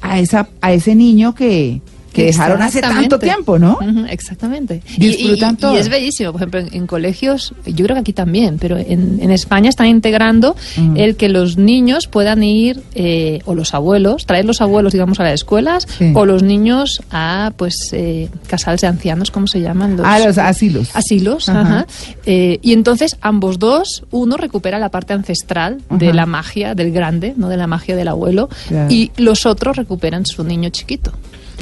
a 0.00 0.18
esa 0.18 0.48
a 0.60 0.72
ese 0.72 0.94
niño 0.94 1.34
que, 1.34 1.80
que 2.12 2.24
dejaron 2.26 2.60
hace 2.62 2.80
tanto 2.80 3.18
tiempo, 3.18 3.58
¿no? 3.58 3.78
Exactamente. 4.08 4.82
Y- 4.96 5.08
Disfrutan 5.08 5.50
y, 5.50 5.54
y- 5.54 5.56
todo. 5.56 5.74
y 5.74 5.78
es 5.78 5.88
bellísimo, 5.88 6.32
por 6.32 6.40
ejemplo, 6.40 6.60
en, 6.60 6.68
en 6.74 6.86
colegios, 6.86 7.54
yo 7.66 7.84
creo 7.84 7.94
que 7.96 8.00
aquí 8.00 8.12
también, 8.12 8.58
pero 8.58 8.76
en, 8.78 9.18
en 9.20 9.30
España 9.30 9.68
están 9.68 9.86
integrando 9.86 10.56
Ujú. 10.76 10.94
el 10.96 11.16
que 11.16 11.28
los 11.28 11.56
niños 11.56 12.06
puedan 12.06 12.42
ir, 12.42 12.82
eh, 12.94 13.40
o 13.44 13.54
los 13.54 13.74
abuelos, 13.74 14.26
traer 14.26 14.44
los 14.44 14.60
abuelos, 14.60 14.92
digamos, 14.92 15.20
a 15.20 15.24
las 15.24 15.34
escuelas, 15.34 15.86
Sí. 15.98 16.12
o 16.14 16.24
los 16.26 16.42
niños 16.42 17.02
a, 17.10 17.52
pues, 17.56 17.76
eh, 17.92 18.28
casales 18.46 18.80
de 18.82 18.86
ancianos, 18.88 19.30
¿cómo 19.30 19.46
se 19.46 19.60
llaman? 19.60 19.96
Los, 19.96 20.06
A 20.06 20.18
los 20.18 20.38
asilos. 20.38 20.90
asilos, 20.94 21.48
Ajá. 21.48 21.60
ajá. 21.60 21.86
Eh, 22.26 22.58
y 22.62 22.72
entonces 22.72 23.16
ambos 23.20 23.58
dos, 23.58 24.04
uno 24.10 24.36
recupera 24.36 24.78
la 24.78 24.90
parte 24.90 25.12
ancestral 25.12 25.80
de 25.90 26.12
la 26.12 26.26
magia 26.26 26.74
del 26.74 26.92
grande, 26.92 27.34
no 27.36 27.48
de 27.48 27.56
la 27.56 27.66
magia 27.66 27.96
del 27.96 28.08
abuelo, 28.08 28.48
Claro. 28.68 28.92
y 28.92 29.10
los 29.16 29.46
otros 29.46 29.76
recuperan 29.76 30.26
su 30.26 30.44
niño 30.44 30.68
chiquito. 30.70 31.12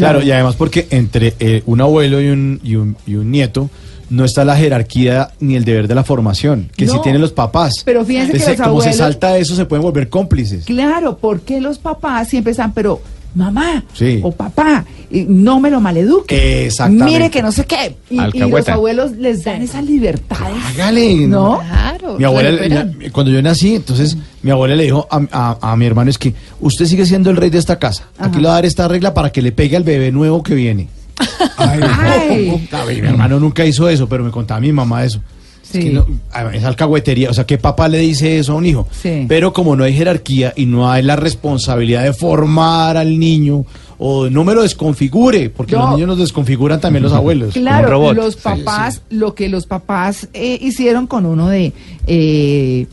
Claro, 0.00 0.22
y 0.22 0.30
además 0.32 0.56
porque 0.56 0.86
entre 0.90 1.34
eh, 1.40 1.62
un 1.66 1.80
abuelo 1.80 2.20
y 2.20 2.28
un, 2.28 2.60
y, 2.62 2.74
un, 2.76 2.96
y 3.06 3.14
un 3.14 3.30
nieto 3.30 3.70
no 4.08 4.24
está 4.24 4.44
la 4.44 4.56
jerarquía 4.56 5.30
ni 5.38 5.54
el 5.54 5.64
deber 5.64 5.86
de 5.86 5.94
la 5.94 6.02
formación, 6.02 6.68
que 6.76 6.84
No, 6.86 6.94
sí 6.94 6.98
tienen 7.02 7.20
los 7.20 7.32
papás. 7.32 7.74
pero 7.84 8.04
fíjense 8.04 8.32
que 8.32 8.38
Entonces, 8.38 8.58
los 8.58 8.68
como 8.68 8.80
se 8.80 8.92
salta 8.92 9.38
eso, 9.38 9.54
se 9.54 9.64
pueden 9.66 9.82
volver 9.82 10.08
cómplices. 10.08 10.64
Claro, 10.64 11.16
porque 11.18 11.60
los 11.60 11.78
papás 11.78 12.28
siempre 12.28 12.50
están, 12.50 12.72
pero 12.72 13.00
mamá 13.34 13.84
Sí. 13.92 14.20
o 14.22 14.32
papá, 14.32 14.84
y 15.10 15.22
no 15.28 15.58
me 15.60 15.70
lo 15.70 15.80
maleduque. 15.80 16.66
Exactamente. 16.66 17.04
Mire 17.12 17.30
que 17.30 17.42
no 17.42 17.50
sé 17.52 17.64
qué. 17.64 17.96
Y, 18.10 18.18
y 18.36 18.38
los 18.40 18.68
abuelos 18.68 19.12
les 19.12 19.44
dan 19.44 19.62
esas 19.62 19.84
libertades. 19.84 20.56
Hágale. 20.74 21.26
¿No? 21.26 21.60
Claro. 21.60 22.16
Mi 22.18 22.24
abuela, 22.24 22.86
cuando 23.12 23.32
yo 23.32 23.42
nací, 23.42 23.74
entonces 23.76 24.16
mi 24.42 24.50
abuela 24.50 24.76
le 24.76 24.84
dijo 24.84 25.06
a, 25.10 25.20
a- 25.32 25.72
a 25.72 25.76
mi 25.76 25.86
hermano, 25.86 26.10
es 26.10 26.18
que 26.18 26.34
usted 26.60 26.86
sigue 26.86 27.06
siendo 27.06 27.30
el 27.30 27.36
rey 27.36 27.50
de 27.50 27.58
esta 27.58 27.78
casa. 27.78 28.04
Aquí 28.18 28.38
le 28.38 28.44
va 28.46 28.52
a 28.52 28.54
dar 28.56 28.66
esta 28.66 28.86
regla 28.88 29.12
para 29.14 29.30
que 29.30 29.42
le 29.42 29.52
pegue 29.52 29.76
al 29.76 29.84
bebé 29.84 30.12
nuevo 30.12 30.42
que 30.42 30.54
viene. 30.54 30.88
Ay, 31.56 31.80
Ay. 31.82 32.68
no, 32.72 32.86
mi 32.86 32.98
hermano 33.08 33.38
nunca 33.40 33.64
hizo 33.64 33.88
eso, 33.88 34.08
pero 34.08 34.24
me 34.24 34.30
contaba 34.30 34.60
mi 34.60 34.72
mamá 34.72 35.04
eso. 35.04 35.20
Es, 35.72 35.82
Sí. 35.82 35.88
que 35.88 35.90
no- 35.94 36.06
ah, 36.32 36.50
es 36.52 36.64
alcahuetería, 36.64 37.30
o 37.30 37.34
sea, 37.34 37.44
¿qué 37.46 37.56
papá 37.56 37.86
le 37.88 37.98
dice 37.98 38.38
eso 38.38 38.52
a 38.52 38.56
un 38.56 38.66
hijo? 38.66 38.88
Sí. 38.90 39.24
Pero 39.28 39.52
como 39.52 39.76
no 39.76 39.84
hay 39.84 39.94
jerarquía 39.94 40.52
y 40.56 40.66
no 40.66 40.90
hay 40.90 41.02
la 41.04 41.14
responsabilidad 41.16 42.02
de 42.02 42.12
formar 42.12 42.96
al 42.96 43.18
niño, 43.18 43.64
o 43.98 44.28
no 44.30 44.44
me 44.44 44.54
lo 44.54 44.62
desconfigure, 44.62 45.50
porque 45.50 45.76
No. 45.76 45.82
los 45.82 45.90
niños 45.92 46.08
nos 46.08 46.18
desconfiguran 46.18 46.80
también 46.80 47.02
los 47.04 47.12
abuelos. 47.12 47.54
Claro, 47.54 48.12
los 48.14 48.34
Sí, 48.34 48.40
papás, 48.42 49.02
lo 49.10 49.34
que 49.34 49.48
los 49.48 49.66
papás 49.66 50.28
eh, 50.34 50.58
hicieron 50.60 51.06
con 51.06 51.24
uno 51.26 51.48
de 51.48 51.72
eh, 52.06 52.86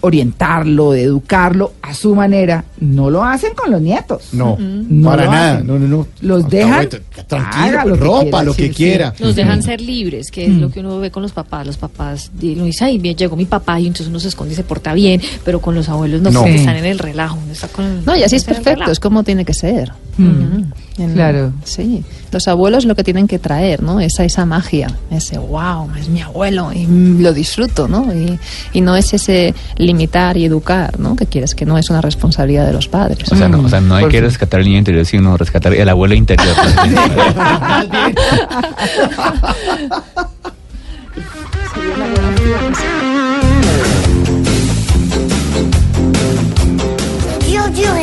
orientarlo, 0.00 0.92
de 0.92 1.02
educarlo 1.04 1.72
a 1.82 1.94
su 1.94 2.14
manera, 2.14 2.64
no 2.80 3.10
lo 3.10 3.24
hacen 3.24 3.54
con 3.54 3.70
los 3.70 3.80
nietos. 3.80 4.28
No, 4.32 4.56
No 4.58 5.10
para 5.10 5.26
nada, 5.26 5.54
hacen. 5.54 5.66
no, 5.66 5.78
no, 5.78 5.88
no. 5.88 6.06
Los 6.20 6.48
dejan, 6.48 6.88
tranquilo, 7.26 7.64
haga 7.64 7.84
lo 7.84 7.94
que 7.94 8.00
ropa, 8.00 8.20
quiera, 8.22 8.42
lo 8.42 8.54
que 8.54 8.62
sí, 8.62 8.68
sí. 8.68 8.74
quiera. 8.74 9.14
Nos 9.20 9.36
dejan 9.36 9.62
ser 9.62 9.80
libres, 9.80 10.30
que 10.30 10.44
es 10.46 10.50
lo 10.52 10.70
que 10.70 10.80
uno 10.80 10.98
ve 10.98 11.10
con 11.10 11.22
los 11.22 11.32
papás. 11.32 11.66
Los 11.66 11.76
papás, 11.76 12.30
uno 12.42 12.64
dice, 12.64 12.84
ay, 12.84 12.98
bien, 12.98 13.16
llegó 13.16 13.36
mi 13.36 13.44
papá 13.46 13.78
y 13.80 13.86
entonces 13.86 14.08
uno 14.08 14.20
se 14.20 14.28
esconde 14.28 14.54
y 14.54 14.56
se 14.56 14.64
porta 14.64 14.92
bien, 14.94 15.20
pero 15.44 15.60
con 15.60 15.74
los 15.74 15.88
abuelos 15.88 16.20
no, 16.22 16.30
No. 16.30 16.44
están 16.46 16.76
en 16.76 16.84
el 16.86 16.98
relajo. 16.98 17.38
Uno 17.42 17.52
está 17.52 17.68
con, 17.68 18.04
No, 18.04 18.16
y 18.16 18.22
así 18.22 18.36
es 18.36 18.44
perfecto, 18.44 18.90
es 18.90 19.00
como 19.00 19.22
tiene 19.24 19.44
que 19.44 19.54
ser. 19.54 19.92
Mm. 20.16 20.72
En- 20.98 21.14
Claro. 21.14 21.52
Sí, 21.64 22.04
los 22.30 22.46
abuelos 22.48 22.84
lo 22.84 22.94
que 22.94 23.02
tienen 23.02 23.26
que 23.26 23.38
traer, 23.38 23.82
¿no? 23.82 23.98
Esa, 24.00 24.24
esa 24.24 24.44
magia, 24.44 24.88
ese 25.10 25.38
wow, 25.38 25.88
es 25.98 26.08
mi 26.08 26.20
abuelo 26.20 26.70
y 26.72 26.86
mm, 26.86 27.22
lo 27.22 27.32
disfruto, 27.32 27.88
¿no? 27.88 28.12
Y, 28.14 28.38
y 28.74 28.80
no 28.82 28.94
es 28.94 29.14
ese 29.14 29.54
limitar 29.78 30.36
y 30.36 30.44
educar, 30.44 31.00
¿no? 31.00 31.16
Que 31.16 31.26
quieres 31.26 31.54
que 31.54 31.64
no 31.64 31.78
es 31.78 31.88
una 31.88 32.02
responsabilidad 32.02 32.66
de 32.66 32.74
los 32.74 32.88
padres. 32.88 33.32
O 33.32 33.36
sea, 33.36 33.48
no, 33.48 33.60
o 33.60 33.68
sea, 33.68 33.80
no 33.80 33.94
hay 33.94 34.02
Por 34.04 34.12
que 34.12 34.20
rescatar 34.20 34.60
el 34.60 34.66
niño 34.66 34.78
interior, 34.78 35.06
sino 35.06 35.36
rescatar 35.36 35.72
el 35.72 35.88
abuelo 35.88 36.14
interior. 36.14 36.54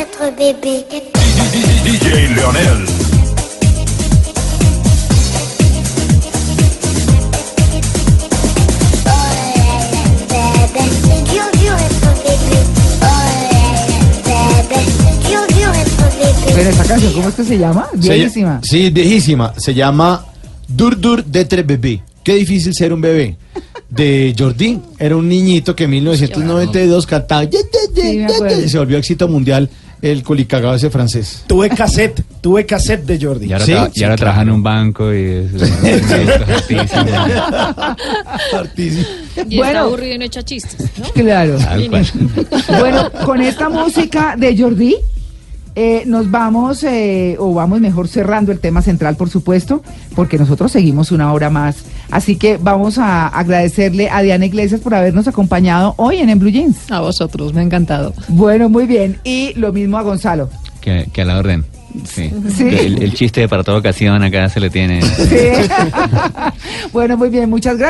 dur 0.00 0.06
dur 0.06 0.30
être 0.30 0.36
bébé. 0.36 2.00
Pero 16.54 16.70
esta 16.70 16.84
canción, 16.84 17.12
¿cómo 17.14 17.28
es 17.28 17.34
que 17.34 17.44
se 17.44 17.58
llama? 17.58 17.88
Se- 18.00 18.14
Viejísima. 18.14 18.60
sí, 18.62 18.86
es 18.86 18.92
viejísima. 18.92 19.54
Se 19.56 19.72
llama 19.72 20.26
Dur 20.68 21.00
Dur 21.00 21.24
d'être 21.24 21.62
bebé. 21.62 22.02
Qué 22.22 22.34
difícil 22.34 22.74
ser 22.74 22.92
un 22.92 23.00
bebé. 23.00 23.36
De 23.88 24.34
Jordi. 24.38 24.78
Era 24.98 25.16
un 25.16 25.28
niñito 25.28 25.74
que 25.74 25.84
en 25.84 25.90
1992 25.90 27.06
cantaba. 27.06 27.42
"Ye, 27.44 27.58
ye, 27.58 27.94
ye, 27.94 28.02
Sí, 28.02 28.18
me 28.18 28.28
ye", 28.28 28.34
acuerdo. 28.34 28.64
y 28.64 28.68
se 28.68 28.78
volvió 28.78 28.98
éxito 28.98 29.26
mundial 29.26 29.68
el 30.02 30.22
colicagado 30.22 30.74
ese 30.74 30.90
francés. 30.90 31.44
Tuve 31.46 31.68
cassette, 31.70 32.22
tuve 32.40 32.64
cassette 32.66 33.04
de 33.04 33.24
Jordi. 33.24 33.46
Y 33.46 33.52
ahora, 33.52 33.64
Sí, 33.66 33.72
tra- 33.72 33.90
y 33.92 33.98
sí, 33.98 34.04
ahora 34.04 34.16
claro. 34.16 34.16
trabaja 34.16 34.42
en 34.42 34.50
un 34.50 34.62
banco 34.62 35.14
y 35.14 35.24
es, 35.24 35.52
Artísimo. 38.54 39.04
Y 39.48 39.56
Bueno. 39.56 39.64
está 39.72 39.80
aburrido 39.80 40.14
y 40.14 40.18
no 40.18 40.24
echa 40.24 40.42
chistes, 40.42 40.90
¿no? 40.98 41.10
Claro. 41.12 41.58
Bueno, 42.78 43.10
con 43.24 43.40
esta 43.42 43.68
música 43.68 44.34
de 44.36 44.56
Jordi, 44.56 44.96
eh, 45.74 46.02
nos 46.06 46.30
vamos, 46.30 46.82
eh, 46.84 47.36
o 47.38 47.54
vamos 47.54 47.80
mejor 47.80 48.08
cerrando 48.08 48.52
el 48.52 48.58
tema 48.60 48.82
central, 48.82 49.16
por 49.16 49.30
supuesto, 49.30 49.82
porque 50.14 50.38
nosotros 50.38 50.72
seguimos 50.72 51.12
una 51.12 51.32
hora 51.32 51.50
más. 51.50 51.84
Así 52.10 52.36
que 52.36 52.56
vamos 52.56 52.98
a 52.98 53.28
agradecerle 53.28 54.10
a 54.10 54.22
Diana 54.22 54.46
Iglesias 54.46 54.80
por 54.80 54.94
habernos 54.94 55.28
acompañado 55.28 55.94
hoy 55.96 56.18
en, 56.18 56.28
en 56.30 56.38
Blue 56.38 56.50
Jeans. 56.50 56.90
A 56.90 57.00
vosotros, 57.00 57.54
me 57.54 57.60
ha 57.60 57.64
encantado. 57.64 58.12
Bueno, 58.28 58.68
muy 58.68 58.86
bien. 58.86 59.18
Y 59.24 59.52
lo 59.54 59.72
mismo 59.72 59.96
a 59.98 60.02
Gonzalo. 60.02 60.48
que, 60.80 61.08
que 61.12 61.22
a 61.22 61.24
la 61.24 61.38
orden. 61.38 61.64
Sí. 62.04 62.30
Sí. 62.56 62.68
El, 62.68 63.02
el 63.02 63.14
chiste 63.14 63.48
para 63.48 63.64
toda 63.64 63.78
ocasión 63.78 64.22
acá 64.22 64.48
se 64.48 64.60
le 64.60 64.70
tiene. 64.70 65.02
Sí. 65.02 65.70
bueno, 66.92 67.16
muy 67.16 67.30
bien. 67.30 67.50
Muchas 67.50 67.76
gracias. 67.76 67.88